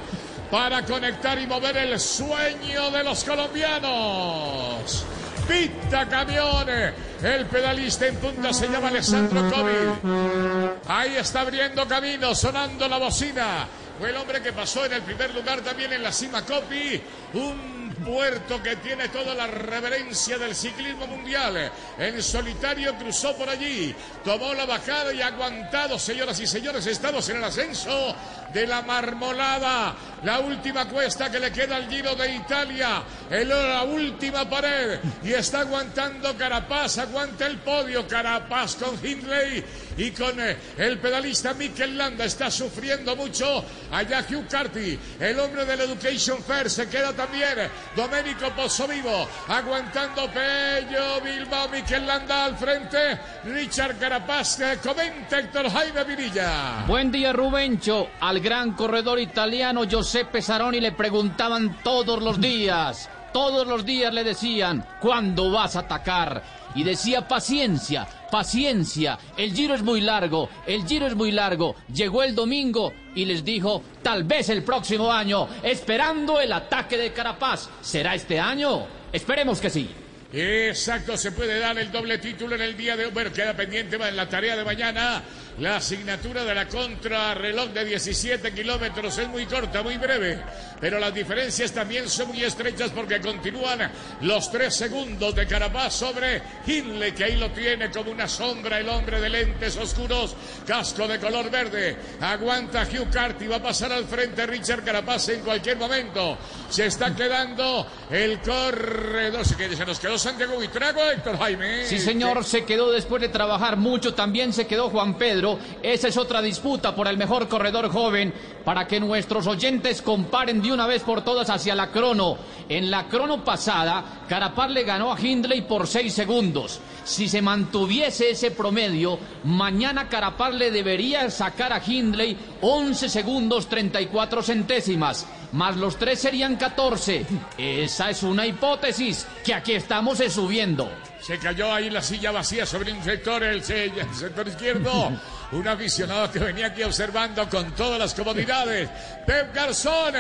[0.50, 5.06] para conectar y mover el sueño de los colombianos.
[5.48, 6.94] Pita camiones.
[7.22, 10.80] El pedalista en punta se llama Alessandro Covi.
[10.88, 13.68] Ahí está abriendo camino, sonando la bocina.
[14.00, 17.02] Fue el hombre que pasó en el primer lugar también en la cima Copi.
[17.34, 21.72] Un puerto que tiene toda la reverencia del ciclismo mundial.
[21.98, 27.38] En solitario cruzó por allí, tomó la bajada y aguantado, señoras y señores, estamos en
[27.38, 28.16] el ascenso
[28.54, 29.96] de la marmolada.
[30.24, 35.00] La última cuesta que le queda al Giro de Italia, el, la última pared.
[35.24, 39.64] Y está aguantando Carapaz, aguanta el podio Carapaz con Hindley
[39.98, 42.26] y con eh, el pedalista Mikel Landa.
[42.26, 48.50] Está sufriendo mucho allá Hugh Carty, el hombre del Education Fair, se queda también Domenico
[48.56, 56.84] Pozzovivo, aguantando Pello Bilbao, Miquel Landa al frente, Richard Carapaz, eh, comenta Héctor Jaime Virilla.
[56.88, 58.10] Buen día, Rubencho.
[58.20, 64.24] Al gran corredor italiano Giuseppe Saroni le preguntaban todos los días, todos los días le
[64.24, 66.44] decían, ¿cuándo vas a atacar?
[66.76, 71.76] Y decía, paciencia, paciencia, el giro es muy largo, el giro es muy largo.
[71.94, 77.12] Llegó el domingo y les dijo, tal vez el próximo año, esperando el ataque de
[77.12, 77.70] Carapaz.
[77.82, 78.86] ¿Será este año?
[79.12, 79.90] Esperemos que sí.
[80.34, 83.12] Exacto, se puede dar el doble título en el día de hoy.
[83.12, 85.22] Bueno, queda pendiente en la tarea de mañana.
[85.62, 90.40] La asignatura de la contrarreloj de 17 kilómetros es muy corta, muy breve.
[90.80, 93.92] Pero las diferencias también son muy estrechas porque continúan
[94.22, 98.90] los tres segundos de Carapaz sobre Hindley, que ahí lo tiene como una sombra el
[98.90, 101.96] hombre de lentes oscuros, casco de color verde.
[102.20, 106.40] Aguanta Hugh Carty, va a pasar al frente Richard Carapaz en cualquier momento.
[106.72, 109.46] Se está quedando el corredor.
[109.46, 111.86] Se nos quedó Santiago Buitrago, Héctor Jaime.
[111.86, 115.51] Sí, señor, se quedó después de trabajar mucho, también se quedó Juan Pedro.
[115.84, 120.72] Esa es otra disputa por el mejor corredor joven para que nuestros oyentes comparen de
[120.72, 122.38] una vez por todas hacia la crono.
[122.70, 126.80] En la crono pasada, Carapaz le ganó a Hindley por 6 segundos.
[127.04, 134.44] Si se mantuviese ese promedio, mañana Carapaz le debería sacar a Hindley 11 segundos 34
[134.44, 135.26] centésimas.
[135.54, 137.26] Más los 3 serían 14.
[137.58, 140.90] Esa es una hipótesis que aquí estamos es subiendo.
[141.20, 145.12] Se cayó ahí la silla vacía sobre un sector, el, se- el sector izquierdo.
[145.52, 148.90] Un aficionado que venía aquí observando con todas las comodidades.
[149.26, 150.14] Pep Garzón.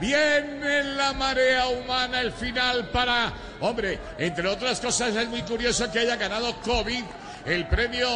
[0.00, 3.32] Viene la marea humana, el final para.
[3.60, 7.04] Hombre, entre otras cosas, es muy curioso que haya ganado COVID.
[7.46, 8.08] El premio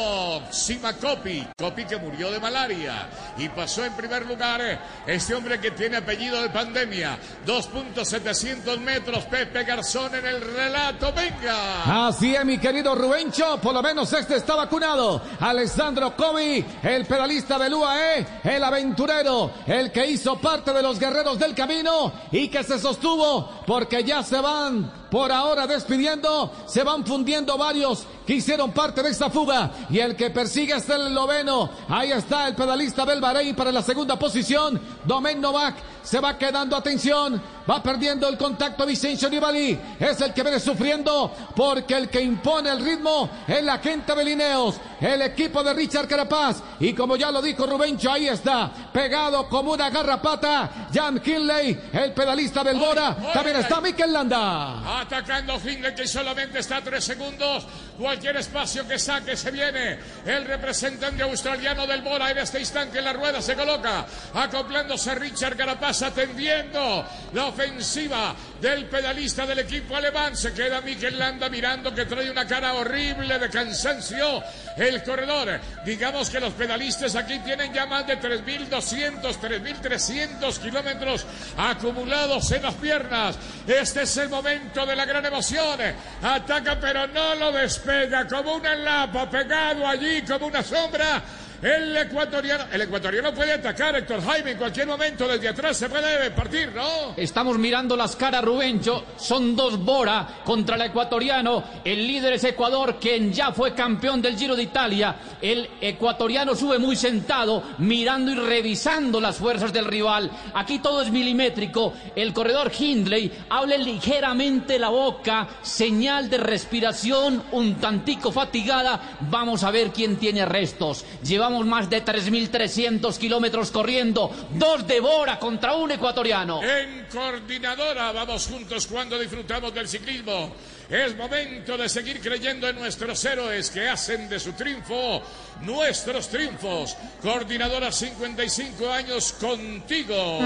[0.51, 4.61] Sima Copi, Copi que murió de malaria y pasó en primer lugar
[5.07, 12.09] este hombre que tiene apellido de pandemia, 2.700 metros, Pepe Garzón en el relato, venga.
[12.09, 15.23] Así es, mi querido Rubencho, por lo menos este está vacunado.
[15.39, 21.39] Alessandro Covi, el pedalista del UAE, el aventurero, el que hizo parte de los guerreros
[21.39, 27.05] del camino y que se sostuvo porque ya se van por ahora despidiendo, se van
[27.05, 31.69] fundiendo varios que hicieron parte de esta fuga y el que persigue es el noveno.
[31.89, 34.81] Ahí está el pedalista del Bahrein para la segunda posición.
[35.05, 39.79] Domen Novak se va quedando, atención, va perdiendo el contacto Vicencio Nibali.
[39.99, 44.25] Es el que viene sufriendo porque el que impone el ritmo es la gente de
[44.25, 46.63] Lineos, el equipo de Richard Carapaz.
[46.81, 52.13] Y como ya lo dijo Rubencho, ahí está, pegado como una garrapata, Jan Kinley, el
[52.13, 53.17] pedalista del Bora.
[53.33, 55.01] También está Mikel Landa.
[55.01, 57.67] Atacando Hindley que solamente está a tres segundos.
[57.99, 59.99] Cualquier espacio que saque se viene.
[60.25, 64.07] El representante australiano del Bora en este instante en la rueda se coloca.
[64.35, 70.35] Acoplándose Richard Carapaz atendiendo la ofensiva del pedalista del equipo alemán.
[70.37, 74.43] Se queda Mikel Landa mirando que trae una cara horrible de cansancio.
[74.77, 75.61] El corredor.
[75.85, 82.75] Digamos que los pedalistas aquí tienen ya más de 3.200, 3.300 kilómetros acumulados en las
[82.75, 83.37] piernas.
[83.67, 85.79] Este es el momento de la gran emoción.
[86.23, 91.23] Ataca pero no lo despega como una lapa pegado allí como una sombra.
[91.63, 96.31] El ecuatoriano, el ecuatoriano puede atacar Héctor Jaime en cualquier momento desde atrás se puede
[96.31, 97.13] partir, ¿no?
[97.19, 99.05] Estamos mirando las caras, Rubencho.
[99.19, 101.63] Son dos Bora contra el ecuatoriano.
[101.85, 105.17] El líder es Ecuador, quien ya fue campeón del Giro de Italia.
[105.43, 110.31] El ecuatoriano sube muy sentado, mirando y revisando las fuerzas del rival.
[110.55, 111.93] Aquí todo es milimétrico.
[112.17, 119.19] El corredor Hindley habla ligeramente la boca, señal de respiración un tantico fatigada.
[119.29, 121.05] Vamos a ver quién tiene restos.
[121.23, 124.31] Llevamos más de 3.300 kilómetros corriendo.
[124.51, 126.63] Dos de Bora contra un ecuatoriano.
[126.63, 130.53] En coordinadora vamos juntos cuando disfrutamos del ciclismo.
[130.91, 135.23] Es momento de seguir creyendo en nuestros héroes que hacen de su triunfo
[135.63, 136.97] nuestros triunfos.
[137.23, 140.39] Coordinadora 55 años contigo.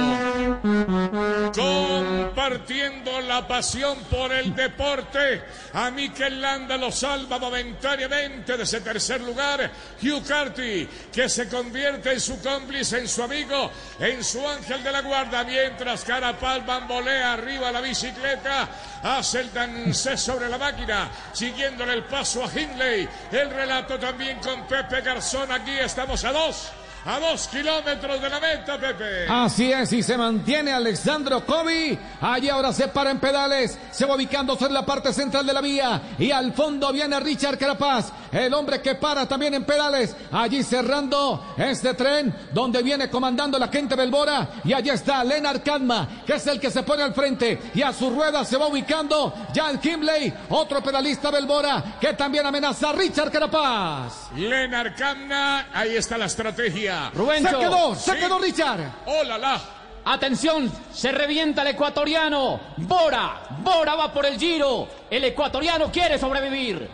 [1.55, 5.43] Compartiendo la pasión por el deporte.
[5.73, 9.71] A Mikel Landa lo salva momentáneamente de ese tercer lugar.
[10.03, 14.93] Hugh Carty, que se convierte en su cómplice, en su amigo, en su ángel de
[14.93, 15.45] la guarda.
[15.45, 18.69] Mientras Carapaz bambolea arriba la bicicleta,
[19.03, 23.09] hace el dancé sobre la máquina, siguiéndole el paso a Hindley.
[23.31, 25.53] El relato también con Pepe Garzón.
[25.53, 26.73] Aquí estamos a dos.
[27.07, 29.27] A dos kilómetros de la meta, Pepe.
[29.29, 31.99] Así es, y se mantiene Alexandro Covi.
[32.21, 35.61] Allí ahora se para en pedales, se va ubicando sobre la parte central de la
[35.61, 36.01] vía.
[36.19, 38.11] Y al fondo viene Richard Carapaz.
[38.33, 43.69] el hombre que para también en pedales, allí cerrando este tren donde viene comandando la
[43.69, 47.61] gente Belbora y allí está Leonard Kadma, que es el que se pone al frente
[47.75, 52.91] y a su rueda se va ubicando Jan Kimley, otro pedalista Belbora que también amenaza
[52.91, 54.31] a Richard Carapaz.
[54.35, 56.94] Lenar Camna, ahí está la estrategia.
[57.15, 57.51] Rubencho.
[57.51, 58.19] Se quedó, se Sí.
[58.19, 58.81] quedó Richard.
[59.07, 59.61] ¡Hola, la!
[60.07, 62.61] Atención, se revienta el ecuatoriano.
[62.77, 64.87] Bora, Bora va por el giro.
[65.11, 66.89] El ecuatoriano quiere sobrevivir.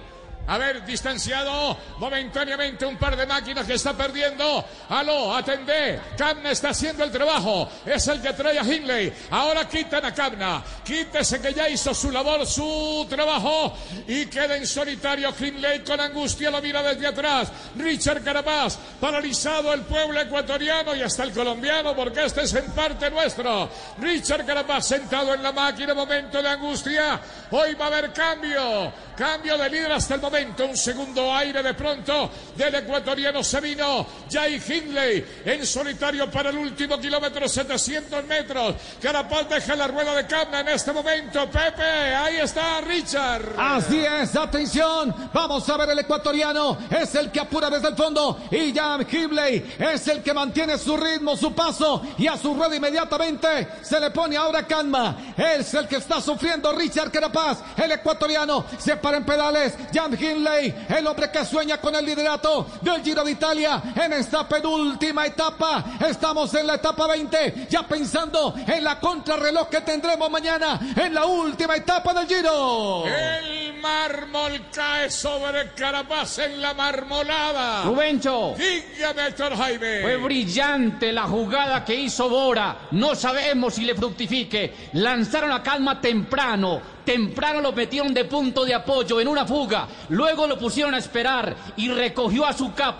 [0.50, 4.64] A ver, distanciado momentáneamente un par de máquinas que está perdiendo.
[4.88, 6.00] Aló, atendé.
[6.18, 7.70] Camna está haciendo el trabajo.
[7.86, 9.12] Es el que trae a Hindley.
[9.30, 10.60] Ahora quitan a Camna.
[10.84, 13.76] Quítese que ya hizo su labor, su trabajo.
[14.08, 16.50] Y queda en solitario Hindley con angustia.
[16.50, 17.52] Lo mira desde atrás.
[17.76, 18.76] Richard Carapaz.
[19.00, 23.70] Paralizado el pueblo ecuatoriano y hasta el colombiano porque este es en parte nuestro.
[24.00, 25.94] Richard Carapaz sentado en la máquina.
[25.94, 27.20] Momento de angustia.
[27.52, 28.92] Hoy va a haber cambio.
[29.20, 30.64] Cambio de líder hasta el momento.
[30.64, 34.06] Un segundo aire de pronto del ecuatoriano Sabino.
[34.32, 38.76] Jay Hindley en solitario para el último kilómetro, 700 metros.
[38.98, 41.50] Carapaz deja la rueda de Camna en este momento.
[41.50, 43.42] Pepe, ahí está Richard.
[43.58, 48.40] Así es, atención, vamos a ver el ecuatoriano, es el que apura desde el fondo
[48.50, 52.74] y Jan Hibley es el que mantiene su ritmo, su paso y a su rueda
[52.74, 58.64] inmediatamente se le pone ahora calma, es el que está sufriendo Richard Carapaz, el ecuatoriano,
[58.78, 63.24] se para en pedales, Jan Hindley, el hombre que sueña con el liderato del Giro
[63.24, 68.98] de Italia en esta penúltima etapa, estamos en la etapa 20, ya pensando en la
[68.98, 73.04] contrarreloj que tendremos mañana en la última etapa del Giro.
[73.06, 77.84] El mármol cae sobre Carapaz en la marmolada.
[77.84, 78.54] Rubencho.
[78.56, 80.02] Dígame, Héctor Jaime.
[80.02, 82.88] Fue brillante la jugada que hizo Bora.
[82.92, 84.90] No sabemos si le fructifique.
[84.94, 86.80] Lanzaron a calma temprano.
[87.10, 89.88] Temprano lo metieron de punto de apoyo en una fuga.
[90.10, 92.98] Luego lo pusieron a esperar y recogió a su capa.